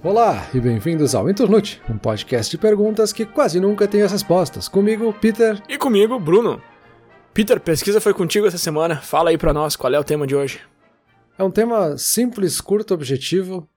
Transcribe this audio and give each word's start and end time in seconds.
Olá 0.00 0.48
e 0.54 0.60
bem-vindos 0.60 1.12
ao 1.12 1.28
Internute, 1.28 1.82
um 1.90 1.98
podcast 1.98 2.48
de 2.52 2.56
perguntas 2.56 3.12
que 3.12 3.26
quase 3.26 3.58
nunca 3.58 3.88
tem 3.88 4.00
as 4.02 4.12
respostas. 4.12 4.68
Comigo, 4.68 5.12
Peter. 5.12 5.60
E 5.68 5.76
comigo, 5.76 6.20
Bruno. 6.20 6.62
Peter, 7.34 7.58
pesquisa 7.58 8.00
foi 8.00 8.14
contigo 8.14 8.46
essa 8.46 8.58
semana. 8.58 8.98
Fala 8.98 9.30
aí 9.30 9.36
pra 9.36 9.52
nós 9.52 9.74
qual 9.74 9.92
é 9.92 9.98
o 9.98 10.04
tema 10.04 10.24
de 10.24 10.36
hoje. 10.36 10.60
É 11.36 11.42
um 11.42 11.50
tema 11.50 11.98
simples, 11.98 12.60
curto, 12.60 12.94
objetivo. 12.94 13.68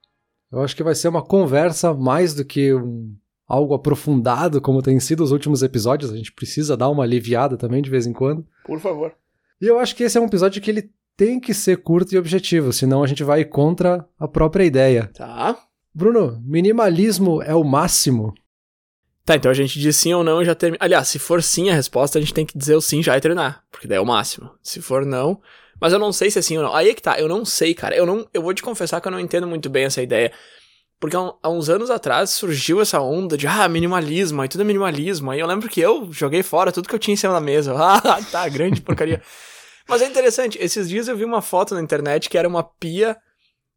Eu 0.52 0.62
acho 0.62 0.76
que 0.76 0.84
vai 0.84 0.94
ser 0.94 1.08
uma 1.08 1.24
conversa 1.24 1.92
mais 1.92 2.36
do 2.36 2.46
que 2.46 2.72
um, 2.72 3.16
algo 3.48 3.74
aprofundado, 3.74 4.62
como 4.62 4.84
tem 4.84 5.00
sido 5.00 5.24
os 5.24 5.32
últimos 5.32 5.64
episódios. 5.64 6.12
A 6.12 6.18
gente 6.18 6.32
precisa 6.34 6.78
dar 6.78 6.90
uma 6.90 7.04
aliviada 7.04 7.58
também 7.58 7.82
de 7.82 7.90
vez 7.90 8.06
em 8.06 8.14
quando. 8.14 8.46
Por 8.64 8.80
favor. 8.80 9.12
E 9.60 9.66
eu 9.66 9.80
acho 9.80 9.96
que 9.96 10.04
esse 10.04 10.20
é 10.20 10.22
um 10.22 10.26
episódio 10.26 10.62
que 10.62 10.70
ele 10.70 10.92
tem 11.18 11.40
que 11.40 11.54
ser 11.54 11.78
curto 11.78 12.14
e 12.14 12.18
objetivo, 12.18 12.72
senão 12.72 13.04
a 13.04 13.08
gente 13.08 13.24
vai 13.24 13.44
contra 13.44 14.08
a 14.20 14.28
própria 14.28 14.64
ideia. 14.64 15.10
Tá. 15.16 15.58
Bruno, 15.94 16.42
minimalismo 16.46 17.42
é 17.44 17.54
o 17.54 17.64
máximo? 17.64 18.34
Tá, 19.26 19.36
então 19.36 19.52
a 19.52 19.54
gente 19.54 19.80
diz 19.80 19.96
sim 19.96 20.14
ou 20.14 20.24
não 20.24 20.42
e 20.42 20.46
já 20.46 20.56
termina. 20.56 20.84
Aliás, 20.84 21.08
se 21.08 21.20
for 21.20 21.44
sim 21.44 21.70
a 21.70 21.76
resposta, 21.76 22.18
a 22.18 22.22
gente 22.22 22.34
tem 22.34 22.46
que 22.46 22.58
dizer 22.58 22.76
o 22.76 22.82
sim 22.82 23.04
já 23.04 23.16
e 23.18 23.22
treinar, 23.22 23.64
porque 23.70 23.88
daí 23.88 23.98
é 23.98 24.02
o 24.02 24.06
máximo. 24.06 24.50
Se 24.64 24.82
for 24.82 25.06
não. 25.06 25.40
Mas 25.80 25.94
eu 25.94 26.00
não 26.00 26.14
sei 26.14 26.32
se 26.32 26.40
é 26.40 26.42
sim 26.42 26.58
ou 26.58 26.64
não. 26.64 26.76
Aí 26.76 26.90
é 26.90 26.94
que 26.94 27.02
tá, 27.02 27.20
eu 27.20 27.28
não 27.28 27.44
sei, 27.44 27.74
cara. 27.74 27.96
Eu 27.96 28.06
não. 28.06 28.28
Eu 28.34 28.42
vou 28.42 28.54
te 28.54 28.64
confessar 28.64 29.02
que 29.02 29.08
eu 29.08 29.12
não 29.12 29.20
entendo 29.20 29.48
muito 29.48 29.70
bem 29.70 29.86
essa 29.86 30.02
ideia. 30.02 30.32
Porque 31.00 31.18
há 31.18 31.50
uns 31.50 31.68
anos 31.70 31.90
atrás 31.90 32.30
surgiu 32.30 32.80
essa 32.80 33.02
onda 33.02 33.36
de, 33.36 33.48
ah, 33.48 33.68
minimalismo, 33.68 34.42
aí 34.42 34.48
tudo 34.48 34.62
é 34.62 34.64
minimalismo. 34.64 35.32
Aí 35.32 35.40
eu 35.40 35.48
lembro 35.48 35.68
que 35.68 35.82
eu 35.82 36.12
joguei 36.14 36.44
fora 36.44 36.72
tudo 36.72 36.88
que 36.88 36.94
eu 36.94 37.00
tinha 37.00 37.14
em 37.14 37.18
cima 37.18 37.34
da 37.34 37.42
mesa. 37.42 37.74
Ah, 37.76 38.22
tá, 38.32 38.48
grande 38.48 38.82
porcaria. 38.82 39.22
Mas 39.90 40.02
é 40.02 40.06
interessante, 40.06 40.58
esses 40.62 40.88
dias 40.88 41.08
eu 41.08 41.18
vi 41.18 41.26
uma 41.26 41.42
foto 41.42 41.74
na 41.74 41.82
internet 41.82 42.30
que 42.30 42.38
era 42.38 42.48
uma 42.48 42.64
pia 42.64 43.18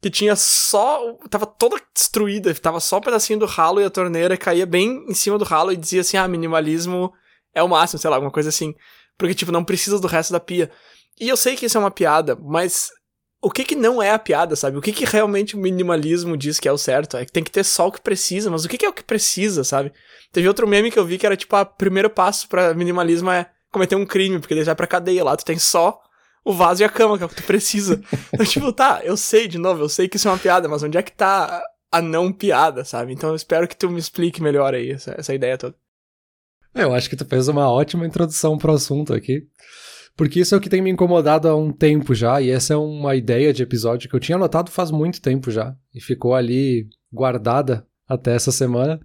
que 0.04 0.10
tinha 0.10 0.36
só. 0.36 1.16
tava 1.30 1.46
toda 1.46 1.80
destruída, 1.94 2.54
tava 2.56 2.78
só 2.78 2.98
um 2.98 3.00
pedacinho 3.00 3.38
do 3.38 3.46
ralo 3.46 3.80
e 3.80 3.84
a 3.84 3.90
torneira 3.90 4.36
caía 4.36 4.66
bem 4.66 5.02
em 5.08 5.14
cima 5.14 5.38
do 5.38 5.46
ralo 5.46 5.72
e 5.72 5.76
dizia 5.78 6.02
assim: 6.02 6.18
ah, 6.18 6.28
minimalismo 6.28 7.10
é 7.54 7.62
o 7.62 7.68
máximo, 7.68 7.98
sei 7.98 8.10
lá, 8.10 8.16
alguma 8.16 8.30
coisa 8.30 8.50
assim. 8.50 8.74
Porque, 9.16 9.34
tipo, 9.34 9.50
não 9.50 9.64
precisa 9.64 9.98
do 9.98 10.06
resto 10.06 10.30
da 10.30 10.38
pia. 10.38 10.70
E 11.18 11.26
eu 11.26 11.38
sei 11.38 11.56
que 11.56 11.64
isso 11.64 11.78
é 11.78 11.80
uma 11.80 11.90
piada, 11.90 12.36
mas 12.36 12.90
o 13.40 13.50
que 13.50 13.64
que 13.64 13.74
não 13.74 14.02
é 14.02 14.10
a 14.10 14.18
piada, 14.18 14.54
sabe? 14.54 14.76
O 14.76 14.82
que 14.82 14.92
que 14.92 15.06
realmente 15.06 15.56
o 15.56 15.58
minimalismo 15.58 16.36
diz 16.36 16.60
que 16.60 16.68
é 16.68 16.72
o 16.72 16.76
certo? 16.76 17.16
É 17.16 17.24
que 17.24 17.32
tem 17.32 17.42
que 17.42 17.50
ter 17.50 17.64
só 17.64 17.86
o 17.86 17.92
que 17.92 18.02
precisa, 18.02 18.50
mas 18.50 18.66
o 18.66 18.68
que 18.68 18.76
que 18.76 18.84
é 18.84 18.88
o 18.90 18.92
que 18.92 19.02
precisa, 19.02 19.64
sabe? 19.64 19.90
Teve 20.30 20.48
outro 20.48 20.68
meme 20.68 20.90
que 20.90 20.98
eu 20.98 21.06
vi 21.06 21.16
que 21.16 21.24
era 21.24 21.34
tipo, 21.36 21.56
o 21.56 21.64
primeiro 21.64 22.10
passo 22.10 22.46
para 22.46 22.74
minimalismo 22.74 23.30
é 23.30 23.48
cometer 23.72 23.96
um 23.96 24.04
crime, 24.04 24.38
porque 24.38 24.54
daí 24.54 24.64
vai 24.64 24.74
pra 24.74 24.86
cadeia 24.86 25.24
lá, 25.24 25.34
tu 25.34 25.46
tem 25.46 25.58
só 25.58 25.98
o 26.44 26.52
vaso 26.52 26.82
e 26.82 26.84
a 26.84 26.88
cama, 26.88 27.16
que 27.16 27.22
é 27.22 27.26
o 27.26 27.28
que 27.28 27.36
tu 27.36 27.44
precisa. 27.44 28.00
então, 28.32 28.44
tipo, 28.44 28.72
tá, 28.72 29.00
eu 29.02 29.16
sei, 29.16 29.48
de 29.48 29.58
novo, 29.58 29.82
eu 29.82 29.88
sei 29.88 30.08
que 30.08 30.16
isso 30.16 30.28
é 30.28 30.30
uma 30.30 30.38
piada, 30.38 30.68
mas 30.68 30.82
onde 30.82 30.98
é 30.98 31.02
que 31.02 31.12
tá 31.12 31.62
a 31.90 32.02
não 32.02 32.32
piada, 32.32 32.84
sabe? 32.84 33.12
Então 33.12 33.30
eu 33.30 33.36
espero 33.36 33.66
que 33.66 33.76
tu 33.76 33.88
me 33.88 33.98
explique 33.98 34.42
melhor 34.42 34.74
aí 34.74 34.90
essa, 34.90 35.14
essa 35.16 35.34
ideia 35.34 35.56
toda. 35.56 35.74
É, 36.74 36.82
eu 36.82 36.92
acho 36.92 37.08
que 37.08 37.16
tu 37.16 37.24
fez 37.24 37.46
uma 37.46 37.70
ótima 37.70 38.04
introdução 38.04 38.58
pro 38.58 38.72
assunto 38.72 39.14
aqui. 39.14 39.46
Porque 40.16 40.40
isso 40.40 40.54
é 40.54 40.58
o 40.58 40.60
que 40.60 40.68
tem 40.68 40.80
me 40.80 40.90
incomodado 40.90 41.48
há 41.48 41.56
um 41.56 41.72
tempo 41.72 42.14
já, 42.14 42.40
e 42.40 42.50
essa 42.50 42.74
é 42.74 42.76
uma 42.76 43.16
ideia 43.16 43.52
de 43.52 43.62
episódio 43.62 44.08
que 44.08 44.14
eu 44.14 44.20
tinha 44.20 44.36
anotado 44.36 44.70
faz 44.70 44.90
muito 44.90 45.20
tempo 45.20 45.50
já, 45.50 45.74
e 45.92 46.00
ficou 46.00 46.34
ali 46.34 46.88
guardada 47.12 47.84
até 48.08 48.34
essa 48.34 48.52
semana, 48.52 49.00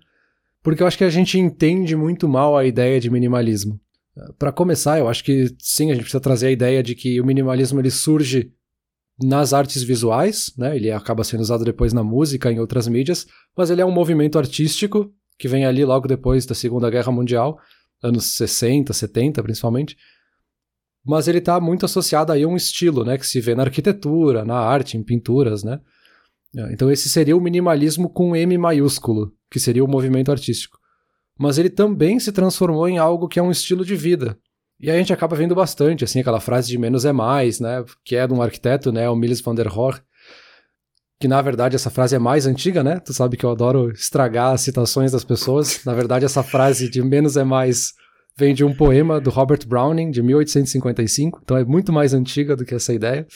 porque 0.61 0.83
eu 0.83 0.87
acho 0.87 0.97
que 0.97 1.03
a 1.03 1.09
gente 1.09 1.39
entende 1.39 1.95
muito 1.95 2.27
mal 2.27 2.55
a 2.55 2.63
ideia 2.63 2.99
de 2.99 3.09
minimalismo. 3.09 3.79
Para 4.38 4.52
começar, 4.52 5.00
eu 5.00 5.08
acho 5.08 5.23
que 5.23 5.56
sim, 5.59 5.92
a 5.92 5.94
gente 5.94 6.03
precisa 6.03 6.20
trazer 6.20 6.48
a 6.48 6.52
ideia 6.52 6.81
de 6.81 6.95
que 6.95 7.20
o 7.22 7.25
minimalismo 7.25 7.80
ele 7.80 7.92
surge 7.92 8.52
nas 9.22 9.53
artes 9.53 9.84
visuais, 9.84 10.53
né? 10.58 10.75
Ele 10.75 10.92
acaba 10.92 11.23
sendo 11.23 11.42
usado 11.42 11.66
depois 11.66 11.94
na 11.94 12.03
música, 12.03 12.52
em 12.52 12.59
outras 12.59 12.88
mídias, 12.88 13.28
mas 13.56 13.69
ele 13.69 13.81
é 13.81 13.85
um 13.85 13.91
movimento 13.91 14.38
artístico 14.38 15.13
que 15.38 15.47
vem 15.47 15.66
ali 15.66 15.84
logo 15.85 16.08
depois 16.08 16.46
da 16.46 16.56
Segunda 16.56 16.90
Guerra 16.90 17.12
Mundial, 17.12 17.59
anos 18.02 18.35
60, 18.35 18.94
70 18.94 19.44
principalmente. 19.44 19.97
Mas 21.06 21.28
ele 21.28 21.40
está 21.40 21.59
muito 21.59 21.85
associado 21.85 22.31
aí 22.31 22.44
a 22.44 22.47
um 22.47 22.56
estilo, 22.56 23.06
né, 23.06 23.18
que 23.18 23.25
se 23.25 23.40
vê 23.40 23.56
na 23.56 23.63
arquitetura, 23.63 24.44
na 24.44 24.58
arte, 24.58 24.97
em 24.97 25.03
pinturas, 25.03 25.63
né? 25.63 25.79
Então 26.72 26.90
esse 26.90 27.09
seria 27.09 27.38
o 27.38 27.41
minimalismo 27.41 28.09
com 28.09 28.35
M 28.35 28.58
maiúsculo, 28.58 29.34
que 29.52 29.59
seria 29.59 29.84
o 29.84 29.88
movimento 29.88 30.31
artístico 30.31 30.78
mas 31.39 31.57
ele 31.57 31.69
também 31.69 32.19
se 32.19 32.31
transformou 32.33 32.88
em 32.88 32.97
algo 32.97 33.29
que 33.29 33.39
é 33.39 33.41
um 33.41 33.50
estilo 33.50 33.85
de 33.85 33.95
vida. 33.95 34.38
E 34.79 34.91
a 34.91 34.97
gente 34.97 35.13
acaba 35.13 35.35
vendo 35.35 35.55
bastante, 35.55 36.03
assim, 36.03 36.19
aquela 36.19 36.39
frase 36.39 36.67
de 36.67 36.77
menos 36.77 37.05
é 37.05 37.11
mais, 37.11 37.59
né, 37.59 37.83
que 38.03 38.16
é 38.16 38.27
de 38.27 38.33
um 38.33 38.41
arquiteto, 38.41 38.91
né, 38.91 39.09
o 39.09 39.16
Miles 39.16 39.41
van 39.41 39.55
der 39.55 39.67
Rohe, 39.67 39.99
que 41.19 41.28
na 41.28 41.41
verdade 41.41 41.75
essa 41.75 41.89
frase 41.89 42.16
é 42.16 42.19
mais 42.19 42.45
antiga, 42.45 42.81
né? 42.81 42.97
Tu 42.99 43.13
sabe 43.13 43.35
que 43.35 43.45
eu 43.45 43.51
adoro 43.51 43.91
estragar 43.91 44.53
as 44.53 44.61
citações 44.61 45.11
das 45.11 45.25
pessoas. 45.25 45.83
Na 45.83 45.94
verdade, 45.94 46.23
essa 46.23 46.41
frase 46.41 46.89
de 46.89 47.01
menos 47.01 47.35
é 47.35 47.44
mais 47.44 47.91
vem 48.38 48.53
de 48.53 48.63
um 48.63 48.73
poema 48.73 49.19
do 49.19 49.29
Robert 49.29 49.67
Browning 49.67 50.11
de 50.11 50.23
1855, 50.23 51.41
então 51.44 51.57
é 51.57 51.66
muito 51.66 51.91
mais 51.91 52.13
antiga 52.13 52.55
do 52.55 52.63
que 52.63 52.73
essa 52.73 52.94
ideia. 52.94 53.28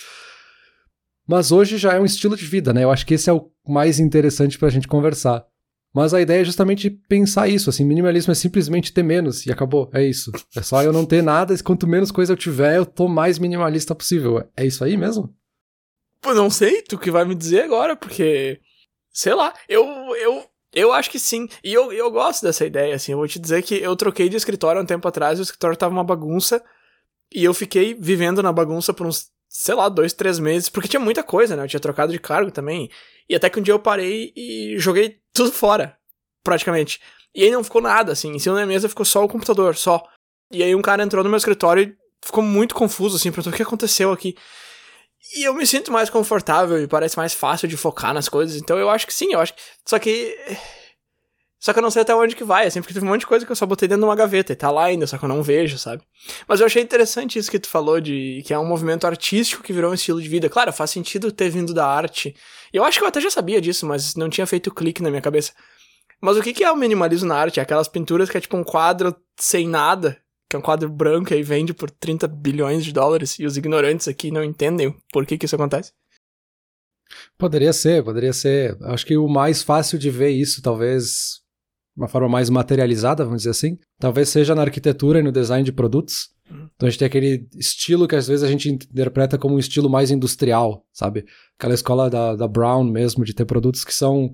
Mas 1.27 1.51
hoje 1.51 1.77
já 1.77 1.93
é 1.93 1.99
um 1.99 2.05
estilo 2.05 2.37
de 2.37 2.45
vida, 2.45 2.73
né? 2.73 2.85
Eu 2.85 2.91
acho 2.91 3.05
que 3.05 3.15
esse 3.15 3.29
é 3.29 3.33
o 3.33 3.49
mais 3.67 3.99
interessante 3.99 4.57
para 4.57 4.69
a 4.69 4.71
gente 4.71 4.87
conversar. 4.87 5.45
Mas 5.93 6.13
a 6.13 6.21
ideia 6.21 6.41
é 6.41 6.45
justamente 6.45 6.89
pensar 6.89 7.47
isso, 7.47 7.69
assim, 7.69 7.85
minimalismo 7.85 8.31
é 8.31 8.35
simplesmente 8.35 8.91
ter 8.91 9.03
menos 9.03 9.45
e 9.45 9.51
acabou, 9.51 9.89
é 9.93 10.03
isso. 10.03 10.31
É 10.55 10.61
só 10.61 10.81
eu 10.81 10.91
não 10.91 11.05
ter 11.05 11.21
nada, 11.21 11.53
e 11.53 11.61
quanto 11.61 11.85
menos 11.85 12.11
coisa 12.11 12.33
eu 12.33 12.37
tiver, 12.37 12.77
eu 12.77 12.85
tô 12.85 13.07
mais 13.07 13.37
minimalista 13.37 13.93
possível. 13.93 14.43
É 14.57 14.65
isso 14.65 14.83
aí 14.83 14.97
mesmo? 14.97 15.35
Pô, 16.19 16.33
não 16.33 16.49
sei, 16.49 16.81
tu 16.81 16.97
que 16.97 17.11
vai 17.11 17.25
me 17.25 17.35
dizer 17.35 17.61
agora, 17.63 17.95
porque 17.95 18.59
sei 19.11 19.35
lá, 19.35 19.53
eu 19.69 19.85
eu 20.15 20.43
eu 20.73 20.91
acho 20.91 21.09
que 21.09 21.19
sim. 21.19 21.47
E 21.63 21.71
eu, 21.71 21.93
eu 21.93 22.09
gosto 22.09 22.41
dessa 22.41 22.65
ideia, 22.65 22.95
assim. 22.95 23.11
Eu 23.11 23.19
vou 23.19 23.27
te 23.27 23.39
dizer 23.39 23.61
que 23.61 23.75
eu 23.75 23.95
troquei 23.95 24.27
de 24.27 24.35
escritório 24.35 24.81
um 24.81 24.85
tempo 24.85 25.07
atrás, 25.07 25.39
o 25.39 25.43
escritório 25.43 25.77
tava 25.77 25.93
uma 25.93 26.03
bagunça. 26.03 26.63
E 27.31 27.43
eu 27.43 27.53
fiquei 27.53 27.93
vivendo 27.93 28.41
na 28.41 28.51
bagunça 28.51 28.93
por 28.93 29.05
uns, 29.05 29.29
sei 29.47 29.75
lá, 29.75 29.87
dois, 29.87 30.13
três 30.13 30.39
meses, 30.39 30.69
porque 30.69 30.87
tinha 30.87 30.99
muita 30.99 31.21
coisa, 31.21 31.55
né? 31.55 31.63
Eu 31.63 31.67
tinha 31.67 31.79
trocado 31.79 32.11
de 32.11 32.19
cargo 32.19 32.51
também. 32.51 32.89
E 33.29 33.35
até 33.35 33.49
que 33.49 33.59
um 33.59 33.63
dia 33.63 33.73
eu 33.73 33.79
parei 33.79 34.33
e 34.35 34.75
joguei 34.79 35.19
tudo 35.33 35.51
fora, 35.51 35.97
praticamente. 36.43 37.01
E 37.35 37.43
aí 37.43 37.51
não 37.51 37.63
ficou 37.63 37.81
nada, 37.81 38.11
assim. 38.11 38.31
Em 38.31 38.39
cima 38.39 38.55
da 38.55 38.65
mesa 38.65 38.87
ficou 38.87 39.05
só 39.05 39.23
o 39.23 39.27
computador, 39.27 39.75
só. 39.75 40.03
E 40.51 40.61
aí 40.61 40.75
um 40.75 40.81
cara 40.81 41.03
entrou 41.03 41.23
no 41.23 41.29
meu 41.29 41.37
escritório 41.37 41.83
e 41.83 41.97
ficou 42.23 42.43
muito 42.43 42.75
confuso, 42.75 43.15
assim, 43.15 43.31
perguntou 43.31 43.51
o 43.51 43.55
que 43.55 43.63
aconteceu 43.63 44.11
aqui. 44.11 44.35
E 45.35 45.43
eu 45.43 45.53
me 45.53 45.65
sinto 45.65 45.91
mais 45.91 46.09
confortável 46.09 46.81
e 46.81 46.87
parece 46.87 47.17
mais 47.17 47.33
fácil 47.33 47.67
de 47.67 47.75
focar 47.75 48.13
nas 48.13 48.29
coisas. 48.29 48.55
Então 48.55 48.77
eu 48.77 48.89
acho 48.89 49.07
que 49.07 49.13
sim, 49.13 49.33
eu 49.33 49.39
acho 49.39 49.53
que. 49.53 49.61
Só 49.85 49.97
que 49.97 50.37
só 51.63 51.71
que 51.71 51.79
eu 51.79 51.81
não 51.81 51.89
sei 51.89 52.01
até 52.01 52.13
onde 52.13 52.35
que 52.35 52.43
vai, 52.43 52.67
assim, 52.67 52.81
porque 52.81 52.93
teve 52.93 53.05
um 53.05 53.09
monte 53.09 53.21
de 53.21 53.27
coisa 53.27 53.45
que 53.45 53.51
eu 53.53 53.55
só 53.55 53.65
botei 53.65 53.87
dentro 53.87 54.01
de 54.01 54.05
uma 54.05 54.17
gaveta 54.17 54.51
e 54.51 54.55
tá 54.55 54.69
lá 54.69 54.83
ainda, 54.83 55.07
só 55.07 55.17
que 55.17 55.23
eu 55.23 55.29
não 55.29 55.41
vejo, 55.41 55.77
sabe? 55.77 56.03
Mas 56.45 56.59
eu 56.59 56.65
achei 56.65 56.83
interessante 56.83 57.39
isso 57.39 57.49
que 57.49 57.57
tu 57.57 57.69
falou 57.69 58.01
de 58.01 58.43
que 58.45 58.53
é 58.53 58.59
um 58.59 58.65
movimento 58.65 59.07
artístico 59.07 59.63
que 59.63 59.71
virou 59.71 59.91
um 59.91 59.93
estilo 59.93 60.21
de 60.21 60.27
vida. 60.27 60.49
Claro, 60.49 60.73
faz 60.73 60.89
sentido 60.89 61.31
ter 61.31 61.49
vindo 61.49 61.73
da 61.73 61.87
arte. 61.87 62.35
Eu 62.73 62.83
acho 62.83 62.99
que 62.99 63.05
eu 63.05 63.07
até 63.07 63.21
já 63.21 63.31
sabia 63.31 63.61
disso, 63.61 63.85
mas 63.85 64.13
não 64.13 64.29
tinha 64.29 64.45
feito 64.45 64.73
clique 64.73 65.01
na 65.01 65.09
minha 65.09 65.21
cabeça. 65.21 65.53
Mas 66.19 66.35
o 66.35 66.41
que 66.41 66.51
que 66.51 66.65
é 66.65 66.69
o 66.69 66.75
minimalismo 66.75 67.29
na 67.29 67.37
arte? 67.37 67.61
É 67.61 67.63
aquelas 67.63 67.87
pinturas 67.87 68.29
que 68.29 68.37
é 68.37 68.41
tipo 68.41 68.57
um 68.57 68.63
quadro 68.63 69.15
sem 69.39 69.65
nada, 69.65 70.17
que 70.49 70.57
é 70.57 70.59
um 70.59 70.61
quadro 70.61 70.89
branco 70.89 71.33
e 71.33 71.41
vende 71.41 71.73
por 71.73 71.89
30 71.89 72.27
bilhões 72.27 72.83
de 72.83 72.91
dólares 72.91 73.39
e 73.39 73.45
os 73.45 73.55
ignorantes 73.55 74.09
aqui 74.09 74.31
não 74.31 74.43
entendem 74.43 74.93
por 75.13 75.25
que 75.25 75.37
que 75.37 75.45
isso 75.45 75.55
acontece. 75.55 75.93
Poderia 77.37 77.71
ser, 77.71 78.03
poderia 78.03 78.33
ser. 78.33 78.77
Acho 78.81 79.05
que 79.05 79.15
o 79.15 79.29
mais 79.29 79.63
fácil 79.63 79.97
de 79.97 80.09
ver 80.09 80.31
isso, 80.31 80.61
talvez, 80.61 81.42
uma 81.95 82.07
forma 82.07 82.27
mais 82.27 82.49
materializada, 82.49 83.23
vamos 83.23 83.41
dizer 83.41 83.51
assim. 83.51 83.77
Talvez 83.99 84.29
seja 84.29 84.55
na 84.55 84.61
arquitetura 84.61 85.19
e 85.19 85.23
no 85.23 85.31
design 85.31 85.63
de 85.63 85.71
produtos. 85.71 86.29
Então 86.75 86.87
a 86.87 86.89
gente 86.89 86.99
tem 86.99 87.05
aquele 87.05 87.47
estilo 87.55 88.07
que 88.07 88.15
às 88.15 88.27
vezes 88.27 88.43
a 88.43 88.47
gente 88.47 88.69
interpreta 88.69 89.37
como 89.37 89.55
um 89.55 89.59
estilo 89.59 89.89
mais 89.89 90.11
industrial, 90.11 90.85
sabe? 90.91 91.25
Aquela 91.57 91.73
escola 91.73 92.09
da, 92.09 92.35
da 92.35 92.47
Brown 92.47 92.83
mesmo, 92.83 93.23
de 93.23 93.33
ter 93.33 93.45
produtos 93.45 93.83
que 93.83 93.93
são 93.93 94.31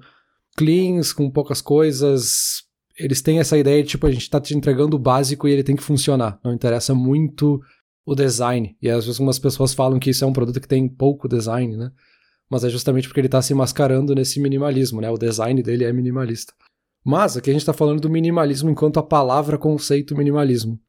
cleans, 0.57 1.13
com 1.13 1.29
poucas 1.29 1.61
coisas. 1.61 2.63
Eles 2.97 3.21
têm 3.21 3.39
essa 3.39 3.57
ideia 3.57 3.81
de, 3.83 3.89
tipo, 3.89 4.07
a 4.07 4.11
gente 4.11 4.23
está 4.23 4.39
te 4.39 4.56
entregando 4.56 4.97
o 4.97 5.00
básico 5.00 5.47
e 5.47 5.51
ele 5.51 5.63
tem 5.63 5.75
que 5.75 5.83
funcionar. 5.83 6.39
Não 6.44 6.53
interessa 6.53 6.94
muito 6.94 7.61
o 8.06 8.15
design. 8.15 8.75
E 8.81 8.89
às 8.89 9.06
vezes 9.06 9.19
algumas 9.19 9.39
pessoas 9.39 9.73
falam 9.73 10.00
que 10.00 10.09
isso 10.09 10.23
é 10.23 10.27
um 10.27 10.33
produto 10.33 10.59
que 10.59 10.67
tem 10.67 10.88
pouco 10.88 11.27
design, 11.27 11.77
né? 11.77 11.91
Mas 12.50 12.63
é 12.63 12.69
justamente 12.69 13.07
porque 13.07 13.19
ele 13.19 13.27
está 13.27 13.41
se 13.41 13.53
mascarando 13.53 14.15
nesse 14.15 14.39
minimalismo, 14.39 15.00
né? 15.00 15.09
O 15.11 15.17
design 15.17 15.61
dele 15.61 15.83
é 15.83 15.94
minimalista. 15.94 16.51
Mas 17.03 17.37
aqui 17.37 17.49
a 17.49 17.53
gente 17.53 17.61
está 17.61 17.73
falando 17.73 18.01
do 18.01 18.09
minimalismo 18.09 18.69
enquanto 18.69 18.99
a 18.99 19.03
palavra 19.03 19.57
conceito 19.57 20.15
minimalismo. 20.15 20.79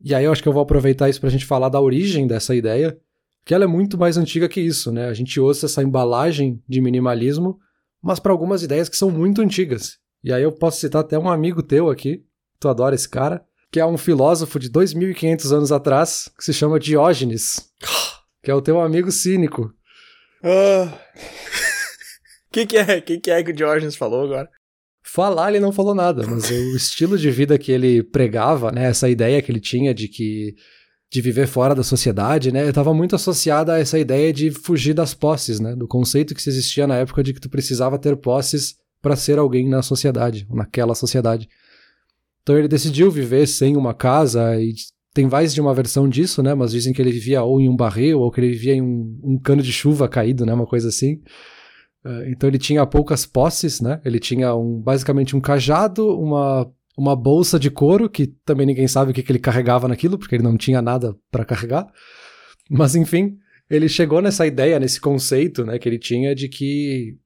E 0.00 0.14
aí 0.14 0.24
eu 0.24 0.32
acho 0.32 0.42
que 0.42 0.48
eu 0.48 0.52
vou 0.52 0.62
aproveitar 0.62 1.08
isso 1.08 1.20
para 1.20 1.28
a 1.28 1.32
gente 1.32 1.46
falar 1.46 1.68
da 1.68 1.80
origem 1.80 2.26
dessa 2.26 2.54
ideia, 2.54 2.98
que 3.44 3.54
ela 3.54 3.64
é 3.64 3.66
muito 3.66 3.96
mais 3.96 4.16
antiga 4.16 4.48
que 4.48 4.60
isso, 4.60 4.92
né? 4.92 5.08
A 5.08 5.14
gente 5.14 5.40
usa 5.40 5.66
essa 5.66 5.82
embalagem 5.82 6.62
de 6.68 6.80
minimalismo, 6.80 7.58
mas 8.02 8.20
para 8.20 8.32
algumas 8.32 8.62
ideias 8.62 8.88
que 8.88 8.96
são 8.96 9.10
muito 9.10 9.40
antigas. 9.40 9.98
E 10.22 10.32
aí 10.32 10.42
eu 10.42 10.52
posso 10.52 10.80
citar 10.80 11.00
até 11.00 11.18
um 11.18 11.28
amigo 11.28 11.62
teu 11.62 11.88
aqui, 11.88 12.24
tu 12.58 12.68
adora 12.68 12.94
esse 12.94 13.08
cara, 13.08 13.44
que 13.70 13.80
é 13.80 13.86
um 13.86 13.98
filósofo 13.98 14.58
de 14.58 14.68
2500 14.68 15.52
anos 15.52 15.72
atrás, 15.72 16.30
que 16.36 16.44
se 16.44 16.52
chama 16.52 16.78
Diógenes, 16.78 17.70
que 18.42 18.50
é 18.50 18.54
o 18.54 18.62
teu 18.62 18.80
amigo 18.80 19.10
cínico. 19.10 19.72
Ah. 20.42 20.92
que, 22.56 22.66
que 22.66 22.78
é? 22.78 22.98
O 22.98 23.02
que, 23.02 23.18
que 23.18 23.30
é 23.30 23.42
que 23.42 23.50
o 23.50 23.54
Diógenes 23.54 23.96
falou 23.96 24.24
agora? 24.24 24.48
Falar 25.08 25.50
ele 25.50 25.60
não 25.60 25.70
falou 25.70 25.94
nada, 25.94 26.26
mas 26.26 26.50
o 26.50 26.54
estilo 26.76 27.16
de 27.16 27.30
vida 27.30 27.56
que 27.56 27.70
ele 27.70 28.02
pregava, 28.02 28.72
né, 28.72 28.86
essa 28.86 29.08
ideia 29.08 29.40
que 29.40 29.52
ele 29.52 29.60
tinha 29.60 29.94
de 29.94 30.08
que 30.08 30.54
de 31.08 31.20
viver 31.20 31.46
fora 31.46 31.72
da 31.72 31.84
sociedade, 31.84 32.50
né, 32.50 32.68
estava 32.68 32.92
muito 32.92 33.14
associada 33.14 33.74
a 33.74 33.78
essa 33.78 33.96
ideia 33.96 34.32
de 34.32 34.50
fugir 34.50 34.92
das 34.92 35.14
posses, 35.14 35.60
né, 35.60 35.76
do 35.76 35.86
conceito 35.86 36.34
que 36.34 36.42
se 36.42 36.48
existia 36.48 36.86
na 36.86 36.96
época 36.96 37.22
de 37.22 37.32
que 37.32 37.40
tu 37.40 37.48
precisava 37.48 37.96
ter 37.96 38.16
posses 38.16 38.74
para 39.00 39.14
ser 39.14 39.38
alguém 39.38 39.68
na 39.68 39.80
sociedade, 39.82 40.44
naquela 40.50 40.94
sociedade. 40.96 41.48
Então 42.42 42.58
ele 42.58 42.66
decidiu 42.66 43.08
viver 43.08 43.46
sem 43.46 43.76
uma 43.76 43.94
casa 43.94 44.60
e 44.60 44.74
tem 45.14 45.26
mais 45.26 45.54
de 45.54 45.60
uma 45.60 45.72
versão 45.72 46.08
disso, 46.08 46.42
né? 46.42 46.52
Mas 46.54 46.72
dizem 46.72 46.92
que 46.92 47.00
ele 47.00 47.12
vivia 47.12 47.42
ou 47.42 47.60
em 47.60 47.68
um 47.68 47.76
barril 47.76 48.20
ou 48.20 48.30
que 48.30 48.40
ele 48.40 48.50
vivia 48.50 48.74
em 48.74 48.82
um, 48.82 49.20
um 49.22 49.38
cano 49.38 49.62
de 49.62 49.72
chuva 49.72 50.08
caído, 50.08 50.44
né? 50.44 50.52
Uma 50.52 50.66
coisa 50.66 50.88
assim. 50.88 51.20
Uh, 52.06 52.30
então 52.30 52.48
ele 52.48 52.58
tinha 52.58 52.86
poucas 52.86 53.26
posses, 53.26 53.80
né? 53.80 54.00
Ele 54.04 54.20
tinha 54.20 54.54
um, 54.54 54.80
basicamente 54.80 55.34
um 55.34 55.40
cajado, 55.40 56.08
uma, 56.16 56.70
uma 56.96 57.16
bolsa 57.16 57.58
de 57.58 57.68
couro, 57.68 58.08
que 58.08 58.28
também 58.44 58.64
ninguém 58.64 58.86
sabe 58.86 59.10
o 59.10 59.14
que, 59.14 59.24
que 59.24 59.32
ele 59.32 59.40
carregava 59.40 59.88
naquilo, 59.88 60.16
porque 60.16 60.36
ele 60.36 60.44
não 60.44 60.56
tinha 60.56 60.80
nada 60.80 61.16
para 61.32 61.44
carregar. 61.44 61.84
Mas 62.70 62.94
enfim, 62.94 63.36
ele 63.68 63.88
chegou 63.88 64.22
nessa 64.22 64.46
ideia, 64.46 64.78
nesse 64.78 65.00
conceito, 65.00 65.64
né? 65.64 65.80
Que 65.80 65.88
ele 65.88 65.98
tinha 65.98 66.32
de 66.32 66.48
que 66.48 67.16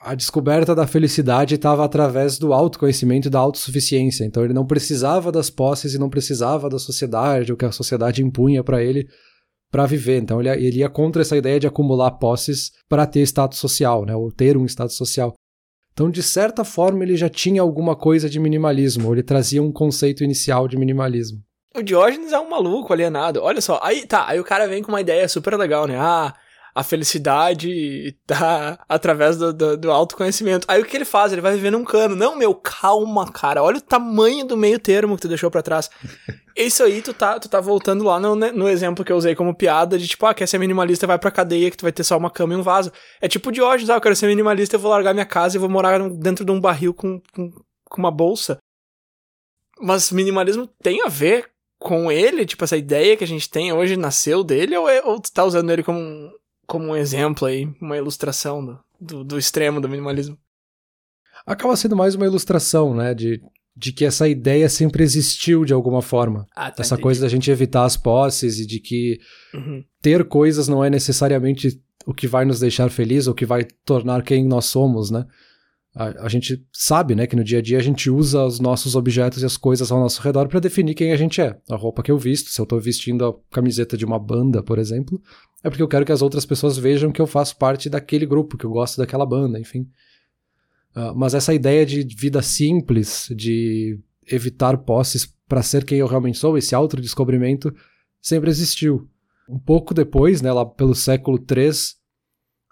a 0.00 0.14
descoberta 0.14 0.72
da 0.72 0.86
felicidade 0.86 1.56
estava 1.56 1.84
através 1.84 2.38
do 2.38 2.52
autoconhecimento 2.52 3.26
e 3.26 3.30
da 3.30 3.40
autossuficiência. 3.40 4.24
Então 4.24 4.44
ele 4.44 4.54
não 4.54 4.64
precisava 4.64 5.32
das 5.32 5.50
posses 5.50 5.94
e 5.94 5.98
não 5.98 6.08
precisava 6.08 6.70
da 6.70 6.78
sociedade, 6.78 7.52
o 7.52 7.56
que 7.56 7.64
a 7.64 7.72
sociedade 7.72 8.22
impunha 8.22 8.62
para 8.62 8.80
ele 8.80 9.08
para 9.76 9.84
viver. 9.84 10.22
Então 10.22 10.40
ele, 10.40 10.48
ele 10.48 10.78
ia 10.78 10.88
contra 10.88 11.20
essa 11.20 11.36
ideia 11.36 11.60
de 11.60 11.66
acumular 11.66 12.12
posses 12.12 12.72
para 12.88 13.06
ter 13.06 13.20
status 13.20 13.58
social, 13.58 14.06
né, 14.06 14.16
ou 14.16 14.32
ter 14.32 14.56
um 14.56 14.64
status 14.64 14.96
social. 14.96 15.34
Então, 15.92 16.10
de 16.10 16.22
certa 16.22 16.64
forma, 16.64 17.04
ele 17.04 17.14
já 17.14 17.28
tinha 17.28 17.60
alguma 17.60 17.94
coisa 17.94 18.28
de 18.28 18.40
minimalismo, 18.40 19.08
ou 19.08 19.14
ele 19.14 19.22
trazia 19.22 19.62
um 19.62 19.72
conceito 19.72 20.24
inicial 20.24 20.66
de 20.66 20.78
minimalismo. 20.78 21.42
O 21.74 21.82
Diógenes 21.82 22.32
é 22.32 22.38
um 22.38 22.48
maluco 22.48 22.90
alienado. 22.92 23.42
Olha 23.42 23.60
só, 23.60 23.78
aí 23.82 24.06
tá, 24.06 24.26
aí 24.26 24.40
o 24.40 24.44
cara 24.44 24.66
vem 24.66 24.82
com 24.82 24.92
uma 24.92 25.00
ideia 25.00 25.28
super 25.28 25.54
legal, 25.58 25.86
né? 25.86 25.96
Ah, 25.98 26.34
a 26.76 26.82
felicidade 26.82 28.14
tá 28.26 28.78
através 28.86 29.38
do, 29.38 29.50
do, 29.50 29.78
do, 29.78 29.90
autoconhecimento. 29.90 30.66
Aí 30.68 30.82
o 30.82 30.84
que 30.84 30.94
ele 30.94 31.06
faz? 31.06 31.32
Ele 31.32 31.40
vai 31.40 31.54
viver 31.54 31.70
num 31.70 31.82
cano. 31.82 32.14
Não, 32.14 32.36
meu, 32.36 32.54
calma, 32.54 33.32
cara. 33.32 33.62
Olha 33.62 33.78
o 33.78 33.80
tamanho 33.80 34.44
do 34.44 34.58
meio 34.58 34.78
termo 34.78 35.16
que 35.16 35.22
tu 35.22 35.28
deixou 35.28 35.50
para 35.50 35.62
trás. 35.62 35.88
Isso 36.54 36.82
aí, 36.82 37.00
tu 37.00 37.14
tá, 37.14 37.40
tu 37.40 37.48
tá 37.48 37.62
voltando 37.62 38.04
lá 38.04 38.20
no, 38.20 38.36
no 38.36 38.68
exemplo 38.68 39.02
que 39.06 39.10
eu 39.10 39.16
usei 39.16 39.34
como 39.34 39.54
piada 39.54 39.98
de 39.98 40.06
tipo, 40.06 40.26
ah, 40.26 40.34
quer 40.34 40.46
ser 40.46 40.58
minimalista, 40.58 41.06
vai 41.06 41.18
pra 41.18 41.30
cadeia 41.30 41.70
que 41.70 41.78
tu 41.78 41.82
vai 41.82 41.92
ter 41.92 42.04
só 42.04 42.18
uma 42.18 42.30
cama 42.30 42.52
e 42.52 42.56
um 42.58 42.62
vaso. 42.62 42.92
É 43.22 43.26
tipo 43.28 43.50
de 43.50 43.62
hoje, 43.62 43.90
ah, 43.90 43.94
eu 43.94 44.00
quero 44.00 44.14
ser 44.14 44.26
minimalista, 44.26 44.76
eu 44.76 44.80
vou 44.80 44.90
largar 44.90 45.14
minha 45.14 45.24
casa 45.24 45.56
e 45.56 45.58
vou 45.58 45.70
morar 45.70 45.98
dentro 46.10 46.44
de 46.44 46.52
um 46.52 46.60
barril 46.60 46.92
com, 46.92 47.22
com, 47.32 47.52
com 47.88 47.98
uma 47.98 48.10
bolsa. 48.10 48.58
Mas 49.80 50.12
minimalismo 50.12 50.68
tem 50.82 51.02
a 51.02 51.08
ver 51.08 51.48
com 51.78 52.12
ele? 52.12 52.44
Tipo, 52.44 52.64
essa 52.64 52.76
ideia 52.76 53.16
que 53.16 53.24
a 53.24 53.26
gente 53.26 53.48
tem 53.48 53.72
hoje 53.72 53.96
nasceu 53.96 54.44
dele 54.44 54.76
ou, 54.76 54.86
é, 54.90 55.02
ou 55.02 55.18
tu 55.18 55.32
tá 55.32 55.42
usando 55.42 55.70
ele 55.70 55.82
como 55.82 55.98
um, 55.98 56.30
como 56.66 56.86
um 56.86 56.96
exemplo 56.96 57.46
aí, 57.46 57.68
uma 57.80 57.96
ilustração 57.96 58.64
do, 58.64 58.78
do, 59.00 59.24
do 59.24 59.38
extremo 59.38 59.80
do 59.80 59.88
minimalismo. 59.88 60.36
Acaba 61.46 61.76
sendo 61.76 61.96
mais 61.96 62.14
uma 62.14 62.26
ilustração, 62.26 62.94
né, 62.94 63.14
de, 63.14 63.40
de 63.76 63.92
que 63.92 64.04
essa 64.04 64.28
ideia 64.28 64.68
sempre 64.68 65.02
existiu 65.02 65.64
de 65.64 65.72
alguma 65.72 66.02
forma. 66.02 66.46
Ah, 66.54 66.70
tá, 66.70 66.82
essa 66.82 66.94
entendi. 66.94 67.02
coisa 67.02 67.20
da 67.20 67.28
gente 67.28 67.50
evitar 67.50 67.84
as 67.84 67.96
posses 67.96 68.58
e 68.58 68.66
de 68.66 68.80
que 68.80 69.18
uhum. 69.54 69.84
ter 70.02 70.26
coisas 70.26 70.66
não 70.66 70.84
é 70.84 70.90
necessariamente 70.90 71.80
o 72.06 72.14
que 72.14 72.26
vai 72.26 72.44
nos 72.44 72.60
deixar 72.60 72.88
felizes 72.90 73.26
ou 73.26 73.34
que 73.34 73.44
vai 73.44 73.64
tornar 73.84 74.22
quem 74.22 74.46
nós 74.46 74.66
somos, 74.66 75.10
né? 75.10 75.26
A, 75.98 76.26
a, 76.26 76.28
gente 76.28 76.62
sabe, 76.70 77.14
né, 77.14 77.26
que 77.26 77.34
no 77.34 77.42
dia 77.42 77.58
a 77.58 77.62
dia 77.62 77.78
a 77.78 77.82
gente 77.82 78.10
usa 78.10 78.44
os 78.44 78.60
nossos 78.60 78.94
objetos 78.94 79.42
e 79.42 79.46
as 79.46 79.56
coisas 79.56 79.90
ao 79.90 79.98
nosso 79.98 80.20
redor 80.20 80.46
para 80.46 80.60
definir 80.60 80.94
quem 80.94 81.10
a 81.10 81.16
gente 81.16 81.40
é. 81.40 81.58
A 81.70 81.74
roupa 81.74 82.02
que 82.02 82.10
eu 82.10 82.18
visto, 82.18 82.50
se 82.50 82.60
eu 82.60 82.66
tô 82.66 82.78
vestindo 82.78 83.24
a 83.24 83.34
camiseta 83.50 83.96
de 83.96 84.04
uma 84.04 84.18
banda, 84.18 84.62
por 84.62 84.78
exemplo, 84.78 85.18
é 85.64 85.70
porque 85.70 85.82
eu 85.82 85.88
quero 85.88 86.04
que 86.04 86.12
as 86.12 86.20
outras 86.20 86.44
pessoas 86.44 86.76
vejam 86.76 87.10
que 87.10 87.20
eu 87.20 87.26
faço 87.26 87.56
parte 87.56 87.88
daquele 87.88 88.26
grupo, 88.26 88.58
que 88.58 88.66
eu 88.66 88.70
gosto 88.70 88.98
daquela 88.98 89.24
banda, 89.24 89.58
enfim. 89.58 89.88
Uh, 90.94 91.16
mas 91.16 91.32
essa 91.32 91.54
ideia 91.54 91.86
de 91.86 92.02
vida 92.14 92.42
simples, 92.42 93.28
de 93.34 93.98
evitar 94.30 94.76
posses 94.76 95.26
para 95.48 95.62
ser 95.62 95.82
quem 95.82 95.98
eu 95.98 96.06
realmente 96.06 96.36
sou, 96.36 96.58
esse 96.58 96.74
autodescobrimento, 96.74 97.74
sempre 98.20 98.50
existiu. 98.50 99.08
Um 99.48 99.58
pouco 99.58 99.94
depois, 99.94 100.42
né, 100.42 100.52
lá 100.52 100.66
pelo 100.66 100.94
século 100.94 101.38
III, 101.38 101.70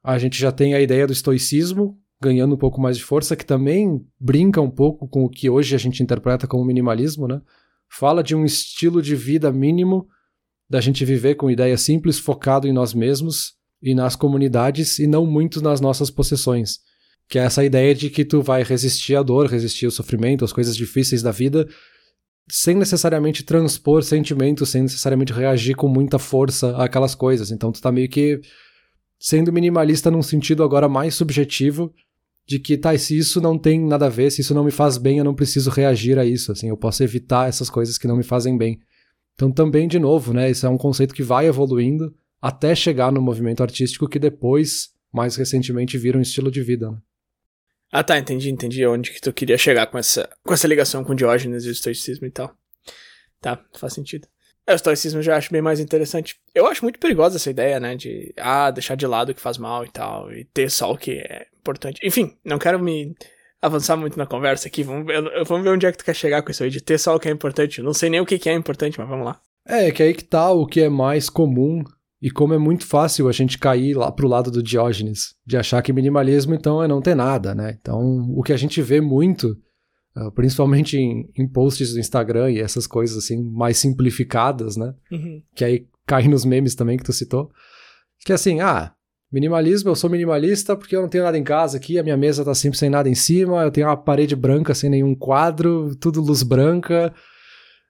a 0.02 0.18
gente 0.18 0.38
já 0.38 0.52
tem 0.52 0.74
a 0.74 0.80
ideia 0.82 1.06
do 1.06 1.12
estoicismo, 1.14 1.98
ganhando 2.24 2.54
um 2.54 2.58
pouco 2.58 2.80
mais 2.80 2.96
de 2.96 3.04
força, 3.04 3.36
que 3.36 3.44
também 3.44 4.00
brinca 4.18 4.60
um 4.60 4.70
pouco 4.70 5.06
com 5.06 5.24
o 5.24 5.28
que 5.28 5.50
hoje 5.50 5.74
a 5.74 5.78
gente 5.78 6.02
interpreta 6.02 6.46
como 6.46 6.64
minimalismo, 6.64 7.28
né? 7.28 7.42
Fala 7.90 8.22
de 8.22 8.34
um 8.34 8.44
estilo 8.44 9.02
de 9.02 9.14
vida 9.14 9.52
mínimo, 9.52 10.06
da 10.68 10.80
gente 10.80 11.04
viver 11.04 11.34
com 11.34 11.50
ideias 11.50 11.82
simples, 11.82 12.18
focado 12.18 12.66
em 12.66 12.72
nós 12.72 12.94
mesmos 12.94 13.52
e 13.82 13.94
nas 13.94 14.16
comunidades 14.16 14.98
e 14.98 15.06
não 15.06 15.26
muito 15.26 15.60
nas 15.60 15.80
nossas 15.80 16.10
possessões. 16.10 16.78
Que 17.28 17.38
é 17.38 17.42
essa 17.42 17.62
ideia 17.62 17.94
de 17.94 18.08
que 18.08 18.24
tu 18.24 18.40
vai 18.40 18.62
resistir 18.62 19.14
à 19.14 19.22
dor, 19.22 19.46
resistir 19.46 19.84
ao 19.84 19.90
sofrimento, 19.90 20.44
às 20.44 20.52
coisas 20.52 20.74
difíceis 20.74 21.22
da 21.22 21.30
vida, 21.30 21.68
sem 22.50 22.74
necessariamente 22.74 23.42
transpor 23.42 24.02
sentimentos, 24.02 24.70
sem 24.70 24.82
necessariamente 24.82 25.32
reagir 25.32 25.74
com 25.74 25.88
muita 25.88 26.18
força 26.18 26.76
àquelas 26.76 27.14
coisas. 27.14 27.50
Então 27.50 27.70
tu 27.70 27.80
tá 27.80 27.92
meio 27.92 28.08
que 28.08 28.40
sendo 29.18 29.52
minimalista 29.52 30.10
num 30.10 30.22
sentido 30.22 30.62
agora 30.62 30.88
mais 30.88 31.14
subjetivo 31.14 31.92
de 32.46 32.58
que, 32.58 32.76
tá, 32.76 32.96
se 32.98 33.16
isso 33.16 33.40
não 33.40 33.58
tem 33.58 33.80
nada 33.80 34.06
a 34.06 34.10
ver, 34.10 34.30
se 34.30 34.40
isso 34.40 34.54
não 34.54 34.64
me 34.64 34.70
faz 34.70 34.98
bem, 34.98 35.18
eu 35.18 35.24
não 35.24 35.34
preciso 35.34 35.70
reagir 35.70 36.18
a 36.18 36.24
isso, 36.24 36.52
assim, 36.52 36.68
eu 36.68 36.76
posso 36.76 37.02
evitar 37.02 37.48
essas 37.48 37.70
coisas 37.70 37.96
que 37.96 38.06
não 38.06 38.16
me 38.16 38.22
fazem 38.22 38.56
bem. 38.56 38.80
Então 39.34 39.50
também, 39.50 39.88
de 39.88 39.98
novo, 39.98 40.32
né, 40.32 40.50
isso 40.50 40.66
é 40.66 40.68
um 40.68 40.78
conceito 40.78 41.14
que 41.14 41.22
vai 41.22 41.46
evoluindo 41.46 42.14
até 42.40 42.74
chegar 42.74 43.10
no 43.10 43.22
movimento 43.22 43.62
artístico 43.62 44.08
que 44.08 44.18
depois, 44.18 44.90
mais 45.12 45.36
recentemente, 45.36 45.96
vira 45.96 46.18
um 46.18 46.22
estilo 46.22 46.50
de 46.50 46.62
vida, 46.62 46.90
né? 46.90 46.98
Ah 47.90 48.02
tá, 48.02 48.18
entendi, 48.18 48.50
entendi 48.50 48.84
onde 48.84 49.12
que 49.12 49.20
tu 49.20 49.32
queria 49.32 49.56
chegar 49.56 49.86
com 49.86 49.96
essa, 49.96 50.28
com 50.42 50.52
essa 50.52 50.66
ligação 50.66 51.04
com 51.04 51.14
Diógenes 51.14 51.64
e 51.64 51.68
o 51.68 51.70
estoicismo 51.70 52.26
e 52.26 52.30
tal. 52.30 52.52
Tá, 53.40 53.64
faz 53.72 53.92
sentido. 53.92 54.26
É, 54.66 54.72
o 54.72 54.76
estoicismo 54.76 55.18
eu 55.18 55.22
já 55.22 55.36
acho 55.36 55.52
bem 55.52 55.60
mais 55.60 55.78
interessante. 55.78 56.36
Eu 56.54 56.66
acho 56.66 56.82
muito 56.82 56.98
perigosa 56.98 57.36
essa 57.36 57.50
ideia, 57.50 57.78
né? 57.78 57.94
De, 57.94 58.32
ah, 58.38 58.70
deixar 58.70 58.94
de 58.94 59.06
lado 59.06 59.30
o 59.30 59.34
que 59.34 59.40
faz 59.40 59.58
mal 59.58 59.84
e 59.84 59.90
tal, 59.90 60.32
e 60.32 60.44
ter 60.44 60.70
só 60.70 60.92
o 60.92 60.96
que 60.96 61.12
é 61.12 61.46
importante. 61.58 62.00
Enfim, 62.02 62.36
não 62.44 62.58
quero 62.58 62.78
me 62.78 63.14
avançar 63.60 63.96
muito 63.96 64.18
na 64.18 64.26
conversa 64.26 64.68
aqui. 64.68 64.82
Vamos 64.82 65.06
ver, 65.06 65.22
vamos 65.44 65.64
ver 65.64 65.70
onde 65.70 65.86
é 65.86 65.92
que 65.92 65.98
tu 65.98 66.04
quer 66.04 66.14
chegar 66.14 66.42
com 66.42 66.50
isso 66.50 66.62
aí, 66.62 66.70
de 66.70 66.80
ter 66.80 66.98
só 66.98 67.14
o 67.14 67.20
que 67.20 67.28
é 67.28 67.32
importante. 67.32 67.82
não 67.82 67.94
sei 67.94 68.08
nem 68.08 68.20
o 68.20 68.26
que, 68.26 68.48
é 68.48 68.54
importante, 68.54 68.98
mas 68.98 69.08
vamos 69.08 69.26
lá. 69.26 69.40
É, 69.66 69.90
que 69.90 70.02
aí 70.02 70.14
que 70.14 70.24
tá 70.24 70.50
o 70.50 70.66
que 70.66 70.80
é 70.80 70.88
mais 70.88 71.30
comum 71.30 71.82
e 72.20 72.30
como 72.30 72.54
é 72.54 72.58
muito 72.58 72.86
fácil 72.86 73.28
a 73.28 73.32
gente 73.32 73.58
cair 73.58 73.94
lá 73.94 74.10
pro 74.10 74.28
lado 74.28 74.50
do 74.50 74.62
Diógenes, 74.62 75.34
de 75.46 75.56
achar 75.56 75.82
que 75.82 75.92
minimalismo 75.92 76.54
então 76.54 76.82
é 76.82 76.88
não 76.88 77.02
ter 77.02 77.14
nada, 77.14 77.54
né? 77.54 77.76
Então, 77.78 78.00
o 78.34 78.42
que 78.42 78.52
a 78.52 78.56
gente 78.56 78.80
vê 78.80 79.00
muito 79.00 79.56
Uh, 80.16 80.30
principalmente 80.30 80.96
em, 80.96 81.28
em, 81.36 81.48
posts 81.48 81.92
do 81.92 81.98
Instagram 81.98 82.52
e 82.52 82.60
essas 82.60 82.86
coisas 82.86 83.16
assim 83.16 83.42
mais 83.42 83.78
simplificadas, 83.78 84.76
né? 84.76 84.94
Uhum. 85.10 85.42
Que 85.56 85.64
aí 85.64 85.88
cai 86.06 86.28
nos 86.28 86.44
memes 86.44 86.76
também 86.76 86.96
que 86.96 87.02
tu 87.02 87.12
citou. 87.12 87.50
Que 88.24 88.30
é 88.30 88.36
assim, 88.36 88.60
ah, 88.60 88.92
minimalismo, 89.32 89.90
eu 89.90 89.96
sou 89.96 90.08
minimalista 90.08 90.76
porque 90.76 90.94
eu 90.94 91.02
não 91.02 91.08
tenho 91.08 91.24
nada 91.24 91.36
em 91.36 91.42
casa 91.42 91.76
aqui, 91.76 91.98
a 91.98 92.02
minha 92.04 92.16
mesa 92.16 92.44
tá 92.44 92.54
sempre 92.54 92.78
sem 92.78 92.88
nada 92.88 93.08
em 93.08 93.14
cima, 93.14 93.64
eu 93.64 93.70
tenho 93.72 93.88
uma 93.88 93.96
parede 93.96 94.36
branca 94.36 94.72
sem 94.72 94.88
nenhum 94.88 95.16
quadro, 95.16 95.96
tudo 95.96 96.20
luz 96.20 96.44
branca. 96.44 97.12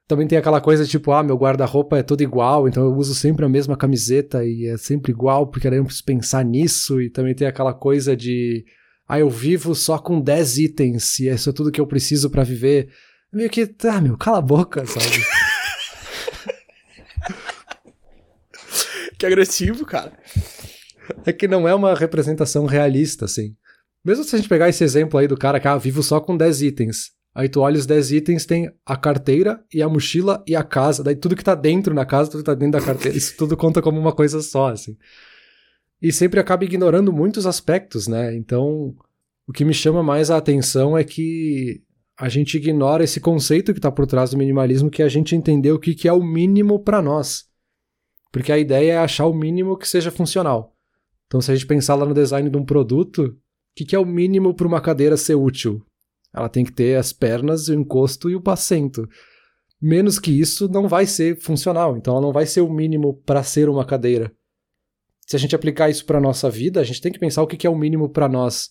Também 0.06 0.26
tem 0.26 0.38
aquela 0.38 0.60
coisa 0.60 0.86
tipo, 0.86 1.12
ah, 1.12 1.22
meu 1.22 1.36
guarda-roupa 1.36 1.98
é 1.98 2.02
todo 2.02 2.22
igual, 2.22 2.68
então 2.68 2.84
eu 2.84 2.94
uso 2.94 3.14
sempre 3.14 3.44
a 3.44 3.48
mesma 3.48 3.76
camiseta 3.76 4.44
e 4.44 4.66
é 4.66 4.76
sempre 4.76 5.12
igual, 5.12 5.46
porque 5.46 5.66
aí 5.66 5.74
eu 5.74 5.78
não 5.78 5.84
preciso 5.84 6.04
pensar 6.04 6.44
nisso. 6.44 7.00
E 7.00 7.10
também 7.10 7.34
tem 7.34 7.46
aquela 7.46 7.72
coisa 7.72 8.16
de 8.16 8.64
ah, 9.08 9.18
eu 9.18 9.28
vivo 9.28 9.74
só 9.74 9.98
com 9.98 10.20
10 10.20 10.58
itens 10.58 11.18
e 11.20 11.28
isso 11.28 11.50
é 11.50 11.52
tudo 11.52 11.70
que 11.70 11.80
eu 11.80 11.86
preciso 11.86 12.30
para 12.30 12.42
viver. 12.42 12.88
Meio 13.32 13.50
que, 13.50 13.74
ah, 13.84 14.00
meu, 14.00 14.16
cala 14.16 14.38
a 14.38 14.42
boca, 14.42 14.86
sabe? 14.86 15.06
que 19.18 19.26
agressivo, 19.26 19.84
cara. 19.84 20.12
É 21.26 21.32
que 21.32 21.46
não 21.46 21.68
é 21.68 21.74
uma 21.74 21.94
representação 21.94 22.64
realista, 22.64 23.26
assim. 23.26 23.54
Mesmo 24.02 24.24
se 24.24 24.34
a 24.34 24.38
gente 24.38 24.48
pegar 24.48 24.68
esse 24.68 24.82
exemplo 24.82 25.18
aí 25.18 25.28
do 25.28 25.36
cara 25.36 25.60
que, 25.60 25.68
ah, 25.68 25.76
vivo 25.76 26.02
só 26.02 26.20
com 26.20 26.36
10 26.36 26.62
itens. 26.62 27.12
Aí 27.34 27.48
tu 27.48 27.60
olha 27.60 27.76
os 27.76 27.84
10 27.84 28.12
itens, 28.12 28.46
tem 28.46 28.70
a 28.86 28.96
carteira 28.96 29.60
e 29.72 29.82
a 29.82 29.88
mochila 29.88 30.42
e 30.46 30.54
a 30.54 30.62
casa. 30.62 31.02
Daí 31.02 31.16
tudo 31.16 31.36
que 31.36 31.44
tá 31.44 31.54
dentro 31.54 31.92
na 31.92 32.06
casa, 32.06 32.30
tudo 32.30 32.40
que 32.40 32.46
tá 32.46 32.54
dentro 32.54 32.78
da 32.78 32.86
carteira. 32.86 33.18
Isso 33.18 33.36
tudo 33.36 33.56
conta 33.56 33.82
como 33.82 33.98
uma 33.98 34.12
coisa 34.12 34.40
só, 34.40 34.70
assim 34.70 34.96
e 36.04 36.12
sempre 36.12 36.38
acaba 36.38 36.66
ignorando 36.66 37.10
muitos 37.10 37.46
aspectos, 37.46 38.06
né? 38.06 38.36
Então, 38.36 38.94
o 39.48 39.52
que 39.54 39.64
me 39.64 39.72
chama 39.72 40.02
mais 40.02 40.30
a 40.30 40.36
atenção 40.36 40.98
é 40.98 41.02
que 41.02 41.82
a 42.14 42.28
gente 42.28 42.58
ignora 42.58 43.02
esse 43.02 43.18
conceito 43.18 43.72
que 43.72 43.78
está 43.78 43.90
por 43.90 44.06
trás 44.06 44.30
do 44.30 44.36
minimalismo, 44.36 44.90
que 44.90 45.00
é 45.00 45.06
a 45.06 45.08
gente 45.08 45.34
entender 45.34 45.72
o 45.72 45.78
que, 45.78 45.94
que 45.94 46.06
é 46.06 46.12
o 46.12 46.22
mínimo 46.22 46.78
para 46.78 47.00
nós. 47.00 47.46
Porque 48.30 48.52
a 48.52 48.58
ideia 48.58 48.92
é 48.92 48.98
achar 48.98 49.24
o 49.24 49.32
mínimo 49.32 49.78
que 49.78 49.88
seja 49.88 50.10
funcional. 50.10 50.76
Então, 51.26 51.40
se 51.40 51.50
a 51.50 51.54
gente 51.54 51.66
pensar 51.66 51.94
lá 51.94 52.04
no 52.04 52.12
design 52.12 52.50
de 52.50 52.58
um 52.58 52.66
produto, 52.66 53.34
que, 53.74 53.86
que 53.86 53.96
é 53.96 53.98
o 53.98 54.04
mínimo 54.04 54.52
para 54.52 54.68
uma 54.68 54.82
cadeira 54.82 55.16
ser 55.16 55.36
útil? 55.36 55.82
Ela 56.34 56.50
tem 56.50 56.66
que 56.66 56.72
ter 56.72 56.98
as 56.98 57.14
pernas, 57.14 57.68
o 57.68 57.74
encosto 57.74 58.28
e 58.28 58.36
o 58.36 58.42
assento. 58.48 59.08
Menos 59.80 60.18
que 60.18 60.38
isso 60.38 60.68
não 60.68 60.86
vai 60.86 61.06
ser 61.06 61.40
funcional, 61.40 61.96
então 61.96 62.12
ela 62.12 62.26
não 62.26 62.32
vai 62.32 62.44
ser 62.44 62.60
o 62.60 62.70
mínimo 62.70 63.22
para 63.24 63.42
ser 63.42 63.70
uma 63.70 63.86
cadeira. 63.86 64.30
Se 65.26 65.36
a 65.36 65.38
gente 65.38 65.54
aplicar 65.54 65.88
isso 65.88 66.04
para 66.04 66.20
nossa 66.20 66.50
vida, 66.50 66.80
a 66.80 66.84
gente 66.84 67.00
tem 67.00 67.12
que 67.12 67.18
pensar 67.18 67.42
o 67.42 67.46
que, 67.46 67.66
é 67.66 67.70
o 67.70 67.76
mínimo 67.76 68.08
para 68.08 68.28
nós. 68.28 68.70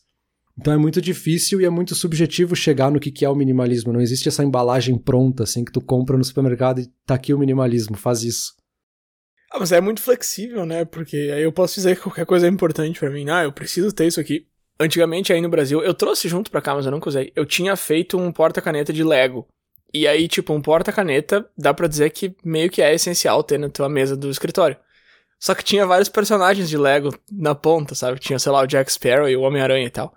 Então 0.60 0.72
é 0.72 0.78
muito 0.78 1.02
difícil 1.02 1.60
e 1.60 1.66
é 1.66 1.70
muito 1.70 1.96
subjetivo 1.96 2.56
chegar 2.56 2.92
no 2.92 3.00
que, 3.00 3.26
é 3.26 3.30
o 3.30 3.36
minimalismo. 3.36 3.92
Não 3.92 4.02
existe 4.02 4.28
essa 4.28 4.44
embalagem 4.44 4.98
pronta, 4.98 5.44
assim, 5.44 5.66
que 5.66 5.72
tu 5.72 5.82
compra 5.82 6.18
no 6.18 6.24
supermercado 6.24 6.80
e 6.80 6.88
tá 7.06 7.16
aqui 7.16 7.34
o 7.34 7.40
minimalismo, 7.40 7.98
faz 7.98 8.24
isso. 8.24 8.54
Ah, 9.52 9.60
mas 9.60 9.72
é 9.72 9.82
muito 9.82 10.02
flexível, 10.02 10.66
né? 10.66 10.86
Porque 10.86 11.16
aí 11.16 11.44
eu 11.44 11.52
posso 11.52 11.76
dizer 11.76 11.96
que 11.96 12.04
qualquer 12.04 12.26
coisa 12.26 12.46
é 12.46 12.50
importante 12.50 13.00
para 13.00 13.10
mim. 13.10 13.30
Ah, 13.30 13.44
eu 13.44 13.52
preciso 13.52 13.92
ter 13.92 14.08
isso 14.08 14.20
aqui. 14.20 14.48
Antigamente 14.80 15.32
aí 15.32 15.40
no 15.42 15.50
Brasil, 15.50 15.84
eu 15.84 15.94
trouxe 15.94 16.28
junto 16.28 16.50
pra 16.50 16.62
cá, 16.62 16.74
mas 16.74 16.86
eu 16.86 16.92
nunca 16.92 17.10
usei. 17.10 17.32
Eu 17.36 17.46
tinha 17.46 17.76
feito 17.76 18.18
um 18.18 18.32
porta-caneta 18.32 18.92
de 18.92 19.04
Lego. 19.04 19.48
E 19.94 20.08
aí, 20.08 20.28
tipo, 20.28 20.54
um 20.54 20.62
porta-caneta, 20.62 21.48
dá 21.56 21.72
pra 21.72 21.88
dizer 21.88 22.10
que 22.10 22.36
meio 22.44 22.70
que 22.70 22.82
é 22.82 22.94
essencial 22.94 23.44
ter 23.44 23.60
na 23.60 23.70
tua 23.70 23.88
mesa 23.88 24.18
do 24.18 24.30
escritório. 24.30 24.76
Só 25.44 25.54
que 25.54 25.62
tinha 25.62 25.86
vários 25.86 26.08
personagens 26.08 26.70
de 26.70 26.78
Lego 26.78 27.14
na 27.30 27.54
ponta, 27.54 27.94
sabe? 27.94 28.18
Tinha, 28.18 28.40
sei 28.40 28.50
lá, 28.50 28.62
o 28.62 28.66
Jack 28.66 28.90
Sparrow 28.90 29.28
e 29.28 29.36
o 29.36 29.42
Homem-Aranha 29.42 29.86
e 29.86 29.90
tal. 29.90 30.16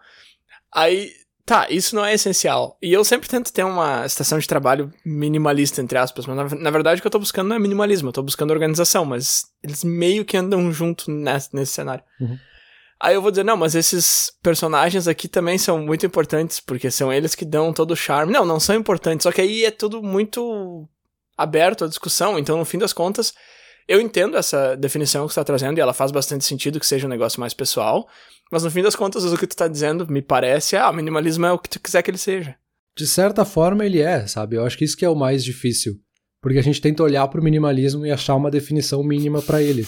Aí, 0.73 1.11
tá, 1.45 1.67
isso 1.69 1.97
não 1.97 2.05
é 2.05 2.15
essencial. 2.15 2.79
E 2.81 2.93
eu 2.93 3.03
sempre 3.03 3.29
tento 3.29 3.53
ter 3.53 3.65
uma 3.65 4.07
estação 4.07 4.39
de 4.39 4.47
trabalho 4.47 4.89
minimalista, 5.05 5.83
entre 5.83 5.99
aspas, 5.99 6.27
mas 6.27 6.37
na, 6.37 6.57
na 6.61 6.71
verdade 6.71 7.01
o 7.01 7.03
que 7.03 7.09
eu 7.09 7.11
tô 7.11 7.19
buscando 7.19 7.49
não 7.49 7.57
é 7.57 7.59
minimalismo, 7.59 8.09
eu 8.09 8.13
tô 8.13 8.23
buscando 8.23 8.53
organização, 8.53 9.05
mas 9.05 9.47
eles 9.65 9.83
meio 9.83 10.25
que 10.25 10.37
andam 10.37 10.71
junto 10.71 11.11
nesse, 11.11 11.53
nesse 11.53 11.73
cenário. 11.73 12.05
Uhum. 12.21 12.39
Aí 13.01 13.17
eu 13.17 13.21
vou 13.21 13.33
dizer, 13.33 13.43
não, 13.43 13.57
mas 13.57 13.75
esses 13.75 14.31
personagens 14.41 15.09
aqui 15.09 15.27
também 15.27 15.59
são 15.59 15.81
muito 15.81 16.07
importantes, 16.07 16.61
porque 16.61 16.89
são 16.89 17.13
eles 17.13 17.35
que 17.35 17.45
dão 17.45 17.73
todo 17.73 17.91
o 17.91 17.97
charme. 17.97 18.33
Não, 18.33 18.45
não 18.45 18.61
são 18.61 18.77
importantes, 18.77 19.25
só 19.25 19.33
que 19.33 19.41
aí 19.41 19.65
é 19.65 19.73
tudo 19.73 20.05
muito 20.05 20.89
aberto 21.37 21.85
à 21.85 21.89
discussão, 21.89 22.39
então 22.39 22.57
no 22.57 22.65
fim 22.65 22.79
das 22.79 22.93
contas, 22.93 23.35
eu 23.89 24.01
entendo 24.01 24.37
essa 24.37 24.77
definição 24.77 25.27
que 25.27 25.33
você 25.33 25.41
está 25.41 25.45
trazendo 25.45 25.79
e 25.79 25.81
ela 25.81 25.93
faz 25.93 26.11
bastante 26.11 26.45
sentido 26.45 26.81
que 26.81 26.87
seja 26.87 27.07
um 27.07 27.11
negócio 27.11 27.41
mais 27.41 27.55
pessoal, 27.55 28.09
mas 28.51 28.63
no 28.63 28.71
fim 28.71 28.83
das 28.83 28.97
contas, 28.97 29.25
o 29.25 29.37
que 29.37 29.47
tu 29.47 29.53
está 29.53 29.69
dizendo 29.69 30.07
me 30.11 30.23
parece, 30.23 30.77
ah, 30.77 30.91
o 30.91 30.95
minimalismo 30.95 31.47
é 31.47 31.53
o 31.53 31.59
que 31.59 31.69
tu 31.69 31.81
quiser 31.81 32.03
que 32.03 32.11
ele 32.11 32.19
seja. 32.19 32.57
De 32.97 33.07
certa 33.07 33.45
forma 33.45 33.85
ele 33.85 34.01
é, 34.01 34.27
sabe? 34.27 34.57
Eu 34.57 34.65
acho 34.65 34.79
que 34.79 34.85
isso 34.85 34.97
que 34.97 35.05
é 35.05 35.09
o 35.09 35.15
mais 35.15 35.45
difícil. 35.45 36.01
Porque 36.41 36.59
a 36.59 36.63
gente 36.63 36.81
tenta 36.81 37.03
olhar 37.03 37.27
para 37.29 37.41
o 37.41 37.45
minimalismo 37.45 38.07
e 38.07 38.11
achar 38.11 38.37
uma 38.37 38.51
definição 38.51 39.03
mínima 39.03 39.43
para 39.43 39.63
ele. 39.63 39.87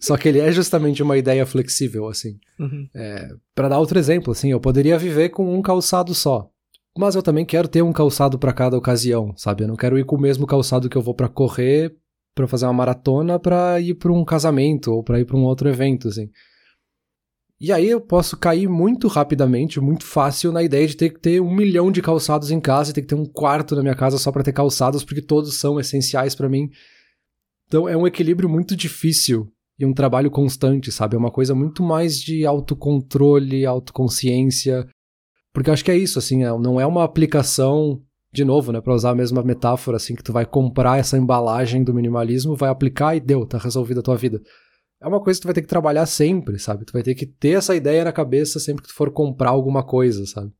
Só 0.00 0.16
que 0.16 0.28
ele 0.28 0.40
é 0.40 0.50
justamente 0.52 1.02
uma 1.02 1.16
ideia 1.16 1.46
flexível, 1.46 2.08
assim. 2.08 2.38
Uhum. 2.58 2.88
É, 2.94 3.28
para 3.54 3.68
dar 3.68 3.78
outro 3.78 3.98
exemplo, 3.98 4.32
assim, 4.32 4.50
eu 4.50 4.60
poderia 4.60 4.98
viver 4.98 5.30
com 5.30 5.54
um 5.54 5.62
calçado 5.62 6.14
só. 6.14 6.50
Mas 6.98 7.14
eu 7.14 7.22
também 7.22 7.44
quero 7.44 7.68
ter 7.68 7.82
um 7.82 7.92
calçado 7.92 8.38
para 8.38 8.52
cada 8.52 8.76
ocasião, 8.76 9.32
sabe? 9.36 9.64
Eu 9.64 9.68
não 9.68 9.76
quero 9.76 9.98
ir 9.98 10.04
com 10.04 10.16
o 10.16 10.20
mesmo 10.20 10.46
calçado 10.46 10.88
que 10.88 10.96
eu 10.96 11.02
vou 11.02 11.14
para 11.14 11.28
correr, 11.28 11.94
para 12.36 12.46
fazer 12.46 12.66
uma 12.66 12.74
maratona, 12.74 13.38
para 13.38 13.80
ir 13.80 13.94
para 13.94 14.12
um 14.12 14.22
casamento 14.22 14.92
ou 14.92 15.02
para 15.02 15.18
ir 15.18 15.24
para 15.24 15.38
um 15.38 15.44
outro 15.44 15.70
evento, 15.70 16.08
assim. 16.08 16.28
E 17.58 17.72
aí 17.72 17.88
eu 17.88 17.98
posso 17.98 18.36
cair 18.36 18.68
muito 18.68 19.08
rapidamente, 19.08 19.80
muito 19.80 20.04
fácil 20.04 20.52
na 20.52 20.62
ideia 20.62 20.86
de 20.86 20.94
ter 20.94 21.08
que 21.08 21.18
ter 21.18 21.40
um 21.40 21.50
milhão 21.50 21.90
de 21.90 22.02
calçados 22.02 22.50
em 22.50 22.60
casa 22.60 22.90
e 22.90 22.94
ter 22.94 23.00
que 23.00 23.06
ter 23.06 23.14
um 23.14 23.24
quarto 23.24 23.74
na 23.74 23.80
minha 23.80 23.94
casa 23.94 24.18
só 24.18 24.30
para 24.30 24.42
ter 24.42 24.52
calçados, 24.52 25.02
porque 25.02 25.22
todos 25.22 25.58
são 25.58 25.80
essenciais 25.80 26.34
para 26.34 26.50
mim. 26.50 26.68
Então 27.66 27.88
é 27.88 27.96
um 27.96 28.06
equilíbrio 28.06 28.50
muito 28.50 28.76
difícil 28.76 29.50
e 29.78 29.86
um 29.86 29.94
trabalho 29.94 30.30
constante, 30.30 30.92
sabe? 30.92 31.16
É 31.16 31.18
uma 31.18 31.30
coisa 31.30 31.54
muito 31.54 31.82
mais 31.82 32.20
de 32.20 32.44
autocontrole, 32.44 33.64
autoconsciência. 33.64 34.86
Porque 35.54 35.70
eu 35.70 35.74
acho 35.74 35.84
que 35.84 35.90
é 35.90 35.96
isso, 35.96 36.18
assim, 36.18 36.44
é, 36.44 36.48
não 36.58 36.78
é 36.78 36.84
uma 36.84 37.02
aplicação, 37.02 38.02
de 38.36 38.44
novo, 38.44 38.70
né, 38.70 38.80
para 38.80 38.94
usar 38.94 39.10
a 39.10 39.14
mesma 39.14 39.42
metáfora, 39.42 39.96
assim, 39.96 40.14
que 40.14 40.22
tu 40.22 40.32
vai 40.32 40.44
comprar 40.44 40.98
essa 40.98 41.16
embalagem 41.16 41.82
do 41.82 41.94
minimalismo, 41.94 42.54
vai 42.54 42.68
aplicar 42.68 43.16
e 43.16 43.20
deu, 43.20 43.46
tá 43.46 43.56
resolvida 43.56 44.00
a 44.00 44.02
tua 44.02 44.16
vida. 44.16 44.40
É 45.00 45.08
uma 45.08 45.20
coisa 45.20 45.38
que 45.38 45.42
tu 45.42 45.46
vai 45.46 45.54
ter 45.54 45.62
que 45.62 45.68
trabalhar 45.68 46.06
sempre, 46.06 46.58
sabe? 46.58 46.84
Tu 46.84 46.92
vai 46.92 47.02
ter 47.02 47.14
que 47.14 47.26
ter 47.26 47.50
essa 47.50 47.74
ideia 47.74 48.04
na 48.04 48.12
cabeça 48.12 48.60
sempre 48.60 48.82
que 48.82 48.88
tu 48.88 48.94
for 48.94 49.10
comprar 49.10 49.50
alguma 49.50 49.82
coisa, 49.82 50.26
sabe? 50.26 50.52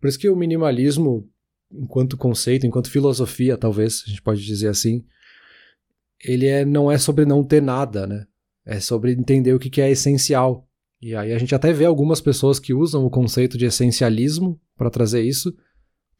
Por 0.00 0.08
isso 0.08 0.18
que 0.18 0.28
o 0.30 0.36
minimalismo, 0.36 1.28
enquanto 1.70 2.16
conceito, 2.16 2.66
enquanto 2.66 2.90
filosofia, 2.90 3.56
talvez, 3.56 4.02
a 4.06 4.10
gente 4.10 4.22
pode 4.22 4.44
dizer 4.44 4.68
assim, 4.68 5.04
ele 6.24 6.46
é, 6.46 6.64
não 6.64 6.90
é 6.90 6.96
sobre 6.98 7.24
não 7.26 7.44
ter 7.44 7.60
nada, 7.60 8.06
né? 8.06 8.26
É 8.64 8.80
sobre 8.80 9.12
entender 9.12 9.52
o 9.52 9.58
que, 9.58 9.70
que 9.70 9.80
é 9.80 9.90
essencial. 9.90 10.66
E 11.00 11.14
aí 11.14 11.32
a 11.32 11.38
gente 11.38 11.54
até 11.54 11.72
vê 11.72 11.84
algumas 11.84 12.20
pessoas 12.20 12.58
que 12.58 12.74
usam 12.74 13.04
o 13.04 13.10
conceito 13.10 13.56
de 13.56 13.64
essencialismo 13.66 14.60
para 14.76 14.90
trazer 14.90 15.22
isso. 15.22 15.54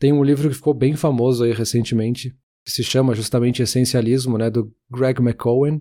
Tem 0.01 0.15
um 0.15 0.25
livro 0.25 0.49
que 0.49 0.55
ficou 0.55 0.73
bem 0.73 0.97
famoso 0.97 1.45
aí 1.45 1.53
recentemente, 1.53 2.35
que 2.65 2.73
se 2.73 2.83
chama 2.83 3.15
justamente 3.15 3.63
Essencialismo, 3.63 4.39
né, 4.39 4.49
do 4.49 4.73
Greg 4.91 5.21
McCowan. 5.21 5.79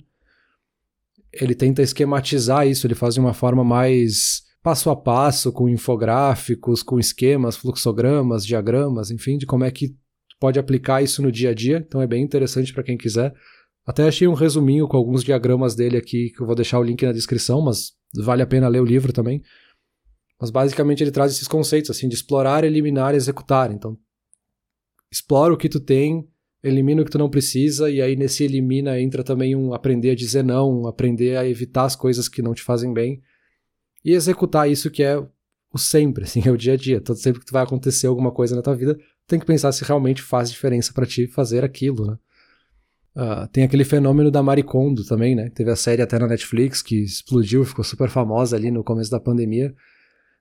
Ele 1.31 1.55
tenta 1.55 1.81
esquematizar 1.81 2.67
isso, 2.67 2.85
ele 2.85 2.95
faz 2.95 3.13
de 3.13 3.21
uma 3.21 3.33
forma 3.33 3.63
mais 3.63 4.43
passo 4.61 4.89
a 4.89 4.95
passo, 4.95 5.53
com 5.53 5.69
infográficos, 5.69 6.83
com 6.83 6.99
esquemas, 6.99 7.55
fluxogramas, 7.55 8.45
diagramas, 8.45 9.09
enfim, 9.09 9.37
de 9.37 9.45
como 9.45 9.63
é 9.63 9.71
que 9.71 9.95
pode 10.37 10.59
aplicar 10.59 11.01
isso 11.01 11.21
no 11.21 11.31
dia 11.31 11.51
a 11.51 11.53
dia. 11.53 11.77
Então 11.77 12.01
é 12.01 12.07
bem 12.07 12.21
interessante 12.21 12.73
para 12.73 12.83
quem 12.83 12.97
quiser. 12.97 13.33
Até 13.85 14.05
achei 14.05 14.27
um 14.27 14.33
resuminho 14.33 14.85
com 14.85 14.97
alguns 14.97 15.23
diagramas 15.23 15.75
dele 15.75 15.95
aqui, 15.95 16.29
que 16.35 16.41
eu 16.41 16.45
vou 16.45 16.55
deixar 16.55 16.77
o 16.77 16.83
link 16.83 17.05
na 17.05 17.13
descrição, 17.13 17.61
mas 17.61 17.93
vale 18.13 18.41
a 18.41 18.47
pena 18.47 18.67
ler 18.67 18.81
o 18.81 18.85
livro 18.85 19.13
também. 19.13 19.41
Mas 20.39 20.49
basicamente 20.49 21.01
ele 21.01 21.11
traz 21.11 21.31
esses 21.31 21.47
conceitos, 21.47 21.89
assim, 21.89 22.09
de 22.09 22.15
explorar, 22.15 22.65
eliminar 22.65 23.15
executar. 23.15 23.71
Então, 23.71 23.97
explora 25.11 25.53
o 25.53 25.57
que 25.57 25.69
tu 25.69 25.79
tem, 25.79 26.27
elimina 26.63 27.01
o 27.01 27.05
que 27.05 27.11
tu 27.11 27.17
não 27.17 27.29
precisa, 27.29 27.89
e 27.89 28.01
aí 28.01 28.15
nesse 28.15 28.43
elimina 28.43 28.99
entra 28.99 29.23
também 29.23 29.55
um 29.55 29.73
aprender 29.73 30.11
a 30.11 30.15
dizer 30.15 30.43
não, 30.43 30.87
aprender 30.87 31.37
a 31.37 31.47
evitar 31.47 31.85
as 31.85 31.95
coisas 31.95 32.27
que 32.27 32.41
não 32.41 32.53
te 32.53 32.61
fazem 32.61 32.93
bem, 32.93 33.21
e 34.03 34.13
executar 34.13 34.69
isso 34.69 34.91
que 34.91 35.03
é 35.03 35.17
o 35.71 35.77
sempre, 35.77 36.23
assim, 36.23 36.41
é 36.47 36.51
o 36.51 36.57
dia 36.57 36.73
a 36.73 36.77
dia. 36.77 37.01
Todo 37.01 37.17
sempre 37.17 37.43
que 37.43 37.51
vai 37.51 37.63
acontecer 37.63 38.07
alguma 38.07 38.31
coisa 38.31 38.55
na 38.55 38.61
tua 38.61 38.75
vida, 38.75 38.97
tem 39.27 39.39
que 39.39 39.45
pensar 39.45 39.71
se 39.71 39.83
realmente 39.83 40.21
faz 40.21 40.49
diferença 40.49 40.91
para 40.93 41.05
ti 41.05 41.27
fazer 41.27 41.63
aquilo, 41.63 42.05
né? 42.05 42.17
Uh, 43.15 43.47
tem 43.51 43.63
aquele 43.63 43.83
fenômeno 43.83 44.31
da 44.31 44.41
Maricondo 44.41 45.03
também, 45.03 45.35
né? 45.35 45.49
Teve 45.49 45.71
a 45.71 45.75
série 45.75 46.01
até 46.01 46.17
na 46.17 46.27
Netflix 46.27 46.81
que 46.81 47.03
explodiu, 47.03 47.65
ficou 47.65 47.83
super 47.83 48.09
famosa 48.09 48.55
ali 48.55 48.71
no 48.71 48.83
começo 48.83 49.11
da 49.11 49.19
pandemia. 49.19 49.75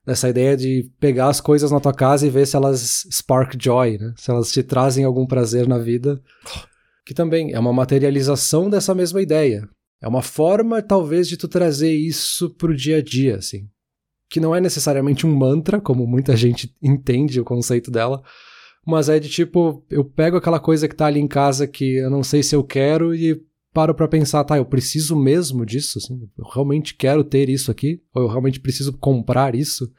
Essa 0.09 0.29
ideia 0.29 0.57
de 0.57 0.91
pegar 0.99 1.29
as 1.29 1.41
coisas 1.41 1.71
na 1.71 1.81
tua 1.81 1.93
casa 1.93 2.27
e 2.27 2.31
ver 2.31 2.47
se 2.47 2.57
elas 2.57 3.07
spark 3.13 3.55
joy, 3.61 3.99
né? 3.99 4.15
Se 4.17 4.31
elas 4.31 4.51
te 4.51 4.63
trazem 4.63 5.05
algum 5.05 5.27
prazer 5.27 5.69
na 5.69 5.79
vida. 5.79 6.21
Que 7.05 7.13
também 7.13 7.53
é 7.53 7.59
uma 7.59 7.73
materialização 7.73 8.71
dessa 8.71 8.95
mesma 8.95 9.21
ideia. 9.21 9.69
É 10.01 10.09
uma 10.09 10.23
forma, 10.23 10.81
talvez, 10.81 11.29
de 11.29 11.37
tu 11.37 11.47
trazer 11.47 11.93
isso 11.93 12.51
pro 12.55 12.75
dia 12.75 12.99
a 12.99 13.03
dia, 13.03 13.37
assim. 13.37 13.69
Que 14.31 14.41
não 14.41 14.55
é 14.55 14.61
necessariamente 14.61 15.27
um 15.27 15.35
mantra, 15.35 15.81
como 15.81 16.07
muita 16.07 16.37
gente 16.37 16.75
entende 16.83 17.41
o 17.41 17.45
conceito 17.45 17.91
dela, 17.91 18.23
mas 18.87 19.09
é 19.09 19.19
de 19.19 19.29
tipo, 19.29 19.85
eu 19.91 20.05
pego 20.05 20.39
aquela 20.39 20.59
coisa 20.59 20.89
que 20.89 20.95
tá 20.95 21.07
ali 21.07 21.21
em 21.21 21.29
casa 21.29 21.67
que 21.67 21.97
eu 21.97 22.09
não 22.09 22.23
sei 22.23 22.43
se 22.43 22.55
eu 22.55 22.65
quero 22.65 23.15
e 23.15 23.39
paro 23.73 23.95
para 23.95 24.09
pensar, 24.09 24.45
tá, 24.45 24.57
eu 24.57 24.65
preciso 24.65 25.17
mesmo 25.17 25.65
disso, 25.65 25.99
assim, 25.99 26.29
eu 26.37 26.45
realmente 26.45 26.95
quero 26.95 27.23
ter 27.23 27.49
isso 27.49 27.71
aqui, 27.71 28.03
ou 28.15 28.23
eu 28.23 28.29
realmente 28.29 28.61
preciso 28.61 28.93
comprar 28.95 29.55
isso. 29.55 29.91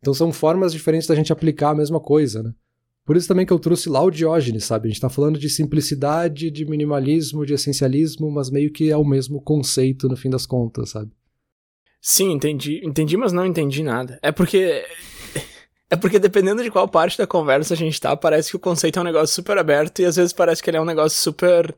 Então 0.00 0.12
são 0.12 0.32
formas 0.32 0.72
diferentes 0.72 1.08
da 1.08 1.14
gente 1.14 1.32
aplicar 1.32 1.70
a 1.70 1.74
mesma 1.74 1.98
coisa, 1.98 2.42
né? 2.42 2.52
Por 3.06 3.16
isso 3.16 3.28
também 3.28 3.44
que 3.44 3.52
eu 3.52 3.58
trouxe 3.58 3.88
lá 3.88 4.02
o 4.02 4.10
Diógenes, 4.10 4.64
sabe? 4.64 4.88
A 4.88 4.90
gente 4.90 5.00
tá 5.00 5.10
falando 5.10 5.38
de 5.38 5.50
simplicidade, 5.50 6.50
de 6.50 6.64
minimalismo, 6.64 7.44
de 7.44 7.52
essencialismo, 7.52 8.30
mas 8.30 8.50
meio 8.50 8.72
que 8.72 8.90
é 8.90 8.96
o 8.96 9.04
mesmo 9.04 9.42
conceito 9.42 10.08
no 10.08 10.16
fim 10.16 10.30
das 10.30 10.46
contas, 10.46 10.90
sabe? 10.90 11.10
Sim, 12.00 12.32
entendi. 12.32 12.80
Entendi, 12.84 13.16
mas 13.16 13.32
não 13.32 13.44
entendi 13.44 13.82
nada. 13.82 14.18
É 14.22 14.32
porque 14.32 14.84
é 15.90 15.96
porque 15.96 16.18
dependendo 16.18 16.62
de 16.62 16.70
qual 16.70 16.88
parte 16.88 17.16
da 17.16 17.26
conversa 17.26 17.74
a 17.74 17.76
gente 17.76 18.00
tá, 18.00 18.16
parece 18.16 18.50
que 18.50 18.56
o 18.56 18.60
conceito 18.60 18.98
é 18.98 19.02
um 19.02 19.06
negócio 19.06 19.34
super 19.34 19.58
aberto 19.58 20.00
e 20.00 20.06
às 20.06 20.16
vezes 20.16 20.32
parece 20.32 20.62
que 20.62 20.70
ele 20.70 20.78
é 20.78 20.80
um 20.80 20.86
negócio 20.86 21.20
super 21.20 21.74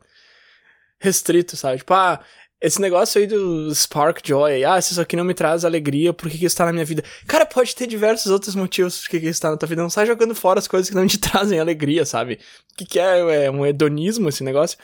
restrito, 1.00 1.56
sabe? 1.56 1.78
Tipo, 1.78 1.94
ah, 1.94 2.20
esse 2.60 2.80
negócio 2.80 3.20
aí 3.20 3.26
do 3.26 3.74
Spark 3.74 4.26
Joy, 4.26 4.64
ah, 4.64 4.80
se 4.80 4.92
isso 4.92 5.00
aqui 5.00 5.14
não 5.14 5.24
me 5.24 5.34
traz 5.34 5.64
alegria, 5.64 6.12
por 6.12 6.30
que, 6.30 6.38
que 6.38 6.46
isso 6.46 6.56
tá 6.56 6.64
na 6.64 6.72
minha 6.72 6.84
vida? 6.84 7.04
Cara, 7.26 7.44
pode 7.44 7.76
ter 7.76 7.86
diversos 7.86 8.32
outros 8.32 8.54
motivos 8.54 9.02
por 9.02 9.10
que, 9.10 9.20
que 9.20 9.28
isso 9.28 9.40
tá 9.40 9.50
na 9.50 9.56
tua 9.56 9.68
vida. 9.68 9.82
Não 9.82 9.90
sai 9.90 10.06
jogando 10.06 10.34
fora 10.34 10.58
as 10.58 10.66
coisas 10.66 10.88
que 10.88 10.96
não 10.96 11.06
te 11.06 11.18
trazem 11.20 11.60
alegria, 11.60 12.06
sabe? 12.06 12.40
O 12.72 12.76
que, 12.76 12.86
que 12.86 12.98
é? 12.98 13.44
É 13.46 13.50
um 13.50 13.64
hedonismo 13.66 14.28
esse 14.28 14.42
negócio? 14.42 14.78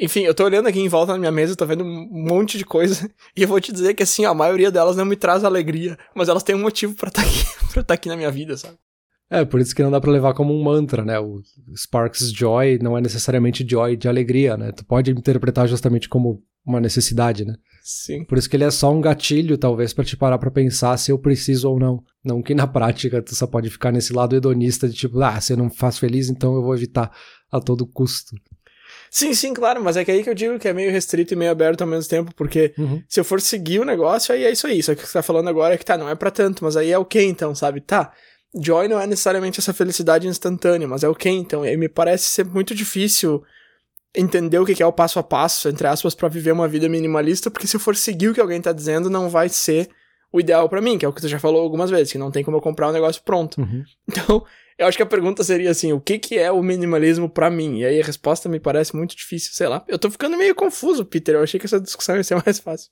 Enfim, 0.00 0.20
eu 0.22 0.34
tô 0.34 0.44
olhando 0.44 0.68
aqui 0.68 0.80
em 0.80 0.88
volta 0.88 1.12
na 1.12 1.18
minha 1.18 1.32
mesa, 1.32 1.56
tô 1.56 1.66
vendo 1.66 1.84
um 1.84 2.08
monte 2.10 2.56
de 2.56 2.64
coisa, 2.64 3.10
e 3.36 3.42
eu 3.42 3.48
vou 3.48 3.60
te 3.60 3.72
dizer 3.72 3.94
que 3.94 4.02
assim, 4.02 4.24
a 4.24 4.32
maioria 4.32 4.70
delas 4.70 4.96
não 4.96 5.04
me 5.04 5.16
traz 5.16 5.44
alegria, 5.44 5.98
mas 6.14 6.28
elas 6.28 6.42
têm 6.42 6.54
um 6.54 6.60
motivo 6.60 6.94
para 6.94 7.08
estar 7.08 7.22
tá 7.22 7.28
aqui, 7.28 7.40
estar 7.68 7.84
tá 7.84 7.94
aqui 7.94 8.08
na 8.08 8.16
minha 8.16 8.30
vida, 8.30 8.56
sabe? 8.56 8.78
É, 9.32 9.46
por 9.46 9.60
isso 9.60 9.74
que 9.74 9.82
não 9.82 9.90
dá 9.90 9.98
para 9.98 10.12
levar 10.12 10.34
como 10.34 10.52
um 10.54 10.62
mantra, 10.62 11.04
né? 11.06 11.18
O 11.18 11.40
Sparks 11.74 12.30
Joy 12.32 12.78
não 12.82 12.98
é 12.98 13.00
necessariamente 13.00 13.66
joy 13.66 13.96
de 13.96 14.06
alegria, 14.06 14.58
né? 14.58 14.72
Tu 14.72 14.84
pode 14.84 15.10
interpretar 15.10 15.66
justamente 15.66 16.06
como 16.06 16.42
uma 16.66 16.78
necessidade, 16.78 17.44
né? 17.46 17.54
Sim. 17.82 18.24
Por 18.26 18.36
isso 18.36 18.48
que 18.48 18.54
ele 18.56 18.64
é 18.64 18.70
só 18.70 18.92
um 18.92 19.00
gatilho, 19.00 19.56
talvez, 19.56 19.94
para 19.94 20.04
te 20.04 20.18
parar 20.18 20.36
pra 20.38 20.50
pensar 20.50 20.96
se 20.98 21.10
eu 21.10 21.18
preciso 21.18 21.70
ou 21.70 21.80
não. 21.80 22.02
Não 22.22 22.42
que 22.42 22.54
na 22.54 22.66
prática 22.66 23.22
tu 23.22 23.34
só 23.34 23.46
pode 23.46 23.70
ficar 23.70 23.90
nesse 23.90 24.12
lado 24.12 24.36
hedonista 24.36 24.86
de 24.86 24.94
tipo, 24.94 25.18
ah, 25.22 25.40
se 25.40 25.54
eu 25.54 25.56
não 25.56 25.70
faz 25.70 25.98
feliz, 25.98 26.28
então 26.28 26.54
eu 26.54 26.62
vou 26.62 26.74
evitar 26.74 27.10
a 27.50 27.58
todo 27.58 27.86
custo. 27.86 28.36
Sim, 29.10 29.34
sim, 29.34 29.52
claro, 29.52 29.82
mas 29.82 29.96
é 29.96 30.04
que 30.04 30.10
aí 30.10 30.22
que 30.22 30.30
eu 30.30 30.34
digo 30.34 30.58
que 30.58 30.68
é 30.68 30.72
meio 30.72 30.90
restrito 30.90 31.34
e 31.34 31.36
meio 31.36 31.50
aberto 31.50 31.82
ao 31.82 31.86
mesmo 31.86 32.08
tempo, 32.08 32.34
porque 32.34 32.72
Uhum. 32.78 33.02
se 33.08 33.18
eu 33.20 33.24
for 33.24 33.40
seguir 33.40 33.78
o 33.80 33.84
negócio, 33.84 34.34
aí 34.34 34.44
é 34.44 34.50
isso 34.50 34.66
aí. 34.66 34.82
Só 34.82 34.94
que 34.94 35.00
o 35.00 35.02
que 35.04 35.08
você 35.08 35.14
tá 35.18 35.22
falando 35.22 35.48
agora 35.48 35.74
é 35.74 35.78
que 35.78 35.84
tá, 35.84 35.98
não 35.98 36.08
é 36.08 36.14
pra 36.14 36.30
tanto, 36.30 36.64
mas 36.64 36.76
aí 36.76 36.90
é 36.90 36.98
o 36.98 37.04
que 37.04 37.20
então, 37.22 37.54
sabe? 37.54 37.80
Tá, 37.80 38.12
joy 38.54 38.88
não 38.88 39.00
é 39.00 39.06
necessariamente 39.06 39.60
essa 39.60 39.72
felicidade 39.72 40.26
instantânea, 40.26 40.86
mas 40.86 41.02
é 41.02 41.08
o 41.08 41.14
que 41.14 41.28
então? 41.28 41.64
E 41.64 41.76
me 41.76 41.88
parece 41.88 42.24
ser 42.26 42.44
muito 42.44 42.74
difícil 42.74 43.42
entender 44.14 44.58
o 44.58 44.66
que 44.66 44.82
é 44.82 44.86
o 44.86 44.92
passo 44.92 45.18
a 45.18 45.22
passo, 45.22 45.68
entre 45.68 45.86
aspas, 45.86 46.14
pra 46.14 46.28
viver 46.28 46.52
uma 46.52 46.68
vida 46.68 46.88
minimalista, 46.88 47.50
porque 47.50 47.66
se 47.66 47.76
eu 47.76 47.80
for 47.80 47.96
seguir 47.96 48.28
o 48.28 48.34
que 48.34 48.40
alguém 48.40 48.60
tá 48.60 48.72
dizendo, 48.72 49.08
não 49.08 49.28
vai 49.30 49.48
ser 49.48 49.88
o 50.30 50.40
ideal 50.40 50.68
pra 50.68 50.80
mim, 50.80 50.98
que 50.98 51.04
é 51.04 51.08
o 51.08 51.12
que 51.12 51.20
tu 51.20 51.28
já 51.28 51.38
falou 51.38 51.62
algumas 51.62 51.90
vezes, 51.90 52.12
que 52.12 52.18
não 52.18 52.30
tem 52.30 52.44
como 52.44 52.56
eu 52.56 52.60
comprar 52.60 52.88
um 52.88 52.92
negócio 52.92 53.22
pronto. 53.22 53.60
Uhum. 53.60 53.84
Então, 54.08 54.44
eu 54.78 54.86
acho 54.86 54.96
que 54.96 55.02
a 55.02 55.06
pergunta 55.06 55.44
seria 55.44 55.70
assim, 55.70 55.92
o 55.92 56.00
que 56.00 56.18
que 56.18 56.38
é 56.38 56.50
o 56.50 56.62
minimalismo 56.62 57.28
pra 57.28 57.50
mim? 57.50 57.78
E 57.78 57.84
aí 57.84 58.00
a 58.00 58.04
resposta 58.04 58.48
me 58.48 58.58
parece 58.58 58.96
muito 58.96 59.14
difícil, 59.14 59.52
sei 59.52 59.68
lá. 59.68 59.84
Eu 59.86 59.98
tô 59.98 60.10
ficando 60.10 60.36
meio 60.36 60.54
confuso, 60.54 61.04
Peter. 61.04 61.34
Eu 61.34 61.42
achei 61.42 61.60
que 61.60 61.66
essa 61.66 61.80
discussão 61.80 62.16
ia 62.16 62.24
ser 62.24 62.40
mais 62.44 62.58
fácil. 62.58 62.90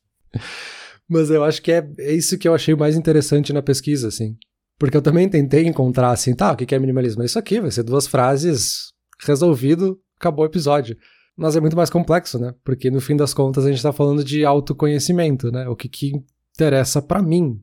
Mas 1.09 1.31
eu 1.31 1.43
acho 1.43 1.61
que 1.63 1.73
é, 1.73 1.89
é 1.99 2.13
isso 2.13 2.39
que 2.39 2.47
eu 2.47 2.55
achei 2.55 2.75
mais 2.75 2.95
interessante 2.95 3.53
na 3.53 3.63
pesquisa, 3.63 4.09
assim. 4.09 4.37
Porque 4.81 4.97
eu 4.97 5.03
também 5.03 5.29
tentei 5.29 5.67
encontrar, 5.67 6.11
assim, 6.11 6.35
tá, 6.35 6.53
o 6.53 6.57
que 6.57 6.75
é 6.75 6.79
minimalismo? 6.79 7.23
Isso 7.23 7.39
aqui 7.39 7.61
vai 7.61 7.71
ser 7.71 7.83
duas 7.83 8.07
frases, 8.07 8.95
resolvido, 9.23 10.01
acabou 10.19 10.43
o 10.43 10.49
episódio. 10.49 10.97
Mas 11.37 11.55
é 11.55 11.61
muito 11.61 11.77
mais 11.77 11.91
complexo, 11.91 12.39
né? 12.39 12.55
Porque 12.65 12.91
no 12.91 12.99
fim 12.99 13.15
das 13.15 13.35
contas 13.35 13.67
a 13.67 13.71
gente 13.71 13.83
tá 13.83 13.93
falando 13.93 14.25
de 14.25 14.43
autoconhecimento, 14.43 15.53
né? 15.53 15.69
O 15.69 15.77
que 15.77 15.87
que 15.87 16.13
interessa 16.55 17.03
pra 17.03 17.21
mim. 17.21 17.63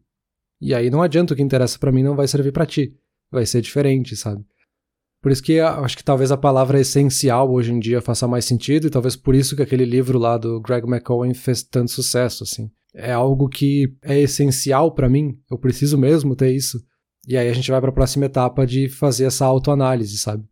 E 0.62 0.75
aí 0.75 0.91
não 0.91 1.01
adianta 1.01 1.33
o 1.33 1.36
que 1.36 1.41
interessa 1.41 1.79
pra 1.79 1.91
mim 1.91 2.03
não 2.03 2.15
vai 2.15 2.27
servir 2.27 2.51
pra 2.51 2.67
ti. 2.67 2.95
Vai 3.31 3.47
ser 3.47 3.62
diferente, 3.62 4.15
sabe? 4.15 4.45
Por 5.19 5.31
isso 5.31 5.41
que 5.41 5.59
acho 5.59 5.97
que 5.97 6.03
talvez 6.03 6.31
a 6.31 6.38
palavra 6.38 6.79
essencial 6.79 7.51
hoje 7.51 7.74
em 7.74 7.79
dia 7.79 8.00
faça 8.00 8.27
mais 8.27 8.45
sentido 8.45 8.86
e 8.86 8.91
talvez 8.91 9.15
por 9.15 9.33
isso 9.33 9.55
que 9.55 9.63
aquele 9.63 9.86
livro 9.86 10.19
lá 10.19 10.38
do 10.38 10.62
Greg 10.62 10.88
McCowan 10.88 11.33
fez 11.33 11.63
tanto 11.63 11.89
sucesso, 11.89 12.43
assim. 12.43 12.69
É 12.93 13.12
algo 13.12 13.50
que 13.50 13.91
é 14.03 14.19
essencial 14.19 14.93
pra 14.93 15.09
mim, 15.09 15.39
eu 15.50 15.57
preciso 15.57 15.97
mesmo 15.97 16.36
ter 16.36 16.51
isso. 16.51 16.79
E 17.27 17.36
aí 17.36 17.50
a 17.50 17.53
gente 17.53 17.69
vai 17.69 17.81
pra 17.81 17.91
próxima 17.91 18.25
etapa 18.25 18.65
de 18.65 18.88
fazer 18.88 19.25
essa 19.25 19.46
autoanálise, 19.46 20.17
sabe? 20.17 20.46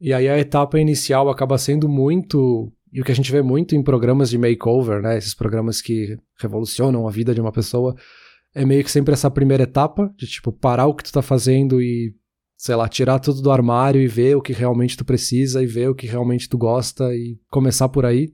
E 0.00 0.12
aí 0.12 0.28
a 0.28 0.38
etapa 0.38 0.78
inicial 0.80 1.30
acaba 1.30 1.56
sendo 1.56 1.88
muito, 1.88 2.72
e 2.92 3.00
o 3.00 3.04
que 3.04 3.12
a 3.12 3.14
gente 3.14 3.30
vê 3.30 3.42
muito 3.42 3.76
em 3.76 3.82
programas 3.82 4.28
de 4.28 4.36
makeover, 4.36 5.00
né, 5.00 5.16
esses 5.16 5.34
programas 5.34 5.80
que 5.80 6.18
revolucionam 6.40 7.06
a 7.06 7.10
vida 7.10 7.32
de 7.32 7.40
uma 7.40 7.52
pessoa, 7.52 7.94
é 8.52 8.64
meio 8.64 8.82
que 8.82 8.90
sempre 8.90 9.14
essa 9.14 9.30
primeira 9.30 9.62
etapa 9.62 10.12
de 10.16 10.26
tipo 10.26 10.52
parar 10.52 10.86
o 10.86 10.94
que 10.94 11.04
tu 11.04 11.12
tá 11.12 11.22
fazendo 11.22 11.80
e 11.80 12.14
sei 12.56 12.74
lá, 12.76 12.88
tirar 12.88 13.18
tudo 13.18 13.42
do 13.42 13.50
armário 13.50 14.00
e 14.00 14.06
ver 14.06 14.36
o 14.36 14.42
que 14.42 14.52
realmente 14.52 14.96
tu 14.96 15.04
precisa 15.04 15.62
e 15.62 15.66
ver 15.66 15.90
o 15.90 15.94
que 15.94 16.06
realmente 16.06 16.48
tu 16.48 16.56
gosta 16.56 17.14
e 17.14 17.38
começar 17.50 17.88
por 17.88 18.06
aí. 18.06 18.32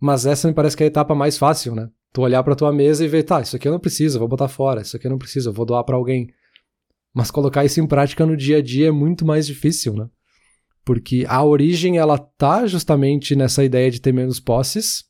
Mas 0.00 0.26
essa 0.26 0.46
me 0.46 0.54
parece 0.54 0.76
que 0.76 0.82
é 0.82 0.86
a 0.86 0.88
etapa 0.88 1.14
mais 1.14 1.38
fácil, 1.38 1.74
né? 1.74 1.88
Tu 2.12 2.20
olhar 2.20 2.42
pra 2.42 2.54
tua 2.54 2.72
mesa 2.72 3.04
e 3.04 3.08
ver, 3.08 3.22
tá, 3.22 3.40
isso 3.40 3.56
aqui 3.56 3.66
eu 3.66 3.72
não 3.72 3.78
preciso, 3.78 4.18
vou 4.18 4.28
botar 4.28 4.48
fora, 4.48 4.82
isso 4.82 4.96
aqui 4.96 5.06
eu 5.06 5.10
não 5.10 5.18
preciso, 5.18 5.48
eu 5.48 5.52
vou 5.52 5.64
doar 5.64 5.84
pra 5.84 5.96
alguém. 5.96 6.28
Mas 7.16 7.30
colocar 7.30 7.64
isso 7.64 7.80
em 7.80 7.86
prática 7.86 8.26
no 8.26 8.36
dia 8.36 8.58
a 8.58 8.62
dia 8.62 8.88
é 8.88 8.90
muito 8.90 9.24
mais 9.24 9.46
difícil, 9.46 9.94
né? 9.94 10.06
Porque 10.84 11.24
a 11.26 11.42
origem 11.42 11.96
ela 11.96 12.18
tá 12.18 12.66
justamente 12.66 13.34
nessa 13.34 13.64
ideia 13.64 13.90
de 13.90 14.02
ter 14.02 14.12
menos 14.12 14.38
posses, 14.38 15.02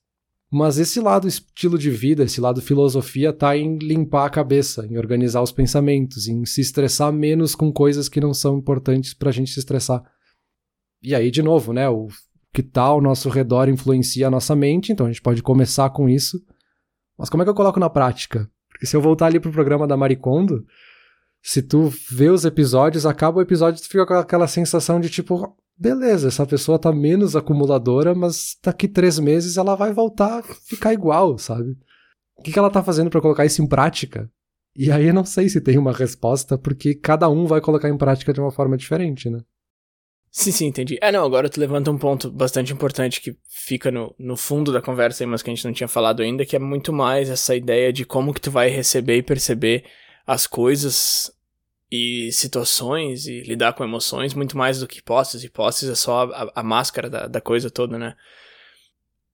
mas 0.48 0.78
esse 0.78 1.00
lado 1.00 1.26
estilo 1.26 1.76
de 1.76 1.90
vida, 1.90 2.22
esse 2.22 2.40
lado 2.40 2.62
filosofia 2.62 3.32
tá 3.32 3.56
em 3.56 3.76
limpar 3.78 4.26
a 4.26 4.30
cabeça, 4.30 4.86
em 4.86 4.96
organizar 4.96 5.42
os 5.42 5.50
pensamentos, 5.50 6.28
em 6.28 6.44
se 6.46 6.60
estressar 6.60 7.12
menos 7.12 7.56
com 7.56 7.72
coisas 7.72 8.08
que 8.08 8.20
não 8.20 8.32
são 8.32 8.56
importantes 8.56 9.12
pra 9.12 9.32
gente 9.32 9.50
se 9.50 9.58
estressar. 9.58 10.00
E 11.02 11.12
aí, 11.12 11.28
de 11.28 11.42
novo, 11.42 11.72
né, 11.72 11.88
o 11.88 12.06
que 12.52 12.62
tá 12.62 12.82
ao 12.82 13.00
nosso 13.00 13.28
redor 13.28 13.68
influencia 13.68 14.28
a 14.28 14.30
nossa 14.30 14.54
mente, 14.54 14.92
então 14.92 15.06
a 15.06 15.10
gente 15.10 15.22
pode 15.22 15.42
começar 15.42 15.90
com 15.90 16.08
isso. 16.08 16.40
Mas 17.18 17.28
como 17.28 17.42
é 17.42 17.44
que 17.46 17.50
eu 17.50 17.54
coloco 17.54 17.80
na 17.80 17.90
prática? 17.90 18.48
Porque 18.70 18.86
se 18.86 18.94
eu 18.94 19.02
voltar 19.02 19.26
ali 19.26 19.40
pro 19.40 19.50
programa 19.50 19.88
da 19.88 19.96
Maricondo, 19.96 20.64
se 21.46 21.62
tu 21.62 21.92
vê 22.10 22.28
os 22.28 22.44
episódios, 22.44 23.06
acaba 23.06 23.38
o 23.38 23.40
episódio, 23.40 23.80
tu 23.80 23.86
fica 23.86 24.04
com 24.04 24.14
aquela 24.14 24.48
sensação 24.48 24.98
de 24.98 25.08
tipo, 25.08 25.56
beleza, 25.78 26.26
essa 26.26 26.44
pessoa 26.44 26.76
tá 26.76 26.92
menos 26.92 27.36
acumuladora, 27.36 28.16
mas 28.16 28.56
daqui 28.64 28.88
três 28.88 29.16
meses 29.20 29.56
ela 29.56 29.76
vai 29.76 29.92
voltar 29.92 30.40
a 30.40 30.42
ficar 30.42 30.92
igual, 30.92 31.38
sabe? 31.38 31.76
O 32.36 32.42
que, 32.42 32.50
que 32.50 32.58
ela 32.58 32.68
tá 32.68 32.82
fazendo 32.82 33.10
para 33.10 33.20
colocar 33.20 33.46
isso 33.46 33.62
em 33.62 33.66
prática? 33.68 34.28
E 34.74 34.90
aí 34.90 35.06
eu 35.06 35.14
não 35.14 35.24
sei 35.24 35.48
se 35.48 35.60
tem 35.60 35.78
uma 35.78 35.92
resposta, 35.92 36.58
porque 36.58 36.96
cada 36.96 37.28
um 37.28 37.46
vai 37.46 37.60
colocar 37.60 37.88
em 37.88 37.96
prática 37.96 38.32
de 38.32 38.40
uma 38.40 38.50
forma 38.50 38.76
diferente, 38.76 39.30
né? 39.30 39.38
Sim, 40.32 40.50
sim, 40.50 40.66
entendi. 40.66 40.98
É, 41.00 41.12
não, 41.12 41.24
agora 41.24 41.48
tu 41.48 41.60
levanta 41.60 41.92
um 41.92 41.96
ponto 41.96 42.28
bastante 42.28 42.72
importante 42.72 43.20
que 43.20 43.36
fica 43.48 43.92
no, 43.92 44.12
no 44.18 44.36
fundo 44.36 44.72
da 44.72 44.82
conversa 44.82 45.22
aí, 45.22 45.28
mas 45.28 45.42
que 45.42 45.50
a 45.50 45.54
gente 45.54 45.64
não 45.64 45.72
tinha 45.72 45.86
falado 45.86 46.22
ainda, 46.22 46.44
que 46.44 46.56
é 46.56 46.58
muito 46.58 46.92
mais 46.92 47.30
essa 47.30 47.54
ideia 47.54 47.92
de 47.92 48.04
como 48.04 48.34
que 48.34 48.40
tu 48.40 48.50
vai 48.50 48.68
receber 48.68 49.18
e 49.18 49.22
perceber 49.22 49.84
as 50.26 50.44
coisas 50.48 51.35
e 51.90 52.30
situações 52.32 53.26
e 53.26 53.40
lidar 53.40 53.72
com 53.74 53.84
emoções 53.84 54.34
muito 54.34 54.56
mais 54.56 54.80
do 54.80 54.88
que 54.88 55.02
posses, 55.02 55.44
e 55.44 55.48
posses 55.48 55.88
é 55.88 55.94
só 55.94 56.24
a, 56.24 56.52
a 56.56 56.62
máscara 56.62 57.08
da, 57.08 57.26
da 57.26 57.40
coisa 57.40 57.70
toda, 57.70 57.98
né? 57.98 58.16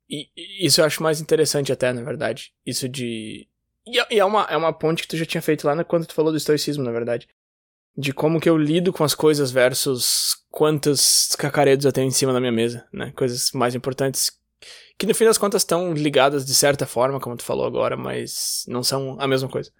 E, 0.08 0.28
isso 0.60 0.80
eu 0.80 0.84
acho 0.84 1.02
mais 1.02 1.20
interessante 1.20 1.72
até, 1.72 1.92
na 1.92 2.02
verdade. 2.02 2.52
Isso 2.66 2.88
de... 2.88 3.48
E, 3.86 3.98
é- 3.98 4.06
e 4.10 4.18
é, 4.20 4.24
uma, 4.24 4.42
é 4.44 4.56
uma 4.56 4.72
ponte 4.72 5.02
que 5.02 5.08
tu 5.08 5.16
já 5.16 5.24
tinha 5.24 5.42
feito 5.42 5.66
lá 5.66 5.82
quando 5.84 6.06
tu 6.06 6.14
falou 6.14 6.30
do 6.30 6.36
estoicismo, 6.36 6.84
na 6.84 6.92
verdade. 6.92 7.26
De 7.96 8.12
como 8.12 8.40
que 8.40 8.48
eu 8.48 8.56
lido 8.56 8.92
com 8.92 9.04
as 9.04 9.14
coisas 9.14 9.50
versus 9.50 10.36
quantos 10.50 11.34
cacaredos 11.38 11.84
eu 11.84 11.92
tenho 11.92 12.08
em 12.08 12.12
cima 12.12 12.32
da 12.32 12.40
minha 12.40 12.52
mesa, 12.52 12.86
né? 12.92 13.12
Coisas 13.16 13.50
mais 13.52 13.74
importantes 13.74 14.30
que 14.98 15.06
no 15.06 15.14
fim 15.14 15.24
das 15.24 15.38
contas 15.38 15.62
estão 15.62 15.92
ligadas 15.92 16.46
de 16.46 16.54
certa 16.54 16.86
forma, 16.86 17.18
como 17.18 17.36
tu 17.36 17.42
falou 17.42 17.66
agora, 17.66 17.96
mas 17.96 18.64
não 18.68 18.82
são 18.82 19.16
a 19.20 19.26
mesma 19.26 19.48
coisa. 19.48 19.72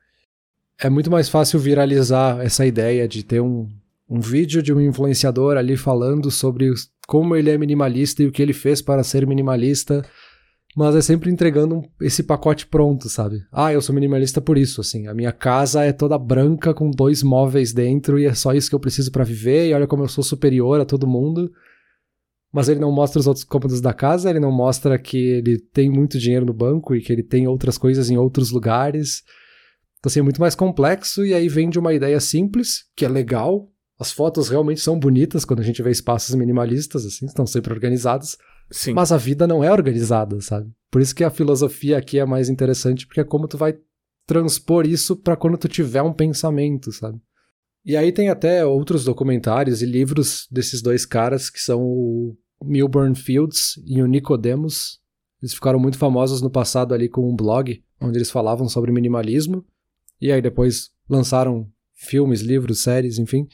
É 0.83 0.91
muito 0.91 1.11
mais 1.11 1.29
fácil 1.29 1.59
viralizar 1.61 2.41
essa 2.45 2.67
ideia 2.67 3.07
de 3.07 3.23
ter 3.23 3.41
um, 3.41 3.69
um 4.09 4.21
vídeo 4.21 4.63
de 4.63 4.73
um 4.73 4.81
influenciador 4.81 5.57
ali 5.57 5.77
falando 5.77 6.31
sobre 6.31 6.73
como 7.07 7.37
ele 7.37 7.51
é 7.51 7.59
minimalista 7.59 8.23
e 8.23 8.27
o 8.27 8.33
que 8.33 8.43
ele 8.43 8.53
fez 8.53 8.83
para 8.83 9.05
ser 9.05 9.27
minimalista, 9.27 10.05
mas 10.77 10.97
é 10.97 11.03
sempre 11.03 11.31
entregando 11.31 11.77
um- 11.77 11.83
esse 12.01 12.23
pacote 12.23 12.67
pronto, 12.67 13.09
sabe? 13.09 13.43
Ah, 13.53 13.73
eu 13.73 13.81
sou 13.83 13.95
minimalista 13.95 14.41
por 14.41 14.57
isso, 14.59 14.81
assim, 14.81 15.07
a 15.07 15.15
minha 15.15 15.31
casa 15.33 15.85
é 15.85 15.93
toda 15.93 16.19
branca 16.19 16.73
com 16.75 16.91
dois 16.91 17.23
móveis 17.23 17.73
dentro 17.73 18.19
e 18.19 18.25
é 18.25 18.35
só 18.35 18.53
isso 18.53 18.69
que 18.69 18.75
eu 18.75 18.81
preciso 18.81 19.13
para 19.13 19.25
viver 19.25 19.69
e 19.69 19.75
olha 19.75 19.87
como 19.87 20.03
eu 20.03 20.09
sou 20.09 20.25
superior 20.25 20.81
a 20.81 20.85
todo 20.85 21.07
mundo. 21.07 21.51
Mas 22.53 22.69
ele 22.69 22.81
não 22.81 22.93
mostra 22.93 23.19
os 23.19 23.27
outros 23.27 23.45
cômodos 23.45 23.81
da 23.81 23.95
casa, 23.95 24.29
ele 24.29 24.41
não 24.41 24.53
mostra 24.53 24.99
que 24.99 25.17
ele 25.17 25.59
tem 25.59 25.89
muito 25.89 26.19
dinheiro 26.19 26.45
no 26.45 26.53
banco 26.53 26.95
e 26.95 27.01
que 27.01 27.11
ele 27.13 27.23
tem 27.23 27.47
outras 27.49 27.79
coisas 27.79 28.11
em 28.11 28.19
outros 28.19 28.51
lugares. 28.51 29.23
Então, 30.03 30.11
assim, 30.11 30.19
é 30.19 30.23
muito 30.23 30.41
mais 30.41 30.57
complexo 30.57 31.25
e 31.25 31.33
aí 31.33 31.49
vem 31.49 31.71
de 31.71 31.79
uma 31.79 31.95
ideia 31.95 32.19
simples, 32.19 32.87
que 32.97 33.05
é 33.05 33.09
legal. 33.09 33.71
As 34.01 34.11
fotos 34.11 34.49
realmente 34.49 34.81
são 34.81 34.99
bonitas 34.99 35.45
quando 35.45 35.61
a 35.61 35.63
gente 35.63 35.81
vê 35.81 35.93
espaços 35.93 36.35
minimalistas, 36.35 37.07
assim, 37.07 37.25
estão 37.25 37.47
sempre 37.47 37.73
organizados. 37.73 38.37
Sim. 38.69 38.95
Mas 38.95 39.13
a 39.13 39.17
vida 39.17 39.47
não 39.47 39.63
é 39.63 39.71
organizada, 39.71 40.41
sabe? 40.41 40.69
Por 40.91 41.01
isso 41.01 41.15
que 41.15 41.23
a 41.23 41.31
filosofia 41.31 41.99
aqui 41.99 42.19
é 42.19 42.25
mais 42.25 42.49
interessante, 42.49 43.07
porque 43.07 43.21
é 43.21 43.25
como 43.25 43.47
tu 43.47 43.57
vai 43.57 43.77
transpor 44.27 44.89
isso 44.89 45.15
para 45.15 45.37
quando 45.37 45.57
tu 45.57 45.69
tiver 45.69 46.03
um 46.03 46.13
pensamento, 46.13 46.91
sabe? 46.91 47.21
E 47.85 47.97
aí 47.97 48.11
tem 48.11 48.29
até 48.29 48.67
outros 48.67 49.05
documentários 49.05 49.83
e 49.83 49.87
livros 49.87 50.49
desses 50.51 50.83
dois 50.83 51.07
caras, 51.07 51.49
que 51.49 51.61
são 51.61 51.81
o 51.81 52.37
Milburn 52.65 53.15
Fields 53.15 53.81
e 53.87 54.03
o 54.03 54.07
Nicodemus. 54.07 54.99
Eles 55.41 55.55
ficaram 55.55 55.79
muito 55.79 55.97
famosos 55.97 56.43
no 56.43 56.51
passado 56.51 56.93
ali 56.93 57.09
com 57.09 57.31
um 57.31 57.37
blog, 57.37 57.85
onde 58.01 58.19
eles 58.19 58.33
falavam 58.33 58.69
sobre 58.69 58.91
minimalismo. 58.91 59.65
E 60.23 60.31
aí 60.31 60.41
depois 60.41 60.91
lançaram 61.11 61.69
filmes, 61.95 62.43
livros, 62.43 62.81
séries, 62.81 63.19
enfim. 63.19 63.49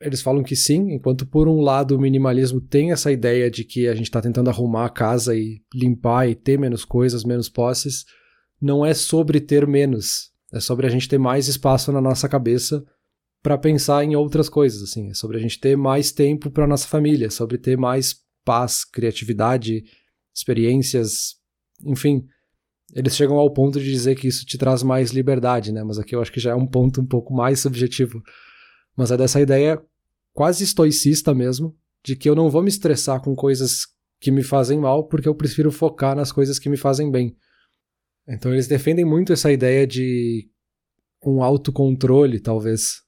Eles 0.00 0.20
falam 0.20 0.42
que 0.42 0.56
sim, 0.56 0.90
enquanto 0.92 1.24
por 1.24 1.46
um 1.46 1.60
lado 1.60 1.94
o 1.94 2.00
minimalismo 2.00 2.60
tem 2.60 2.90
essa 2.90 3.12
ideia 3.12 3.48
de 3.48 3.62
que 3.62 3.86
a 3.86 3.94
gente 3.94 4.06
está 4.06 4.20
tentando 4.20 4.50
arrumar 4.50 4.86
a 4.86 4.90
casa 4.90 5.36
e 5.36 5.62
limpar 5.72 6.28
e 6.28 6.34
ter 6.34 6.58
menos 6.58 6.84
coisas, 6.84 7.22
menos 7.22 7.48
posses, 7.48 8.04
não 8.60 8.84
é 8.84 8.92
sobre 8.92 9.40
ter 9.40 9.64
menos, 9.64 10.32
é 10.52 10.58
sobre 10.58 10.84
a 10.84 10.90
gente 10.90 11.08
ter 11.08 11.18
mais 11.18 11.46
espaço 11.46 11.92
na 11.92 12.00
nossa 12.00 12.28
cabeça 12.28 12.84
para 13.40 13.56
pensar 13.56 14.04
em 14.04 14.16
outras 14.16 14.48
coisas, 14.48 14.82
assim, 14.82 15.10
é 15.10 15.14
sobre 15.14 15.36
a 15.36 15.40
gente 15.40 15.60
ter 15.60 15.76
mais 15.76 16.10
tempo 16.10 16.50
para 16.50 16.66
nossa 16.66 16.88
família, 16.88 17.26
é 17.26 17.30
sobre 17.30 17.56
ter 17.56 17.78
mais 17.78 18.16
paz, 18.44 18.84
criatividade, 18.84 19.84
experiências, 20.34 21.36
enfim, 21.84 22.26
eles 22.92 23.16
chegam 23.16 23.36
ao 23.36 23.50
ponto 23.50 23.80
de 23.80 23.90
dizer 23.90 24.14
que 24.14 24.28
isso 24.28 24.44
te 24.44 24.58
traz 24.58 24.82
mais 24.82 25.10
liberdade, 25.10 25.72
né? 25.72 25.82
Mas 25.82 25.98
aqui 25.98 26.14
eu 26.14 26.20
acho 26.20 26.30
que 26.30 26.40
já 26.40 26.50
é 26.50 26.54
um 26.54 26.66
ponto 26.66 27.00
um 27.00 27.06
pouco 27.06 27.32
mais 27.32 27.60
subjetivo. 27.60 28.22
Mas 28.96 29.10
é 29.10 29.16
dessa 29.16 29.40
ideia 29.40 29.82
quase 30.32 30.64
estoicista 30.64 31.34
mesmo, 31.34 31.76
de 32.04 32.16
que 32.16 32.28
eu 32.28 32.34
não 32.34 32.50
vou 32.50 32.62
me 32.62 32.68
estressar 32.68 33.20
com 33.22 33.34
coisas 33.34 33.86
que 34.20 34.30
me 34.30 34.42
fazem 34.42 34.78
mal, 34.78 35.06
porque 35.08 35.28
eu 35.28 35.34
prefiro 35.34 35.70
focar 35.72 36.14
nas 36.14 36.30
coisas 36.30 36.58
que 36.58 36.68
me 36.68 36.76
fazem 36.76 37.10
bem. 37.10 37.36
Então 38.28 38.52
eles 38.52 38.68
defendem 38.68 39.04
muito 39.04 39.32
essa 39.32 39.50
ideia 39.50 39.86
de 39.86 40.48
um 41.24 41.42
autocontrole, 41.42 42.40
talvez. 42.40 43.02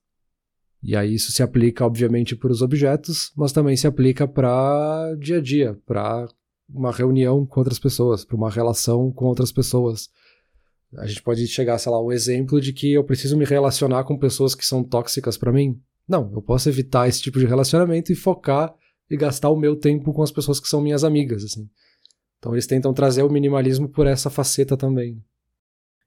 E 0.82 0.96
aí 0.96 1.14
isso 1.14 1.32
se 1.32 1.42
aplica, 1.42 1.84
obviamente, 1.84 2.36
para 2.36 2.52
os 2.52 2.62
objetos, 2.62 3.32
mas 3.36 3.52
também 3.52 3.76
se 3.76 3.86
aplica 3.86 4.26
para 4.28 5.14
dia 5.18 5.38
a 5.38 5.40
dia, 5.40 5.78
para 5.86 6.26
uma 6.68 6.92
reunião 6.92 7.44
com 7.46 7.60
outras 7.60 7.78
pessoas, 7.78 8.24
para 8.24 8.36
uma 8.36 8.50
relação 8.50 9.10
com 9.12 9.26
outras 9.26 9.52
pessoas. 9.52 10.10
A 10.96 11.06
gente 11.06 11.22
pode 11.22 11.46
chegar, 11.46 11.78
sei 11.78 11.90
lá, 11.90 12.00
o 12.00 12.12
exemplo 12.12 12.60
de 12.60 12.72
que 12.72 12.92
eu 12.92 13.04
preciso 13.04 13.36
me 13.36 13.44
relacionar 13.44 14.04
com 14.04 14.18
pessoas 14.18 14.54
que 14.54 14.64
são 14.64 14.82
tóxicas 14.82 15.36
para 15.36 15.52
mim. 15.52 15.80
Não, 16.08 16.30
eu 16.32 16.42
posso 16.42 16.68
evitar 16.68 17.08
esse 17.08 17.20
tipo 17.20 17.38
de 17.38 17.46
relacionamento 17.46 18.12
e 18.12 18.14
focar 18.14 18.74
e 19.10 19.16
gastar 19.16 19.50
o 19.50 19.56
meu 19.56 19.76
tempo 19.76 20.12
com 20.12 20.22
as 20.22 20.30
pessoas 20.30 20.60
que 20.60 20.68
são 20.68 20.80
minhas 20.80 21.04
amigas, 21.04 21.44
assim. 21.44 21.68
Então 22.38 22.54
eles 22.54 22.66
tentam 22.66 22.92
trazer 22.92 23.22
o 23.22 23.30
minimalismo 23.30 23.88
por 23.88 24.06
essa 24.06 24.30
faceta 24.30 24.76
também. 24.76 25.22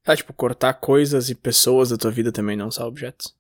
Ah, 0.06 0.16
tipo, 0.16 0.32
cortar 0.34 0.74
coisas 0.76 1.30
e 1.30 1.36
pessoas 1.36 1.90
da 1.90 1.98
tua 1.98 2.12
vida 2.12 2.32
também, 2.32 2.56
não 2.56 2.72
só 2.72 2.88
objetos. 2.88 3.36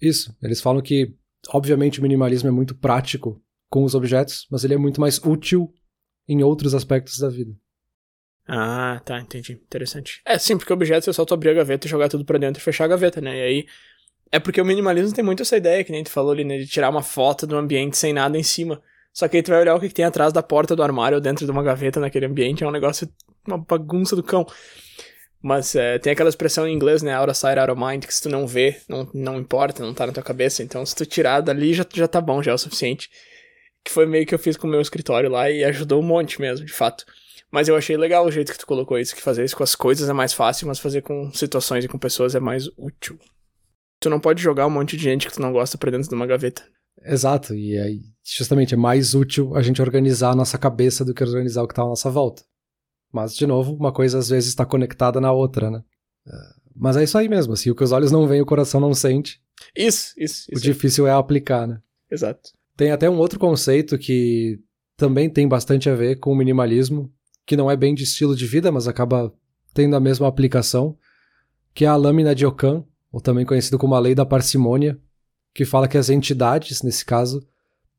Isso. 0.00 0.36
Eles 0.42 0.60
falam 0.60 0.80
que, 0.80 1.14
obviamente, 1.48 1.98
o 1.98 2.02
minimalismo 2.02 2.48
é 2.48 2.52
muito 2.52 2.74
prático 2.74 3.42
com 3.68 3.82
os 3.82 3.94
objetos, 3.94 4.46
mas 4.50 4.62
ele 4.62 4.74
é 4.74 4.78
muito 4.78 5.00
mais 5.00 5.18
útil 5.18 5.72
em 6.28 6.42
outros 6.42 6.74
aspectos 6.74 7.18
da 7.18 7.28
vida. 7.28 7.54
Ah, 8.48 9.00
tá, 9.04 9.20
entendi. 9.20 9.52
Interessante. 9.52 10.20
É, 10.24 10.38
sim, 10.38 10.56
porque 10.56 10.72
objetos 10.72 11.08
é 11.08 11.12
só 11.12 11.24
tu 11.24 11.34
abrir 11.34 11.50
a 11.50 11.54
gaveta 11.54 11.86
e 11.86 11.90
jogar 11.90 12.08
tudo 12.08 12.24
pra 12.24 12.38
dentro 12.38 12.60
e 12.60 12.64
fechar 12.64 12.84
a 12.84 12.88
gaveta, 12.88 13.20
né? 13.20 13.36
E 13.36 13.42
aí. 13.42 13.66
É 14.30 14.40
porque 14.40 14.60
o 14.60 14.64
minimalismo 14.64 15.14
tem 15.14 15.24
muito 15.24 15.42
essa 15.42 15.56
ideia, 15.56 15.84
que 15.84 15.92
nem 15.92 16.02
tu 16.02 16.10
falou 16.10 16.32
ali, 16.32 16.44
né? 16.44 16.58
De 16.58 16.66
tirar 16.66 16.90
uma 16.90 17.02
foto 17.02 17.46
do 17.46 17.56
ambiente 17.56 17.96
sem 17.96 18.12
nada 18.12 18.36
em 18.36 18.42
cima. 18.42 18.82
Só 19.12 19.26
que 19.28 19.36
aí 19.36 19.42
tu 19.42 19.50
vai 19.50 19.60
olhar 19.60 19.74
o 19.74 19.80
que, 19.80 19.88
tem 19.88 20.04
atrás 20.04 20.32
da 20.32 20.42
porta 20.42 20.76
do 20.76 20.82
armário 20.82 21.16
ou 21.16 21.20
dentro 21.22 21.44
de 21.44 21.50
uma 21.50 21.62
gaveta 21.62 21.98
naquele 21.98 22.26
ambiente, 22.26 22.62
é 22.62 22.66
um 22.66 22.72
negócio, 22.72 23.08
uma 23.46 23.56
bagunça 23.56 24.14
do 24.14 24.22
cão. 24.22 24.46
Mas 25.40 25.74
é, 25.74 25.98
tem 25.98 26.12
aquela 26.12 26.28
expressão 26.28 26.66
em 26.66 26.74
inglês, 26.74 27.02
né? 27.02 27.14
Out 27.14 27.30
of 27.30 27.38
sight, 27.38 27.58
out 27.58 27.70
of 27.70 27.80
mind, 27.80 28.04
que 28.04 28.12
se 28.12 28.22
tu 28.22 28.28
não 28.28 28.46
vê, 28.46 28.76
não, 28.88 29.08
não 29.14 29.38
importa, 29.38 29.82
não 29.82 29.94
tá 29.94 30.06
na 30.06 30.12
tua 30.12 30.22
cabeça. 30.22 30.62
Então, 30.62 30.84
se 30.84 30.94
tu 30.94 31.06
tirar 31.06 31.40
dali, 31.40 31.72
já, 31.72 31.86
já 31.94 32.08
tá 32.08 32.20
bom, 32.20 32.42
já 32.42 32.50
é 32.50 32.54
o 32.54 32.58
suficiente. 32.58 33.08
Que 33.86 33.92
foi 33.92 34.04
meio 34.04 34.26
que 34.26 34.34
eu 34.34 34.38
fiz 34.38 34.56
com 34.56 34.66
o 34.66 34.70
meu 34.70 34.80
escritório 34.80 35.30
lá 35.30 35.48
e 35.48 35.62
ajudou 35.62 36.02
um 36.02 36.04
monte 36.04 36.40
mesmo, 36.40 36.66
de 36.66 36.72
fato. 36.72 37.06
Mas 37.52 37.68
eu 37.68 37.76
achei 37.76 37.96
legal 37.96 38.26
o 38.26 38.30
jeito 38.32 38.50
que 38.50 38.58
tu 38.58 38.66
colocou 38.66 38.98
isso, 38.98 39.14
que 39.14 39.22
fazer 39.22 39.44
isso 39.44 39.56
com 39.56 39.62
as 39.62 39.76
coisas 39.76 40.08
é 40.08 40.12
mais 40.12 40.32
fácil, 40.32 40.66
mas 40.66 40.80
fazer 40.80 41.02
com 41.02 41.32
situações 41.32 41.84
e 41.84 41.88
com 41.88 41.96
pessoas 41.96 42.34
é 42.34 42.40
mais 42.40 42.66
útil. 42.76 43.16
Tu 44.00 44.10
não 44.10 44.18
pode 44.18 44.42
jogar 44.42 44.66
um 44.66 44.70
monte 44.70 44.96
de 44.96 45.04
gente 45.04 45.28
que 45.28 45.32
tu 45.32 45.40
não 45.40 45.52
gosta 45.52 45.78
pra 45.78 45.92
dentro 45.92 46.08
de 46.08 46.14
uma 46.16 46.26
gaveta. 46.26 46.64
Exato, 47.04 47.54
e 47.54 47.78
aí 47.78 48.00
justamente 48.24 48.74
é 48.74 48.76
mais 48.76 49.14
útil 49.14 49.54
a 49.54 49.62
gente 49.62 49.80
organizar 49.80 50.32
a 50.32 50.34
nossa 50.34 50.58
cabeça 50.58 51.04
do 51.04 51.14
que 51.14 51.22
organizar 51.22 51.62
o 51.62 51.68
que 51.68 51.74
tá 51.74 51.82
à 51.82 51.86
nossa 51.86 52.10
volta. 52.10 52.42
Mas, 53.12 53.36
de 53.36 53.46
novo, 53.46 53.74
uma 53.74 53.92
coisa 53.92 54.18
às 54.18 54.28
vezes 54.28 54.48
está 54.48 54.66
conectada 54.66 55.20
na 55.20 55.30
outra, 55.30 55.70
né? 55.70 55.84
É, 56.26 56.32
mas 56.74 56.96
é 56.96 57.04
isso 57.04 57.16
aí 57.16 57.28
mesmo, 57.28 57.52
assim, 57.52 57.70
o 57.70 57.74
que 57.76 57.84
os 57.84 57.92
olhos 57.92 58.10
não 58.10 58.26
veem, 58.26 58.42
o 58.42 58.46
coração 58.46 58.80
não 58.80 58.92
sente. 58.92 59.40
Isso, 59.76 60.12
isso. 60.16 60.46
isso 60.50 60.58
o 60.58 60.60
difícil 60.60 61.06
é 61.06 61.12
aplicar, 61.12 61.68
né? 61.68 61.80
Exato. 62.10 62.50
Tem 62.76 62.90
até 62.90 63.08
um 63.08 63.18
outro 63.18 63.38
conceito 63.38 63.96
que 63.96 64.60
também 64.96 65.30
tem 65.30 65.48
bastante 65.48 65.88
a 65.88 65.94
ver 65.94 66.16
com 66.16 66.32
o 66.32 66.36
minimalismo, 66.36 67.10
que 67.46 67.56
não 67.56 67.70
é 67.70 67.76
bem 67.76 67.94
de 67.94 68.04
estilo 68.04 68.36
de 68.36 68.46
vida, 68.46 68.70
mas 68.70 68.86
acaba 68.86 69.32
tendo 69.72 69.96
a 69.96 70.00
mesma 70.00 70.26
aplicação, 70.26 70.96
que 71.72 71.84
é 71.84 71.88
a 71.88 71.96
lâmina 71.96 72.34
de 72.34 72.44
Ockham, 72.44 72.84
ou 73.12 73.20
também 73.20 73.46
conhecido 73.46 73.78
como 73.78 73.94
a 73.94 73.98
lei 73.98 74.14
da 74.14 74.26
parcimônia, 74.26 74.98
que 75.54 75.64
fala 75.64 75.88
que 75.88 75.96
as 75.96 76.10
entidades, 76.10 76.82
nesse 76.82 77.04
caso, 77.04 77.46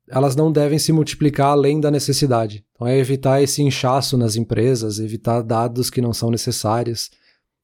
elas 0.08 0.36
não 0.36 0.50
devem 0.50 0.78
se 0.78 0.92
multiplicar 0.92 1.48
além 1.48 1.80
da 1.80 1.90
necessidade. 1.90 2.64
Então 2.72 2.86
é 2.86 2.96
evitar 2.96 3.42
esse 3.42 3.62
inchaço 3.62 4.16
nas 4.16 4.36
empresas, 4.36 4.98
evitar 4.98 5.42
dados 5.42 5.90
que 5.90 6.00
não 6.00 6.12
são 6.12 6.30
necessários. 6.30 7.10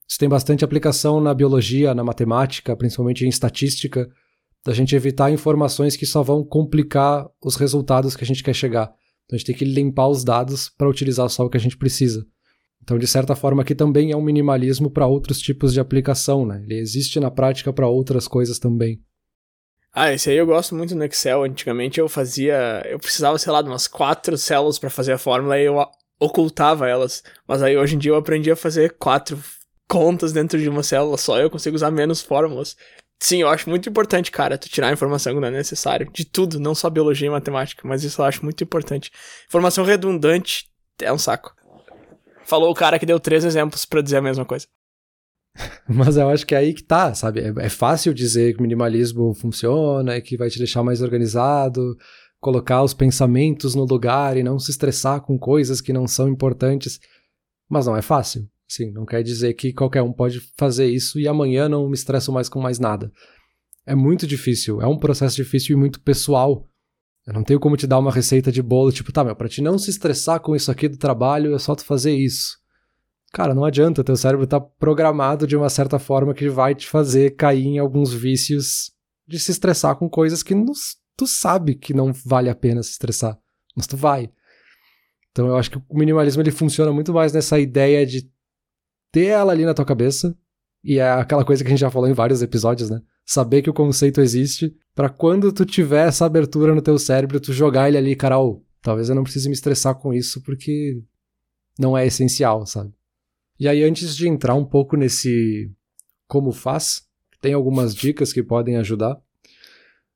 Isso 0.09 0.19
tem 0.19 0.29
bastante 0.29 0.65
aplicação 0.65 1.21
na 1.21 1.33
biologia, 1.33 1.95
na 1.95 2.05
matemática, 2.05 2.77
principalmente 2.77 3.25
em 3.25 3.29
estatística, 3.29 4.11
da 4.65 4.73
gente 4.73 4.97
evitar 4.97 5.31
informações 5.31 5.97
que 5.97 6.07
só 6.07 6.23
vão 6.23 6.45
complicar 6.45 7.29
os 7.43 7.57
resultados 7.57 8.17
que 8.17 8.25
a 8.25 8.27
gente 8.27 8.43
quer 8.43 8.55
chegar. 8.55 8.93
Então 9.25 9.35
a 9.35 9.37
gente 9.37 9.47
tem 9.47 9.57
que 9.57 9.65
limpar 9.65 10.09
os 10.09 10.25
dados 10.25 10.71
para 10.71 10.89
utilizar 10.89 11.29
só 11.29 11.45
o 11.45 11.51
que 11.51 11.57
a 11.57 11.61
gente 11.61 11.77
precisa. 11.77 12.27
Então, 12.83 12.99
de 12.99 13.07
certa 13.07 13.35
forma, 13.35 13.63
aqui 13.63 13.75
também 13.75 14.11
é 14.11 14.17
um 14.17 14.23
minimalismo 14.23 14.91
para 14.91 15.07
outros 15.07 15.39
tipos 15.39 15.73
de 15.73 15.81
aplicação, 15.81 16.45
né? 16.45 16.63
Ele 16.65 16.79
existe 16.79 17.19
na 17.19 17.31
prática 17.31 17.73
para 17.73 17.89
outras 17.89 18.29
coisas 18.29 18.59
também. 18.59 19.01
Ah, 19.91 20.13
esse 20.13 20.29
aí 20.29 20.37
eu 20.37 20.45
gosto 20.45 20.75
muito 20.75 20.95
no 20.95 21.05
Excel. 21.05 21.45
Antigamente 21.45 21.99
eu 21.99 22.09
fazia. 22.09 22.83
Eu 22.85 22.99
precisava, 22.99 23.39
sei 23.39 23.53
lá, 23.53 23.63
de 23.63 23.69
umas 23.69 23.87
quatro 23.87 24.37
células 24.37 24.79
para 24.79 24.91
fazer 24.91 25.13
a 25.13 25.19
fórmula 25.19 25.59
e 25.59 25.65
eu 25.65 25.77
ocultava 26.21 26.89
elas. 26.89 27.23
Mas 27.49 27.63
aí 27.63 27.77
hoje 27.77 27.95
em 27.95 27.99
dia 27.99 28.11
eu 28.11 28.17
aprendi 28.17 28.51
a 28.51 28.57
fazer 28.57 28.97
quatro 28.99 29.39
contas 29.89 30.33
dentro 30.33 30.59
de 30.59 30.69
uma 30.69 30.83
célula 30.83 31.17
só 31.19 31.39
eu 31.39 31.51
consigo 31.51 31.77
usar 31.77 31.91
menos 31.91 32.21
fórmulas. 32.21 32.77
Sim, 33.25 33.39
eu 33.39 33.49
acho 33.49 33.71
muito 33.71 33.89
importante, 33.89 34.31
cara, 34.31 34.59
tu 34.59 34.69
tirar 34.69 34.89
a 34.89 34.93
informação 34.93 35.33
que 35.33 35.41
não 35.41 35.49
é 35.49 35.51
necessário. 35.51 36.07
De 36.13 36.27
tudo, 36.27 36.61
não 36.61 36.75
só 36.75 36.91
biologia 36.91 37.27
e 37.27 37.31
matemática, 37.31 37.81
mas 37.89 38.05
isso 38.05 38.21
eu 38.21 38.27
acho 38.27 38.45
muito 38.45 38.63
importante. 38.63 39.11
Informação 39.49 39.83
redundante 39.83 40.69
é 41.01 41.11
um 41.11 41.17
saco. 41.17 41.55
Falou 42.45 42.71
o 42.71 42.75
cara 42.75 42.99
que 42.99 43.07
deu 43.07 43.19
três 43.19 43.43
exemplos 43.43 43.87
para 43.87 44.03
dizer 44.03 44.19
a 44.19 44.21
mesma 44.21 44.45
coisa. 44.45 44.67
Mas 45.89 46.19
eu 46.19 46.29
acho 46.29 46.45
que 46.45 46.55
é 46.55 46.59
aí 46.59 46.75
que 46.75 46.83
tá, 46.83 47.15
sabe? 47.15 47.41
É, 47.41 47.65
é 47.65 47.69
fácil 47.71 48.13
dizer 48.13 48.53
que 48.53 48.59
o 48.59 48.63
minimalismo 48.63 49.33
funciona, 49.33 50.21
que 50.21 50.37
vai 50.37 50.51
te 50.51 50.59
deixar 50.59 50.83
mais 50.83 51.01
organizado, 51.01 51.97
colocar 52.41 52.83
os 52.83 52.93
pensamentos 52.93 53.75
no 53.75 53.87
lugar 53.87 54.37
e 54.37 54.43
não 54.43 54.59
se 54.59 54.71
estressar 54.71 55.23
com 55.23 55.39
coisas 55.39 55.81
que 55.81 55.95
não 55.95 56.07
são 56.07 56.29
importantes. 56.29 57.01
Mas 57.71 57.87
não 57.87 57.97
é 57.97 58.03
fácil. 58.03 58.47
Sim, 58.75 58.91
não 58.91 59.07
quer 59.07 59.23
dizer 59.23 59.55
que 59.55 59.73
qualquer 59.73 60.03
um 60.03 60.13
pode 60.13 60.41
fazer 60.57 60.87
isso 60.87 61.21
e 61.21 61.29
amanhã 61.29 61.69
não 61.69 61.87
me 61.89 61.95
estresso 61.95 62.33
mais 62.33 62.49
com 62.49 62.61
mais 62.61 62.81
nada. 62.81 63.13
É 63.87 63.95
muito 63.95 64.27
difícil, 64.27 64.83
é 64.83 64.87
um 64.89 64.99
processo 64.99 65.37
difícil 65.37 65.77
e 65.77 65.79
muito 65.79 66.01
pessoal. 66.01 66.69
Eu 67.25 67.33
não 67.33 67.45
tenho 67.45 67.61
como 67.61 67.77
te 67.77 67.87
dar 67.87 68.01
uma 68.01 68.11
receita 68.11 68.51
de 68.51 68.61
bolo, 68.61 68.91
tipo, 68.91 69.13
tá, 69.13 69.23
meu, 69.23 69.37
pra 69.37 69.49
te 69.49 69.63
não 69.63 69.79
se 69.79 69.91
estressar 69.91 70.41
com 70.41 70.57
isso 70.57 70.73
aqui 70.73 70.89
do 70.89 70.97
trabalho, 70.99 71.55
é 71.55 71.59
só 71.61 71.77
tu 71.77 71.85
fazer 71.85 72.17
isso. 72.17 72.59
Cara, 73.33 73.55
não 73.55 73.65
adianta, 73.65 74.03
teu 74.03 74.17
cérebro 74.17 74.45
tá 74.45 74.61
programado 74.61 75.47
de 75.47 75.57
uma 75.57 75.71
certa 75.71 76.01
forma 76.01 76.35
que 76.35 76.49
vai 76.49 76.75
te 76.75 76.89
fazer 76.89 77.37
cair 77.37 77.67
em 77.67 77.79
alguns 77.79 78.13
vícios 78.13 78.91
de 79.25 79.39
se 79.39 79.53
estressar 79.53 79.95
com 79.95 80.11
coisas 80.11 80.43
que 80.43 80.53
não, 80.53 80.73
tu 81.17 81.29
sabe 81.29 81.77
que 81.77 81.95
não 81.95 82.13
vale 82.13 82.51
a 82.51 82.57
pena 82.57 82.83
se 82.83 82.91
estressar, 82.91 83.39
mas 83.77 83.87
tu 83.87 83.97
vai. 83.97 84.33
Então 85.31 85.47
eu 85.47 85.57
acho 85.57 85.71
que 85.71 85.79
o 85.79 85.97
minimalismo 85.97 86.43
ele 86.43 86.51
funciona 86.51 86.93
muito 86.93 87.13
mais 87.13 87.33
nessa 87.33 87.57
ideia 87.61 88.05
de 88.05 88.34
ter 89.15 89.27
ela 89.27 89.53
ali 89.53 89.65
na 89.65 89.73
tua 89.73 89.85
cabeça, 89.85 90.37
e 90.83 90.99
é 90.99 91.09
aquela 91.09 91.45
coisa 91.45 91.63
que 91.63 91.69
a 91.69 91.71
gente 91.71 91.81
já 91.81 91.89
falou 91.89 92.09
em 92.09 92.13
vários 92.13 92.43
episódios, 92.43 92.91
né? 92.91 93.01
Saber 93.25 93.63
que 93.63 93.71
o 93.71 93.75
conceito 93.75 94.21
existe, 94.21 94.75
para 94.93 95.09
quando 95.09 95.53
tu 95.53 95.65
tiver 95.65 96.09
essa 96.09 96.27
abertura 96.27 96.75
no 96.75 96.83
teu 96.83 96.99
cérebro, 96.99 97.39
tu 97.39 97.53
jogar 97.53 97.87
ele 97.87 97.97
ali, 97.97 98.17
cara, 98.17 98.41
oh, 98.41 98.61
talvez 98.83 99.09
eu 99.09 99.15
não 99.15 99.23
precise 99.23 99.49
me 99.49 99.55
estressar 99.55 99.95
com 99.95 100.13
isso 100.13 100.43
porque 100.43 101.01
não 101.79 101.97
é 101.97 102.05
essencial, 102.05 102.67
sabe? 102.67 102.93
E 103.59 103.69
aí, 103.69 103.85
antes 103.85 104.17
de 104.17 104.29
entrar 104.29 104.57
um 104.57 104.65
pouco 104.65 104.97
nesse 104.97 105.71
como 106.27 106.51
faz, 106.51 107.03
tem 107.41 107.55
algumas 107.55 107.95
dicas 107.95 108.33
que 108.33 108.43
podem 108.43 108.77
ajudar. 108.79 109.17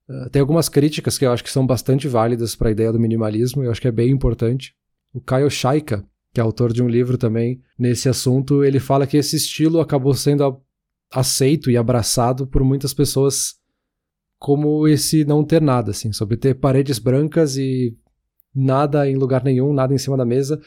Uh, 0.09 0.29
tem 0.31 0.41
algumas 0.41 0.69
críticas 0.69 1.17
que 1.17 1.25
eu 1.25 1.31
acho 1.31 1.45
que 1.45 1.53
são 1.53 1.65
bastante 1.65 2.09
válidas 2.09 2.57
para 2.57 2.69
a 2.69 2.73
ideia 2.73 2.93
do 2.93 2.99
minimalismo, 2.99 3.63
eu 3.63 3.71
acho 3.71 3.81
que 3.81 3.87
é 3.87 3.93
bem 3.93 4.11
importante. 4.11 4.75
O 5.13 5.21
Kyle 5.21 5.49
Shaika, 5.49 6.05
que 6.33 6.41
é 6.41 6.43
autor 6.43 6.73
de 6.73 6.83
um 6.83 6.88
livro 6.88 7.17
também 7.17 7.61
nesse 7.79 8.09
assunto, 8.09 8.64
ele 8.64 8.79
fala 8.79 9.07
que 9.07 9.17
esse 9.17 9.37
estilo 9.37 9.81
acabou 9.81 10.14
sendo 10.14 10.61
aceito 11.12 11.71
e 11.71 11.77
abraçado 11.77 12.47
por 12.47 12.62
muitas 12.62 12.93
pessoas 12.93 13.57
como 14.38 14.87
esse 14.87 15.25
não 15.25 15.43
ter 15.43 15.61
nada, 15.61 15.91
assim, 15.91 16.12
sobre 16.12 16.37
ter 16.37 16.55
paredes 16.55 16.99
brancas 16.99 17.57
e 17.57 17.97
nada 18.55 19.09
em 19.09 19.17
lugar 19.17 19.43
nenhum, 19.43 19.73
nada 19.73 19.95
em 19.95 19.99
cima 19.99 20.17
da 20.17 20.25
mesa 20.25 20.61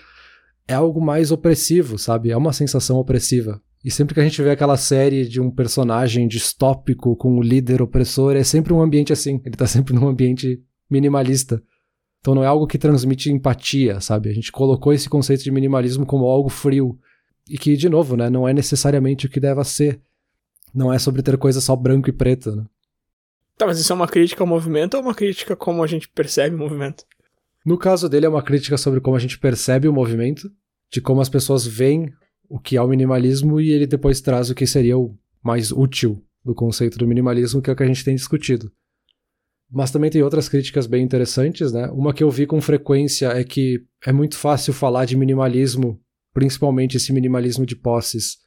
é 0.67 0.73
algo 0.73 1.01
mais 1.01 1.31
opressivo, 1.31 1.97
sabe? 1.97 2.31
É 2.31 2.37
uma 2.37 2.53
sensação 2.53 2.97
opressiva. 2.97 3.61
E 3.83 3.89
sempre 3.89 4.13
que 4.13 4.19
a 4.19 4.23
gente 4.23 4.41
vê 4.41 4.51
aquela 4.51 4.77
série 4.77 5.27
de 5.27 5.41
um 5.41 5.49
personagem 5.49 6.27
distópico 6.27 7.15
com 7.15 7.37
um 7.37 7.41
líder 7.41 7.81
opressor, 7.81 8.35
é 8.35 8.43
sempre 8.43 8.71
um 8.71 8.81
ambiente 8.81 9.11
assim. 9.11 9.41
Ele 9.43 9.55
tá 9.55 9.65
sempre 9.65 9.93
num 9.93 10.07
ambiente 10.07 10.61
minimalista. 10.89 11.61
Então 12.21 12.35
não 12.35 12.43
é 12.43 12.47
algo 12.47 12.67
que 12.67 12.77
transmite 12.77 13.31
empatia, 13.31 13.99
sabe? 13.99 14.29
A 14.29 14.33
gente 14.33 14.51
colocou 14.51 14.93
esse 14.93 15.09
conceito 15.09 15.43
de 15.43 15.51
minimalismo 15.51 16.05
como 16.05 16.25
algo 16.25 16.49
frio. 16.49 16.97
E 17.49 17.57
que, 17.57 17.75
de 17.75 17.89
novo, 17.89 18.15
né, 18.15 18.29
não 18.29 18.47
é 18.47 18.53
necessariamente 18.53 19.25
o 19.25 19.29
que 19.29 19.39
deve 19.39 19.63
ser. 19.63 19.99
Não 20.73 20.93
é 20.93 20.99
sobre 20.99 21.23
ter 21.23 21.35
coisa 21.37 21.59
só 21.59 21.75
branco 21.75 22.09
e 22.09 22.13
preto, 22.13 22.55
né? 22.55 22.65
Tá, 23.57 23.65
mas 23.65 23.79
isso 23.79 23.91
é 23.91 23.95
uma 23.95 24.07
crítica 24.07 24.43
ao 24.43 24.47
movimento 24.47 24.95
ou 24.95 25.01
uma 25.01 25.13
crítica 25.13 25.55
como 25.55 25.83
a 25.83 25.87
gente 25.87 26.07
percebe 26.07 26.55
o 26.55 26.59
movimento? 26.59 27.03
No 27.65 27.77
caso 27.77 28.07
dele, 28.07 28.25
é 28.25 28.29
uma 28.29 28.41
crítica 28.41 28.77
sobre 28.77 29.01
como 29.01 29.15
a 29.15 29.19
gente 29.19 29.37
percebe 29.37 29.87
o 29.87 29.93
movimento, 29.93 30.51
de 30.91 31.01
como 31.01 31.21
as 31.21 31.29
pessoas 31.29 31.65
veem 31.65 32.11
o 32.47 32.59
que 32.59 32.77
é 32.77 32.81
o 32.81 32.87
minimalismo, 32.87 33.59
e 33.59 33.71
ele 33.71 33.85
depois 33.85 34.21
traz 34.21 34.49
o 34.49 34.55
que 34.55 34.65
seria 34.65 34.97
o 34.97 35.15
mais 35.43 35.71
útil 35.71 36.23
do 36.43 36.55
conceito 36.55 36.97
do 36.97 37.07
minimalismo, 37.07 37.61
que 37.61 37.69
é 37.69 37.73
o 37.73 37.75
que 37.75 37.83
a 37.83 37.87
gente 37.87 38.03
tem 38.03 38.15
discutido. 38.15 38.71
Mas 39.71 39.89
também 39.89 40.09
tem 40.09 40.21
outras 40.21 40.49
críticas 40.49 40.85
bem 40.85 41.03
interessantes, 41.03 41.71
né? 41.71 41.87
Uma 41.87 42.13
que 42.13 42.23
eu 42.23 42.29
vi 42.29 42.45
com 42.45 42.59
frequência 42.59 43.27
é 43.27 43.43
que 43.43 43.81
é 44.05 44.11
muito 44.11 44.37
fácil 44.37 44.73
falar 44.73 45.05
de 45.05 45.15
minimalismo 45.15 46.01
principalmente 46.33 46.97
esse 46.97 47.11
minimalismo 47.11 47.65
de 47.65 47.75
posses, 47.75 48.37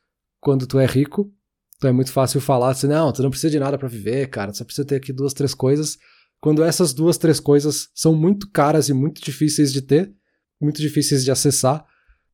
quando 0.40 0.66
tu 0.66 0.78
é 0.78 0.86
rico. 0.86 1.30
Então 1.76 1.90
é 1.90 1.92
muito 1.92 2.12
fácil 2.12 2.40
falar 2.40 2.70
assim, 2.70 2.86
não, 2.86 3.12
tu 3.12 3.22
não 3.22 3.30
precisa 3.30 3.50
de 3.50 3.58
nada 3.58 3.76
para 3.76 3.88
viver, 3.88 4.28
cara, 4.28 4.52
tu 4.52 4.58
só 4.58 4.64
precisa 4.64 4.86
ter 4.86 4.96
aqui 4.96 5.12
duas, 5.12 5.34
três 5.34 5.54
coisas. 5.54 5.98
Quando 6.40 6.62
essas 6.62 6.92
duas, 6.92 7.18
três 7.18 7.40
coisas 7.40 7.88
são 7.94 8.14
muito 8.14 8.50
caras 8.50 8.88
e 8.88 8.92
muito 8.92 9.22
difíceis 9.22 9.72
de 9.72 9.82
ter, 9.82 10.12
muito 10.60 10.80
difíceis 10.80 11.24
de 11.24 11.30
acessar, 11.30 11.84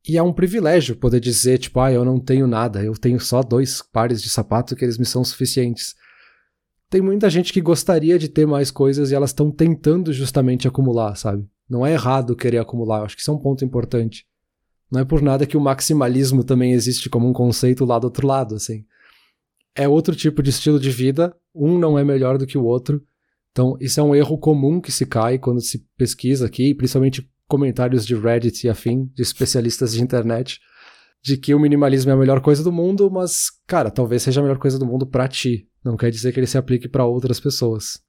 e 0.07 0.17
é 0.17 0.23
um 0.23 0.33
privilégio 0.33 0.95
poder 0.95 1.19
dizer, 1.19 1.59
tipo, 1.59 1.79
ah, 1.79 1.91
eu 1.91 2.03
não 2.03 2.19
tenho 2.19 2.47
nada, 2.47 2.83
eu 2.83 2.93
tenho 2.93 3.19
só 3.19 3.43
dois 3.43 3.81
pares 3.81 4.21
de 4.21 4.29
sapato 4.29 4.75
que 4.75 4.83
eles 4.83 4.97
me 4.97 5.05
são 5.05 5.23
suficientes. 5.23 5.95
Tem 6.91 7.01
muita 7.01 7.29
gente 7.29 7.53
que 7.53 7.61
gostaria 7.61 8.19
de 8.19 8.27
ter 8.27 8.45
mais 8.45 8.69
coisas 8.69 9.11
e 9.11 9.15
elas 9.15 9.29
estão 9.29 9.49
tentando 9.49 10.11
justamente 10.11 10.67
acumular, 10.67 11.15
sabe? 11.15 11.47
Não 11.69 11.85
é 11.85 11.93
errado 11.93 12.35
querer 12.35 12.57
acumular, 12.57 12.99
eu 12.99 13.05
acho 13.05 13.15
que 13.15 13.21
isso 13.21 13.31
é 13.31 13.33
um 13.33 13.39
ponto 13.39 13.63
importante. 13.63 14.27
Não 14.91 14.99
é 14.99 15.05
por 15.05 15.21
nada 15.21 15.45
que 15.45 15.55
o 15.55 15.61
maximalismo 15.61 16.43
também 16.43 16.73
existe 16.73 17.09
como 17.09 17.29
um 17.29 17.31
conceito 17.31 17.85
lá 17.85 17.97
do 17.97 18.03
outro 18.03 18.27
lado, 18.27 18.55
assim. 18.55 18.83
É 19.73 19.87
outro 19.87 20.13
tipo 20.13 20.43
de 20.43 20.49
estilo 20.49 20.77
de 20.77 20.89
vida, 20.89 21.33
um 21.55 21.79
não 21.79 21.97
é 21.97 22.03
melhor 22.03 22.37
do 22.37 22.45
que 22.45 22.57
o 22.57 22.65
outro. 22.65 23.01
Então, 23.53 23.77
isso 23.79 23.97
é 23.97 24.03
um 24.03 24.13
erro 24.13 24.37
comum 24.37 24.81
que 24.81 24.91
se 24.91 25.05
cai 25.05 25.39
quando 25.39 25.61
se 25.61 25.87
pesquisa 25.97 26.45
aqui, 26.45 26.75
principalmente 26.75 27.25
comentários 27.47 28.05
de 28.05 28.15
Reddit 28.15 28.67
e 28.67 28.69
afim, 28.69 29.09
de 29.15 29.21
especialistas 29.21 29.93
de 29.93 30.03
internet, 30.03 30.59
de 31.23 31.37
que 31.37 31.55
o 31.55 31.59
minimalismo 31.59 32.11
é 32.11 32.13
a 32.13 32.17
melhor 32.17 32.41
coisa 32.41 32.61
do 32.61 32.71
mundo, 32.71 33.09
mas, 33.09 33.49
cara, 33.65 33.89
talvez 33.89 34.23
seja 34.23 34.41
a 34.41 34.43
melhor 34.43 34.57
coisa 34.57 34.77
do 34.77 34.85
mundo 34.85 35.05
para 35.05 35.29
ti. 35.29 35.70
Não 35.83 35.97
quer 35.97 36.11
dizer 36.11 36.31
que 36.31 36.39
ele 36.39 36.47
se 36.47 36.57
aplique 36.57 36.87
para 36.87 37.05
outras 37.05 37.39
pessoas. 37.39 37.99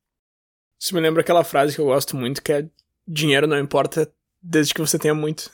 Isso 0.81 0.95
me 0.95 1.01
lembra 1.01 1.23
aquela 1.23 1.45
frase 1.45 1.75
que 1.75 1.81
eu 1.81 1.87
gosto 1.87 2.17
muito, 2.17 2.43
que 2.43 2.53
é 2.53 2.69
dinheiro 3.07 3.47
não 3.47 3.59
importa 3.59 4.13
desde 4.43 4.75
que 4.75 4.81
você 4.81 4.99
tenha 4.99 5.15
muito. 5.15 5.51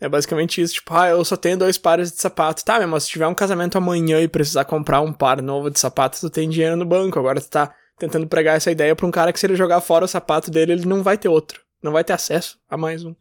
É 0.00 0.08
basicamente 0.08 0.60
isso, 0.60 0.74
tipo, 0.74 0.92
ah, 0.94 1.10
eu 1.10 1.24
só 1.24 1.36
tenho 1.36 1.56
dois 1.56 1.78
pares 1.78 2.10
de 2.10 2.20
sapato. 2.20 2.64
Tá, 2.64 2.84
mas 2.86 3.04
se 3.04 3.10
tiver 3.10 3.26
um 3.28 3.34
casamento 3.34 3.78
amanhã 3.78 4.20
e 4.20 4.26
precisar 4.26 4.64
comprar 4.64 5.00
um 5.00 5.12
par 5.12 5.40
novo 5.40 5.70
de 5.70 5.78
sapato, 5.78 6.18
tu 6.18 6.28
tem 6.28 6.48
dinheiro 6.48 6.76
no 6.76 6.84
banco. 6.84 7.18
Agora 7.18 7.40
tu 7.40 7.48
tá 7.48 7.72
tentando 7.98 8.26
pregar 8.26 8.56
essa 8.56 8.70
ideia 8.70 8.96
pra 8.96 9.06
um 9.06 9.12
cara 9.12 9.32
que 9.32 9.38
se 9.38 9.46
ele 9.46 9.54
jogar 9.54 9.80
fora 9.80 10.04
o 10.04 10.08
sapato 10.08 10.50
dele, 10.50 10.72
ele 10.72 10.86
não 10.86 11.04
vai 11.04 11.16
ter 11.16 11.28
outro 11.28 11.62
não 11.82 11.92
vai 11.92 12.04
ter 12.04 12.12
acesso 12.12 12.58
a 12.68 12.76
mais 12.76 13.04
um. 13.04 13.14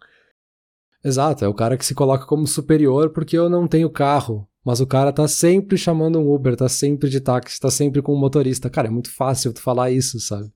Exato, 1.03 1.43
é 1.43 1.47
o 1.47 1.53
cara 1.53 1.75
que 1.75 1.85
se 1.85 1.95
coloca 1.95 2.25
como 2.25 2.45
superior 2.45 3.09
porque 3.09 3.37
eu 3.37 3.49
não 3.49 3.67
tenho 3.67 3.89
carro. 3.89 4.47
Mas 4.63 4.79
o 4.79 4.87
cara 4.87 5.11
tá 5.11 5.27
sempre 5.27 5.77
chamando 5.77 6.19
um 6.19 6.33
Uber, 6.33 6.55
tá 6.55 6.69
sempre 6.69 7.09
de 7.09 7.19
táxi, 7.19 7.59
tá 7.59 7.71
sempre 7.71 8.01
com 8.01 8.13
um 8.13 8.19
motorista. 8.19 8.69
Cara, 8.69 8.87
é 8.87 8.91
muito 8.91 9.11
fácil 9.11 9.51
tu 9.53 9.61
falar 9.61 9.91
isso, 9.91 10.19
sabe? 10.19 10.51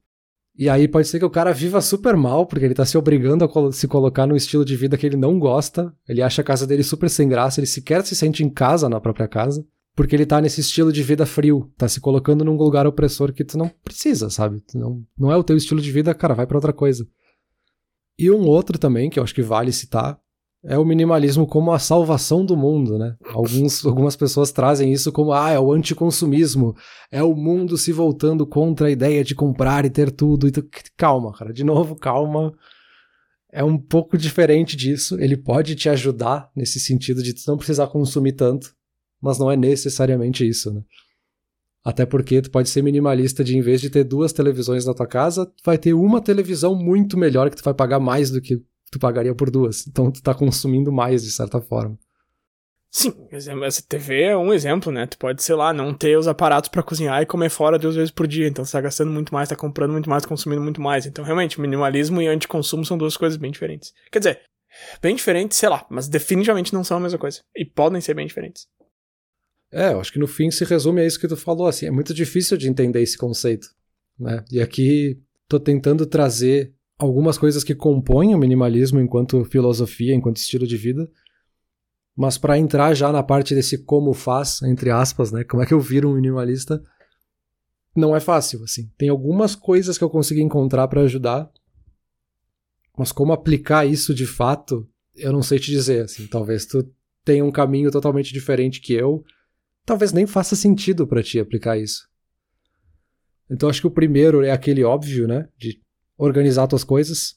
E 0.57 0.69
aí 0.69 0.87
pode 0.87 1.07
ser 1.07 1.19
que 1.19 1.25
o 1.25 1.29
cara 1.29 1.51
viva 1.51 1.81
super 1.81 2.15
mal, 2.15 2.45
porque 2.45 2.63
ele 2.63 2.73
tá 2.73 2.85
se 2.85 2.97
obrigando 2.97 3.43
a 3.43 3.71
se 3.73 3.87
colocar 3.87 4.25
num 4.25 4.37
estilo 4.37 4.63
de 4.63 4.75
vida 4.75 4.97
que 4.97 5.05
ele 5.05 5.17
não 5.17 5.37
gosta. 5.37 5.93
Ele 6.07 6.21
acha 6.21 6.41
a 6.41 6.45
casa 6.45 6.65
dele 6.65 6.83
super 6.83 7.09
sem 7.09 7.27
graça, 7.27 7.59
ele 7.59 7.67
sequer 7.67 8.05
se 8.05 8.15
sente 8.15 8.41
em 8.41 8.49
casa 8.49 8.87
na 8.87 9.01
própria 9.01 9.27
casa, 9.27 9.65
porque 9.95 10.15
ele 10.15 10.25
tá 10.25 10.39
nesse 10.39 10.61
estilo 10.61 10.93
de 10.93 11.03
vida 11.03 11.25
frio, 11.25 11.69
tá 11.77 11.89
se 11.89 11.99
colocando 11.99 12.45
num 12.45 12.55
lugar 12.55 12.87
opressor 12.87 13.33
que 13.33 13.43
tu 13.43 13.57
não 13.57 13.69
precisa, 13.83 14.29
sabe? 14.29 14.61
Tu 14.61 14.77
não, 14.77 15.03
não 15.17 15.29
é 15.29 15.35
o 15.35 15.43
teu 15.43 15.57
estilo 15.57 15.81
de 15.81 15.91
vida, 15.91 16.13
cara, 16.13 16.33
vai 16.33 16.47
para 16.47 16.57
outra 16.57 16.71
coisa. 16.71 17.05
E 18.17 18.31
um 18.31 18.45
outro 18.45 18.79
também, 18.79 19.09
que 19.09 19.19
eu 19.19 19.23
acho 19.23 19.35
que 19.35 19.41
vale 19.41 19.73
citar, 19.73 20.17
é 20.67 20.77
o 20.79 20.85
minimalismo 20.85 21.45
como 21.45 21.71
a 21.71 21.77
salvação 21.77 22.43
do 22.43 22.57
mundo, 22.57 22.97
né? 22.97 23.15
Alguns, 23.29 23.85
algumas 23.85 24.15
pessoas 24.15 24.51
trazem 24.51 24.91
isso 24.91 25.11
como, 25.11 25.31
ah, 25.31 25.51
é 25.51 25.59
o 25.59 25.71
anticonsumismo, 25.71 26.75
é 27.11 27.21
o 27.21 27.35
mundo 27.35 27.77
se 27.77 27.91
voltando 27.91 28.47
contra 28.47 28.87
a 28.87 28.91
ideia 28.91 29.23
de 29.23 29.35
comprar 29.35 29.85
e 29.85 29.91
ter 29.91 30.11
tudo. 30.11 30.47
Então, 30.47 30.63
calma, 30.97 31.31
cara, 31.33 31.53
de 31.53 31.63
novo, 31.63 31.95
calma. 31.95 32.51
É 33.51 33.63
um 33.63 33.77
pouco 33.77 34.17
diferente 34.17 34.75
disso. 34.75 35.19
Ele 35.19 35.37
pode 35.37 35.75
te 35.75 35.87
ajudar 35.87 36.49
nesse 36.55 36.79
sentido 36.79 37.21
de 37.21 37.33
não 37.47 37.57
precisar 37.57 37.87
consumir 37.87 38.33
tanto, 38.33 38.73
mas 39.21 39.37
não 39.37 39.51
é 39.51 39.55
necessariamente 39.55 40.47
isso, 40.47 40.73
né? 40.73 40.81
Até 41.83 42.07
porque 42.07 42.41
tu 42.41 42.49
pode 42.49 42.69
ser 42.69 42.81
minimalista 42.81 43.43
de 43.43 43.55
em 43.55 43.61
vez 43.61 43.79
de 43.79 43.91
ter 43.91 44.03
duas 44.03 44.33
televisões 44.33 44.83
na 44.83 44.95
tua 44.95 45.05
casa, 45.05 45.49
vai 45.63 45.77
ter 45.77 45.93
uma 45.93 46.19
televisão 46.19 46.75
muito 46.75 47.15
melhor 47.15 47.51
que 47.51 47.55
tu 47.55 47.63
vai 47.63 47.75
pagar 47.75 47.99
mais 47.99 48.31
do 48.31 48.41
que 48.41 48.59
tu 48.95 48.99
pagaria 48.99 49.35
por 49.35 49.51
duas. 49.51 49.85
Então 49.87 50.11
tu 50.11 50.21
tá 50.21 50.33
consumindo 50.33 50.91
mais 50.91 51.23
de 51.23 51.31
certa 51.31 51.61
forma. 51.61 51.97
Sim, 52.89 53.13
essa 53.29 53.83
TV 53.85 54.21
é 54.21 54.37
um 54.37 54.53
exemplo, 54.53 54.89
né? 54.89 55.05
Tu 55.05 55.17
pode, 55.17 55.43
sei 55.43 55.53
lá, 55.53 55.73
não 55.73 55.93
ter 55.93 56.17
os 56.17 56.29
aparatos 56.29 56.69
para 56.69 56.81
cozinhar 56.81 57.21
e 57.21 57.25
comer 57.25 57.49
fora 57.49 57.77
duas 57.77 57.93
vezes 57.93 58.09
por 58.09 58.25
dia. 58.25 58.47
Então 58.47 58.63
você 58.63 58.71
tá 58.71 58.79
gastando 58.79 59.11
muito 59.11 59.33
mais, 59.33 59.49
tá 59.49 59.55
comprando 59.55 59.91
muito 59.91 60.09
mais, 60.09 60.25
consumindo 60.25 60.61
muito 60.61 60.79
mais. 60.79 61.05
Então, 61.05 61.25
realmente, 61.25 61.59
minimalismo 61.59 62.21
e 62.21 62.27
anticonsumo 62.27 62.85
são 62.85 62.97
duas 62.97 63.17
coisas 63.17 63.35
bem 63.35 63.51
diferentes. 63.51 63.93
Quer 64.09 64.19
dizer, 64.19 64.41
bem 65.01 65.13
diferentes, 65.13 65.57
sei 65.57 65.67
lá, 65.67 65.85
mas 65.89 66.07
definitivamente 66.07 66.73
não 66.73 66.85
são 66.85 66.95
a 66.95 66.99
mesma 67.01 67.19
coisa. 67.19 67.41
E 67.53 67.65
podem 67.65 67.99
ser 67.99 68.13
bem 68.13 68.27
diferentes. 68.27 68.65
É, 69.73 69.91
eu 69.91 69.99
acho 69.99 70.13
que 70.13 70.19
no 70.19 70.27
fim 70.27 70.49
se 70.49 70.63
resume 70.63 71.01
a 71.01 71.05
isso 71.05 71.19
que 71.19 71.27
tu 71.27 71.35
falou, 71.35 71.67
assim, 71.67 71.87
é 71.87 71.91
muito 71.91 72.13
difícil 72.13 72.55
de 72.55 72.69
entender 72.69 73.01
esse 73.01 73.17
conceito, 73.17 73.67
né? 74.17 74.45
E 74.49 74.61
aqui 74.61 75.19
tô 75.49 75.59
tentando 75.59 76.05
trazer 76.05 76.73
algumas 76.97 77.37
coisas 77.37 77.63
que 77.63 77.75
compõem 77.75 78.33
o 78.33 78.37
minimalismo 78.37 78.99
enquanto 78.99 79.43
filosofia, 79.45 80.13
enquanto 80.13 80.37
estilo 80.37 80.65
de 80.65 80.77
vida, 80.77 81.09
mas 82.15 82.37
para 82.37 82.57
entrar 82.57 82.93
já 82.93 83.11
na 83.11 83.21
parte 83.21 83.53
desse 83.53 83.83
como 83.83 84.13
faz, 84.13 84.61
entre 84.61 84.89
aspas, 84.89 85.31
né? 85.31 85.43
Como 85.43 85.61
é 85.61 85.65
que 85.65 85.73
eu 85.73 85.79
viro 85.79 86.09
um 86.09 86.15
minimalista? 86.15 86.81
Não 87.93 88.15
é 88.15 88.19
fácil, 88.19 88.63
assim. 88.63 88.89
Tem 88.97 89.09
algumas 89.09 89.55
coisas 89.55 89.97
que 89.97 90.03
eu 90.03 90.09
consegui 90.09 90.41
encontrar 90.41 90.87
para 90.87 91.01
ajudar, 91.01 91.51
mas 92.97 93.11
como 93.11 93.33
aplicar 93.33 93.85
isso 93.85 94.13
de 94.13 94.25
fato, 94.25 94.87
eu 95.15 95.33
não 95.33 95.43
sei 95.43 95.59
te 95.59 95.71
dizer, 95.71 96.05
assim. 96.05 96.25
Talvez 96.27 96.65
tu 96.65 96.89
tenha 97.25 97.43
um 97.43 97.51
caminho 97.51 97.91
totalmente 97.91 98.31
diferente 98.31 98.79
que 98.79 98.93
eu, 98.93 99.23
talvez 99.85 100.13
nem 100.13 100.25
faça 100.25 100.55
sentido 100.55 101.05
para 101.05 101.23
ti 101.23 101.39
aplicar 101.39 101.77
isso. 101.77 102.07
Então 103.49 103.69
acho 103.69 103.81
que 103.81 103.87
o 103.87 103.91
primeiro 103.91 104.41
é 104.41 104.51
aquele 104.51 104.83
óbvio, 104.83 105.27
né? 105.27 105.49
De 105.57 105.81
organizar 106.17 106.67
tuas 106.67 106.83
coisas. 106.83 107.35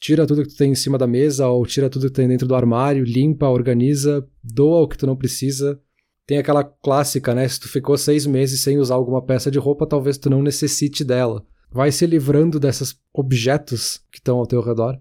Tira 0.00 0.26
tudo 0.26 0.42
que 0.42 0.50
tu 0.50 0.56
tem 0.56 0.72
em 0.72 0.74
cima 0.74 0.98
da 0.98 1.06
mesa 1.06 1.48
ou 1.48 1.64
tira 1.66 1.88
tudo 1.88 2.06
que 2.06 2.12
tem 2.12 2.28
dentro 2.28 2.46
do 2.46 2.54
armário, 2.54 3.04
limpa, 3.04 3.48
organiza, 3.48 4.26
doa 4.42 4.82
o 4.82 4.88
que 4.88 4.98
tu 4.98 5.06
não 5.06 5.16
precisa. 5.16 5.80
Tem 6.26 6.38
aquela 6.38 6.64
clássica, 6.64 7.34
né? 7.34 7.46
Se 7.48 7.60
tu 7.60 7.68
ficou 7.68 7.96
seis 7.96 8.26
meses 8.26 8.60
sem 8.60 8.78
usar 8.78 8.96
alguma 8.96 9.22
peça 9.22 9.50
de 9.50 9.58
roupa, 9.58 9.86
talvez 9.86 10.18
tu 10.18 10.28
não 10.28 10.42
necessite 10.42 11.04
dela. 11.04 11.46
Vai 11.70 11.90
se 11.92 12.06
livrando 12.06 12.60
desses 12.60 12.96
objetos 13.12 14.00
que 14.10 14.18
estão 14.18 14.38
ao 14.38 14.46
teu 14.46 14.60
redor 14.60 15.00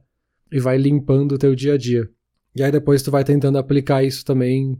e 0.51 0.59
vai 0.59 0.77
limpando 0.77 1.33
o 1.33 1.37
teu 1.37 1.55
dia 1.55 1.73
a 1.73 1.77
dia. 1.77 2.09
E 2.55 2.63
aí 2.63 2.71
depois 2.71 3.01
tu 3.01 3.11
vai 3.11 3.23
tentando 3.23 3.57
aplicar 3.57 4.03
isso 4.03 4.23
também 4.23 4.79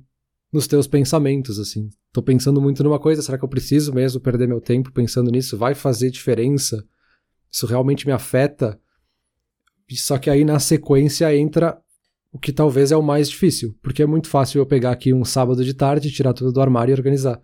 nos 0.51 0.67
teus 0.67 0.87
pensamentos, 0.87 1.59
assim. 1.59 1.89
Tô 2.13 2.21
pensando 2.21 2.61
muito 2.61 2.81
numa 2.81 2.99
coisa, 2.99 3.21
será 3.21 3.37
que 3.37 3.43
eu 3.43 3.49
preciso 3.49 3.93
mesmo 3.93 4.21
perder 4.21 4.47
meu 4.47 4.61
tempo 4.61 4.93
pensando 4.93 5.29
nisso? 5.29 5.57
Vai 5.57 5.75
fazer 5.75 6.09
diferença? 6.09 6.85
Isso 7.55 7.65
realmente 7.65 8.05
me 8.05 8.11
afeta? 8.11 8.77
Só 9.91 10.17
que 10.17 10.29
aí 10.29 10.43
na 10.43 10.59
sequência 10.59 11.33
entra 11.33 11.81
o 12.29 12.37
que 12.37 12.51
talvez 12.51 12.91
é 12.91 12.97
o 12.97 13.01
mais 13.01 13.29
difícil, 13.29 13.73
porque 13.81 14.03
é 14.03 14.05
muito 14.05 14.27
fácil 14.27 14.59
eu 14.59 14.65
pegar 14.65 14.91
aqui 14.91 15.13
um 15.13 15.23
sábado 15.23 15.63
de 15.63 15.73
tarde, 15.73 16.11
tirar 16.11 16.33
tudo 16.33 16.51
do 16.51 16.59
armário 16.59 16.91
e 16.91 16.95
organizar. 16.95 17.41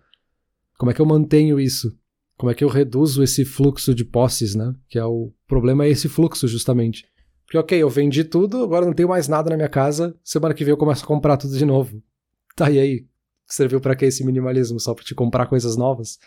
Como 0.76 0.90
é 0.90 0.94
que 0.94 1.00
eu 1.00 1.06
mantenho 1.06 1.58
isso? 1.58 1.96
Como 2.36 2.52
é 2.52 2.54
que 2.54 2.62
eu 2.62 2.68
reduzo 2.68 3.22
esse 3.22 3.42
fluxo 3.42 3.94
de 3.94 4.04
posses, 4.04 4.54
né? 4.54 4.74
Que 4.86 4.98
é 4.98 5.04
o 5.04 5.32
problema 5.48 5.86
é 5.86 5.88
esse 5.88 6.10
fluxo 6.10 6.46
justamente. 6.46 7.06
Porque 7.46 7.56
ok, 7.56 7.82
eu 7.82 7.88
vendi 7.88 8.22
tudo, 8.22 8.62
agora 8.62 8.84
não 8.84 8.92
tenho 8.92 9.08
mais 9.08 9.28
nada 9.28 9.48
na 9.48 9.56
minha 9.56 9.68
casa, 9.68 10.14
semana 10.22 10.52
que 10.52 10.62
vem 10.62 10.72
eu 10.72 10.76
começo 10.76 11.04
a 11.04 11.06
comprar 11.06 11.38
tudo 11.38 11.56
de 11.56 11.64
novo. 11.64 12.02
Tá, 12.54 12.70
e 12.70 12.78
aí? 12.78 13.06
Serviu 13.46 13.80
para 13.80 13.96
que 13.96 14.04
esse 14.04 14.22
minimalismo? 14.26 14.78
Só 14.78 14.92
pra 14.92 15.04
te 15.04 15.14
comprar 15.14 15.46
coisas 15.46 15.74
novas? 15.74 16.18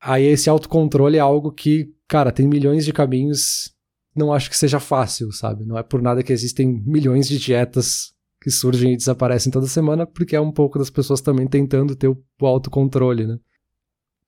Aí 0.00 0.24
esse 0.24 0.48
autocontrole 0.48 1.16
é 1.16 1.20
algo 1.20 1.50
que, 1.50 1.92
cara, 2.06 2.30
tem 2.30 2.46
milhões 2.46 2.84
de 2.84 2.92
caminhos. 2.92 3.74
Não 4.14 4.32
acho 4.32 4.50
que 4.50 4.56
seja 4.56 4.80
fácil, 4.80 5.32
sabe? 5.32 5.64
Não 5.64 5.76
é 5.76 5.82
por 5.82 6.00
nada 6.00 6.22
que 6.22 6.32
existem 6.32 6.82
milhões 6.84 7.28
de 7.28 7.38
dietas 7.38 8.12
que 8.40 8.50
surgem 8.50 8.92
e 8.92 8.96
desaparecem 8.96 9.50
toda 9.50 9.66
semana, 9.66 10.06
porque 10.06 10.36
é 10.36 10.40
um 10.40 10.52
pouco 10.52 10.78
das 10.78 10.90
pessoas 10.90 11.20
também 11.20 11.46
tentando 11.46 11.96
ter 11.96 12.08
o 12.08 12.46
autocontrole, 12.46 13.26
né? 13.26 13.38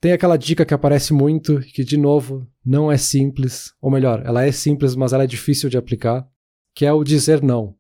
Tem 0.00 0.12
aquela 0.12 0.37
dica 0.37 0.64
que 0.64 0.74
aparece 0.74 1.12
muito, 1.12 1.61
que 1.61 1.85
de 1.85 1.96
novo 1.96 2.46
não 2.64 2.90
é 2.90 2.96
simples, 2.96 3.74
ou 3.80 3.90
melhor, 3.90 4.22
ela 4.24 4.44
é 4.44 4.50
simples, 4.50 4.96
mas 4.96 5.12
ela 5.12 5.24
é 5.24 5.26
difícil 5.26 5.68
de 5.68 5.76
aplicar, 5.76 6.26
que 6.74 6.87
é 6.87 6.92
o 6.92 7.04
dizer 7.04 7.42
não. 7.42 7.76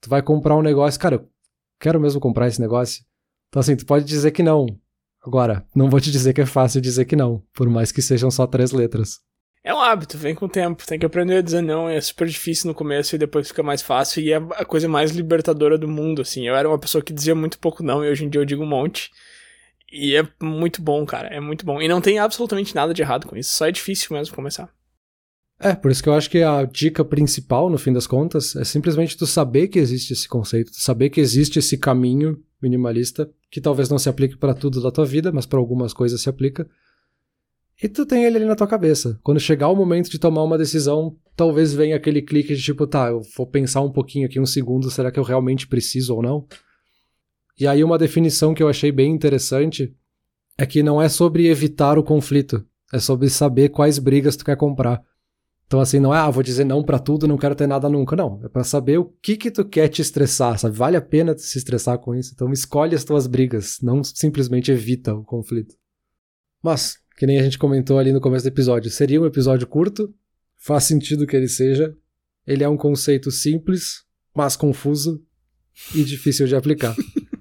Tu 0.00 0.08
vai 0.08 0.22
comprar 0.22 0.56
um 0.56 0.62
negócio, 0.62 1.00
cara, 1.00 1.26
quero 1.80 1.98
mesmo 1.98 2.20
comprar 2.20 2.46
esse 2.46 2.60
negócio. 2.60 3.02
Então, 3.48 3.60
assim, 3.60 3.74
tu 3.74 3.86
pode 3.86 4.04
dizer 4.04 4.30
que 4.32 4.42
não. 4.42 4.66
Agora, 5.24 5.64
não 5.74 5.88
vou 5.88 6.00
te 6.00 6.10
dizer 6.10 6.32
que 6.32 6.40
é 6.40 6.46
fácil 6.46 6.80
dizer 6.80 7.04
que 7.04 7.14
não, 7.14 7.42
por 7.54 7.68
mais 7.68 7.92
que 7.92 8.02
sejam 8.02 8.30
só 8.30 8.46
três 8.46 8.72
letras. 8.72 9.20
É 9.64 9.72
um 9.72 9.80
hábito, 9.80 10.18
vem 10.18 10.34
com 10.34 10.46
o 10.46 10.48
tempo. 10.48 10.84
Tem 10.84 10.98
que 10.98 11.06
aprender 11.06 11.36
a 11.36 11.40
dizer 11.40 11.62
não. 11.62 11.88
É 11.88 12.00
super 12.00 12.26
difícil 12.26 12.66
no 12.66 12.74
começo 12.74 13.14
e 13.14 13.18
depois 13.18 13.46
fica 13.46 13.62
mais 13.62 13.80
fácil. 13.80 14.20
E 14.20 14.32
é 14.32 14.36
a 14.36 14.64
coisa 14.64 14.88
mais 14.88 15.12
libertadora 15.12 15.78
do 15.78 15.86
mundo, 15.86 16.22
assim. 16.22 16.48
Eu 16.48 16.56
era 16.56 16.68
uma 16.68 16.78
pessoa 16.78 17.02
que 17.02 17.12
dizia 17.12 17.34
muito 17.34 17.60
pouco 17.60 17.82
não 17.82 18.04
e 18.04 18.10
hoje 18.10 18.24
em 18.24 18.28
dia 18.28 18.40
eu 18.40 18.44
digo 18.44 18.64
um 18.64 18.66
monte. 18.66 19.10
E 19.92 20.16
é 20.16 20.26
muito 20.42 20.82
bom, 20.82 21.06
cara. 21.06 21.28
É 21.28 21.38
muito 21.38 21.64
bom. 21.64 21.80
E 21.80 21.86
não 21.86 22.00
tem 22.00 22.18
absolutamente 22.18 22.74
nada 22.74 22.92
de 22.92 23.02
errado 23.02 23.28
com 23.28 23.36
isso. 23.36 23.54
Só 23.54 23.68
é 23.68 23.70
difícil 23.70 24.16
mesmo 24.16 24.34
começar. 24.34 24.68
É, 25.60 25.76
por 25.76 25.92
isso 25.92 26.02
que 26.02 26.08
eu 26.08 26.14
acho 26.14 26.28
que 26.28 26.42
a 26.42 26.64
dica 26.64 27.04
principal, 27.04 27.70
no 27.70 27.78
fim 27.78 27.92
das 27.92 28.06
contas, 28.06 28.56
é 28.56 28.64
simplesmente 28.64 29.16
tu 29.16 29.28
saber 29.28 29.68
que 29.68 29.78
existe 29.78 30.12
esse 30.12 30.26
conceito, 30.26 30.72
tu 30.72 30.80
saber 30.80 31.08
que 31.08 31.20
existe 31.20 31.60
esse 31.60 31.78
caminho 31.78 32.36
minimalista, 32.62 33.28
que 33.50 33.60
talvez 33.60 33.88
não 33.88 33.98
se 33.98 34.08
aplique 34.08 34.36
para 34.36 34.54
tudo 34.54 34.80
da 34.80 34.90
tua 34.90 35.04
vida, 35.04 35.32
mas 35.32 35.46
para 35.46 35.58
algumas 35.58 35.92
coisas 35.92 36.20
se 36.20 36.28
aplica. 36.28 36.68
E 37.82 37.88
tu 37.88 38.06
tem 38.06 38.24
ele 38.24 38.36
ali 38.36 38.46
na 38.46 38.54
tua 38.54 38.66
cabeça. 38.66 39.18
Quando 39.22 39.40
chegar 39.40 39.68
o 39.68 39.74
momento 39.74 40.08
de 40.08 40.18
tomar 40.18 40.44
uma 40.44 40.56
decisão, 40.56 41.16
talvez 41.34 41.74
venha 41.74 41.96
aquele 41.96 42.22
clique 42.22 42.54
de 42.54 42.62
tipo, 42.62 42.86
tá, 42.86 43.08
eu 43.08 43.20
vou 43.36 43.46
pensar 43.46 43.80
um 43.80 43.90
pouquinho 43.90 44.26
aqui, 44.26 44.38
um 44.38 44.46
segundo, 44.46 44.90
será 44.90 45.10
que 45.10 45.18
eu 45.18 45.24
realmente 45.24 45.66
preciso 45.66 46.14
ou 46.14 46.22
não? 46.22 46.46
E 47.58 47.66
aí 47.66 47.82
uma 47.82 47.98
definição 47.98 48.54
que 48.54 48.62
eu 48.62 48.68
achei 48.68 48.92
bem 48.92 49.12
interessante 49.12 49.94
é 50.56 50.64
que 50.64 50.82
não 50.82 51.00
é 51.00 51.08
sobre 51.08 51.48
evitar 51.48 51.98
o 51.98 52.04
conflito, 52.04 52.64
é 52.92 52.98
sobre 52.98 53.28
saber 53.28 53.70
quais 53.70 53.98
brigas 53.98 54.36
tu 54.36 54.44
quer 54.44 54.56
comprar. 54.56 55.02
Então, 55.72 55.80
assim, 55.80 55.98
não 55.98 56.14
é, 56.14 56.18
ah, 56.18 56.28
vou 56.28 56.42
dizer 56.42 56.66
não 56.66 56.82
para 56.82 56.98
tudo, 56.98 57.26
não 57.26 57.38
quero 57.38 57.54
ter 57.54 57.66
nada 57.66 57.88
nunca. 57.88 58.14
Não, 58.14 58.38
é 58.44 58.48
para 58.50 58.62
saber 58.62 58.98
o 58.98 59.06
que 59.06 59.38
que 59.38 59.50
tu 59.50 59.64
quer 59.64 59.88
te 59.88 60.02
estressar, 60.02 60.58
sabe? 60.58 60.76
Vale 60.76 60.98
a 60.98 61.00
pena 61.00 61.34
se 61.38 61.56
estressar 61.56 61.98
com 61.98 62.14
isso. 62.14 62.32
Então, 62.34 62.52
escolhe 62.52 62.94
as 62.94 63.04
tuas 63.04 63.26
brigas, 63.26 63.78
não 63.80 64.04
simplesmente 64.04 64.70
evita 64.70 65.14
o 65.14 65.24
conflito. 65.24 65.74
Mas, 66.62 66.98
que 67.16 67.24
nem 67.24 67.40
a 67.40 67.42
gente 67.42 67.56
comentou 67.56 67.98
ali 67.98 68.12
no 68.12 68.20
começo 68.20 68.44
do 68.44 68.48
episódio, 68.48 68.90
seria 68.90 69.18
um 69.18 69.24
episódio 69.24 69.66
curto, 69.66 70.14
faz 70.58 70.84
sentido 70.84 71.26
que 71.26 71.34
ele 71.34 71.48
seja. 71.48 71.96
Ele 72.46 72.62
é 72.62 72.68
um 72.68 72.76
conceito 72.76 73.30
simples, 73.30 74.04
mas 74.36 74.56
confuso 74.56 75.24
e 75.94 76.04
difícil 76.04 76.46
de 76.46 76.54
aplicar. 76.54 76.94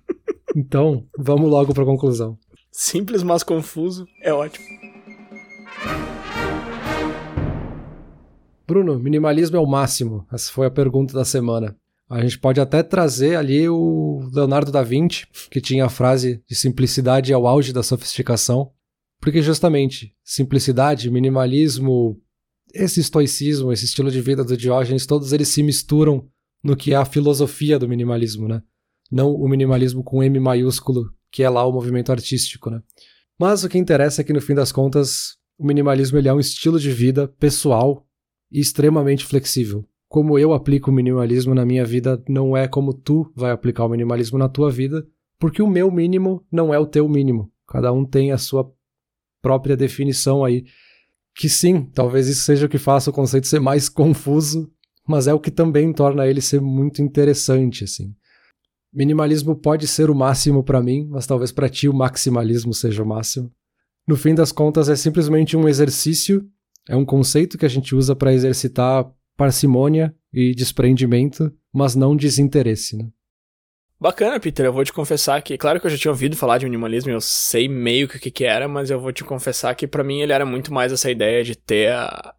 então, 0.56 1.06
vamos 1.20 1.50
logo 1.50 1.74
para 1.74 1.84
a 1.84 1.86
conclusão. 1.86 2.40
Simples, 2.72 3.24
mas 3.24 3.44
confuso, 3.44 4.08
é 4.24 4.32
ótimo. 4.32 4.81
Bruno, 8.72 8.98
minimalismo 8.98 9.58
é 9.58 9.60
o 9.60 9.66
máximo? 9.66 10.26
Essa 10.32 10.50
foi 10.50 10.66
a 10.66 10.72
pergunta 10.72 11.14
da 11.14 11.26
semana. 11.26 11.76
A 12.10 12.22
gente 12.22 12.40
pode 12.40 12.62
até 12.62 12.82
trazer 12.82 13.36
ali 13.36 13.68
o 13.68 14.22
Leonardo 14.32 14.72
da 14.72 14.82
Vinci, 14.82 15.28
que 15.50 15.60
tinha 15.60 15.84
a 15.84 15.90
frase 15.90 16.42
de 16.48 16.56
simplicidade 16.56 17.34
ao 17.34 17.46
auge 17.46 17.74
da 17.74 17.84
sofisticação, 17.84 18.72
porque 19.20 19.42
justamente 19.42 20.16
simplicidade, 20.24 21.12
minimalismo, 21.12 22.18
esse 22.74 23.02
estoicismo, 23.02 23.74
esse 23.74 23.84
estilo 23.84 24.10
de 24.10 24.22
vida 24.22 24.42
do 24.42 24.56
Diógenes, 24.56 25.06
todos 25.06 25.34
eles 25.34 25.50
se 25.50 25.62
misturam 25.62 26.26
no 26.64 26.74
que 26.74 26.94
é 26.94 26.96
a 26.96 27.04
filosofia 27.04 27.78
do 27.78 27.90
minimalismo, 27.90 28.48
né? 28.48 28.64
Não 29.12 29.34
o 29.34 29.50
minimalismo 29.50 30.02
com 30.02 30.24
M 30.24 30.40
maiúsculo, 30.40 31.14
que 31.30 31.44
é 31.44 31.50
lá 31.50 31.68
o 31.68 31.74
movimento 31.74 32.10
artístico, 32.10 32.70
né? 32.70 32.82
Mas 33.38 33.66
o 33.66 33.70
que 33.70 33.78
interessa 33.78 34.22
é 34.22 34.24
que 34.24 34.32
no 34.32 34.40
fim 34.40 34.56
das 34.56 34.72
contas, 34.72 35.36
o 35.60 35.68
minimalismo 35.68 36.18
ele 36.18 36.30
é 36.30 36.34
um 36.34 36.40
estilo 36.40 36.80
de 36.80 36.90
vida 36.90 37.28
pessoal 37.38 38.08
e 38.52 38.60
extremamente 38.60 39.26
flexível. 39.26 39.86
Como 40.08 40.38
eu 40.38 40.54
aplico 40.54 40.92
o 40.92 40.94
minimalismo 40.94 41.56
na 41.56 41.66
minha 41.66 41.86
vida 41.86 42.22
não 42.28 42.56
é 42.56 42.68
como 42.68 42.94
tu 42.94 43.32
vai 43.36 43.52
aplicar 43.52 43.86
o 43.86 43.90
minimalismo 43.90 44.38
na 44.38 44.50
tua 44.50 44.70
vida, 44.70 45.08
porque 45.40 45.62
o 45.62 45.68
meu 45.68 45.90
mínimo 45.90 46.46
não 46.52 46.74
é 46.74 46.78
o 46.78 46.86
teu 46.86 47.08
mínimo. 47.08 47.50
Cada 47.68 47.94
um 47.94 48.04
tem 48.04 48.32
a 48.32 48.38
sua 48.38 48.70
própria 49.42 49.78
definição 49.78 50.44
aí. 50.44 50.66
Que 51.34 51.48
sim, 51.48 51.86
talvez 51.94 52.28
isso 52.28 52.44
seja 52.44 52.66
o 52.66 52.70
que 52.70 52.78
faça 52.78 53.10
o 53.10 53.14
conceito 53.14 53.48
ser 53.48 53.62
mais 53.62 53.88
confuso, 53.88 54.70
mas 55.08 55.28
é 55.28 55.34
o 55.34 55.40
que 55.40 55.50
também 55.50 55.94
torna 55.94 56.28
ele 56.28 56.42
ser 56.42 56.60
muito 56.60 57.02
interessante, 57.02 57.86
assim. 57.86 58.14
Minimalismo 58.94 59.56
pode 59.56 59.88
ser 59.88 60.10
o 60.10 60.16
máximo 60.16 60.62
para 60.62 60.84
mim, 60.84 61.08
mas 61.10 61.26
talvez 61.26 61.54
para 61.54 61.70
ti 61.70 61.88
o 61.88 61.94
maximalismo 61.94 62.74
seja 62.74 63.02
o 63.02 63.08
máximo. 63.08 63.50
No 64.06 64.18
fim 64.18 64.36
das 64.36 64.52
contas, 64.52 64.90
é 64.90 64.96
simplesmente 64.96 65.56
um 65.56 65.70
exercício 65.70 66.46
é 66.88 66.96
um 66.96 67.06
conceito 67.06 67.58
que 67.58 67.66
a 67.66 67.70
gente 67.70 67.96
usa 67.96 68.16
para 68.16 68.34
exercitar 68.34 69.06
parcimônia 69.38 70.16
e 70.34 70.54
desprendimento, 70.54 71.52
mas 71.74 71.96
não 71.96 72.16
desinteresse, 72.16 72.98
né? 72.98 73.08
Bacana, 74.00 74.40
Peter. 74.40 74.66
Eu 74.66 74.74
vou 74.74 74.84
te 74.84 74.92
confessar 74.92 75.40
que, 75.44 75.58
claro 75.60 75.80
que 75.80 75.86
eu 75.86 75.92
já 75.92 75.98
tinha 75.98 76.12
ouvido 76.12 76.36
falar 76.36 76.58
de 76.58 76.66
minimalismo, 76.66 77.12
eu 77.12 77.22
sei 77.22 77.68
meio 77.68 78.08
que 78.08 78.18
o 78.18 78.20
que, 78.20 78.32
que 78.32 78.44
era, 78.44 78.68
mas 78.68 78.90
eu 78.90 79.00
vou 79.00 79.14
te 79.14 79.24
confessar 79.24 79.76
que 79.76 79.86
para 79.86 80.04
mim 80.04 80.22
ele 80.22 80.34
era 80.34 80.46
muito 80.46 80.74
mais 80.74 80.92
essa 80.92 81.12
ideia 81.12 81.44
de 81.44 81.56
ter 81.56 81.92
a, 81.92 82.34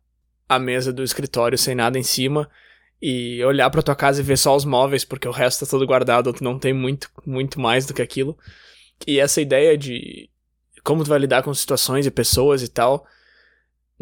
a 0.49 0.59
mesa 0.59 0.93
do 0.93 1.05
escritório 1.05 1.57
sem 1.57 1.77
nada 1.77 1.97
em 1.97 2.03
cima 2.03 2.51
e 3.01 3.45
olhar 3.45 3.71
para 3.71 3.83
tua 3.83 3.95
casa 3.95 4.21
e 4.21 4.25
ver 4.25 4.39
só 4.39 4.57
os 4.57 4.65
móveis, 4.65 5.05
porque 5.05 5.29
o 5.29 5.33
resto 5.33 5.65
tá 5.65 5.71
todo 5.71 5.87
guardado, 5.87 6.33
tu 6.33 6.43
não 6.43 6.59
tem 6.59 6.73
muito, 6.73 7.09
muito 7.25 7.61
mais 7.61 7.87
do 7.87 7.95
que 7.95 8.03
aquilo. 8.03 8.37
E 9.07 9.21
essa 9.21 9.41
ideia 9.41 9.79
de 9.79 10.29
como 10.83 11.05
tu 11.05 11.11
vai 11.11 11.19
lidar 11.21 11.45
com 11.45 11.55
situações 11.55 12.07
e 12.07 12.11
pessoas 12.11 12.61
e 12.63 12.69
tal, 12.69 13.07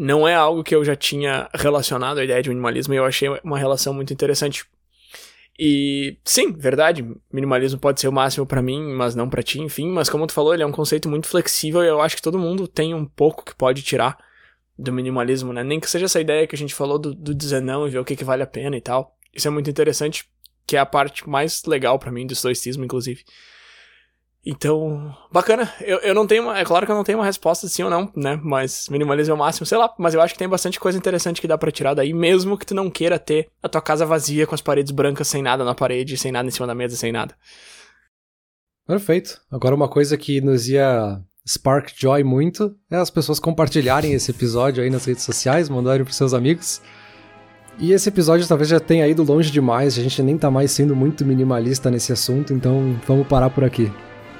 não 0.01 0.27
é 0.27 0.33
algo 0.33 0.63
que 0.63 0.73
eu 0.73 0.83
já 0.83 0.95
tinha 0.95 1.47
relacionado 1.53 2.17
à 2.17 2.23
ideia 2.23 2.41
de 2.41 2.49
minimalismo 2.49 2.91
e 2.91 2.97
eu 2.97 3.05
achei 3.05 3.29
uma 3.43 3.59
relação 3.59 3.93
muito 3.93 4.11
interessante. 4.11 4.65
E 5.59 6.17
sim, 6.25 6.51
verdade, 6.51 7.07
minimalismo 7.31 7.79
pode 7.79 8.01
ser 8.01 8.07
o 8.07 8.11
máximo 8.11 8.47
para 8.47 8.63
mim, 8.63 8.81
mas 8.95 9.13
não 9.13 9.29
para 9.29 9.43
ti, 9.43 9.61
enfim, 9.61 9.87
mas 9.91 10.09
como 10.09 10.25
tu 10.25 10.33
falou, 10.33 10.55
ele 10.55 10.63
é 10.63 10.65
um 10.65 10.71
conceito 10.71 11.07
muito 11.07 11.27
flexível 11.27 11.83
e 11.83 11.87
eu 11.87 12.01
acho 12.01 12.15
que 12.15 12.21
todo 12.21 12.39
mundo 12.39 12.67
tem 12.67 12.95
um 12.95 13.05
pouco 13.05 13.45
que 13.45 13.53
pode 13.53 13.83
tirar 13.83 14.17
do 14.75 14.91
minimalismo, 14.91 15.53
né? 15.53 15.63
Nem 15.63 15.79
que 15.79 15.87
seja 15.87 16.05
essa 16.05 16.19
ideia 16.19 16.47
que 16.47 16.55
a 16.55 16.57
gente 16.57 16.73
falou 16.73 16.97
do, 16.97 17.13
do 17.13 17.35
dizer 17.35 17.61
não 17.61 17.85
e 17.85 17.91
ver 17.91 17.99
o 17.99 18.05
que, 18.05 18.15
que 18.15 18.23
vale 18.23 18.41
a 18.41 18.47
pena 18.47 18.75
e 18.75 18.81
tal. 18.81 19.15
Isso 19.31 19.47
é 19.47 19.51
muito 19.51 19.69
interessante, 19.69 20.25
que 20.65 20.75
é 20.75 20.79
a 20.79 20.85
parte 20.85 21.29
mais 21.29 21.63
legal 21.65 21.99
para 21.99 22.11
mim 22.11 22.25
do 22.25 22.33
estoicismo, 22.33 22.83
inclusive. 22.83 23.23
Então, 24.43 25.15
bacana. 25.31 25.71
Eu, 25.81 25.99
eu 25.99 26.15
não 26.15 26.25
tenho. 26.25 26.43
Uma, 26.43 26.57
é 26.57 26.65
claro 26.65 26.85
que 26.85 26.91
eu 26.91 26.95
não 26.95 27.03
tenho 27.03 27.19
uma 27.19 27.25
resposta 27.25 27.67
sim 27.67 27.83
ou 27.83 27.89
não, 27.89 28.11
né? 28.15 28.39
Mas 28.43 28.89
minimalismo 28.89 29.33
é 29.33 29.35
o 29.35 29.37
máximo, 29.37 29.65
sei 29.65 29.77
lá. 29.77 29.93
Mas 29.99 30.13
eu 30.13 30.21
acho 30.21 30.33
que 30.33 30.39
tem 30.39 30.49
bastante 30.49 30.79
coisa 30.79 30.97
interessante 30.97 31.39
que 31.39 31.47
dá 31.47 31.57
para 31.57 31.71
tirar 31.71 31.93
daí, 31.93 32.11
mesmo 32.11 32.57
que 32.57 32.65
tu 32.65 32.73
não 32.73 32.89
queira 32.89 33.19
ter 33.19 33.49
a 33.61 33.69
tua 33.69 33.81
casa 33.81 34.05
vazia 34.05 34.47
com 34.47 34.55
as 34.55 34.61
paredes 34.61 34.91
brancas 34.91 35.27
sem 35.27 35.43
nada 35.43 35.63
na 35.63 35.75
parede, 35.75 36.17
sem 36.17 36.31
nada 36.31 36.47
em 36.47 36.51
cima 36.51 36.65
da 36.65 36.73
mesa, 36.73 36.95
sem 36.95 37.11
nada. 37.11 37.35
Perfeito. 38.87 39.39
Agora, 39.51 39.75
uma 39.75 39.87
coisa 39.87 40.17
que 40.17 40.41
nos 40.41 40.67
ia 40.67 41.21
spark 41.47 41.91
joy 41.95 42.23
muito 42.23 42.75
é 42.89 42.97
as 42.97 43.11
pessoas 43.11 43.39
compartilharem 43.39 44.13
esse 44.13 44.31
episódio 44.31 44.83
aí 44.83 44.89
nas 44.89 45.05
redes 45.05 45.23
sociais, 45.23 45.69
mandarem 45.69 46.03
pros 46.03 46.17
seus 46.17 46.33
amigos. 46.33 46.81
E 47.79 47.93
esse 47.93 48.09
episódio 48.09 48.47
talvez 48.47 48.69
já 48.69 48.79
tenha 48.79 49.07
ido 49.07 49.23
longe 49.23 49.51
demais, 49.51 49.97
a 49.97 50.01
gente 50.01 50.21
nem 50.21 50.37
tá 50.37 50.51
mais 50.51 50.71
sendo 50.71 50.95
muito 50.95 51.25
minimalista 51.25 51.89
nesse 51.89 52.11
assunto, 52.11 52.53
então 52.53 52.99
vamos 53.07 53.27
parar 53.27 53.49
por 53.49 53.63
aqui. 53.63 53.91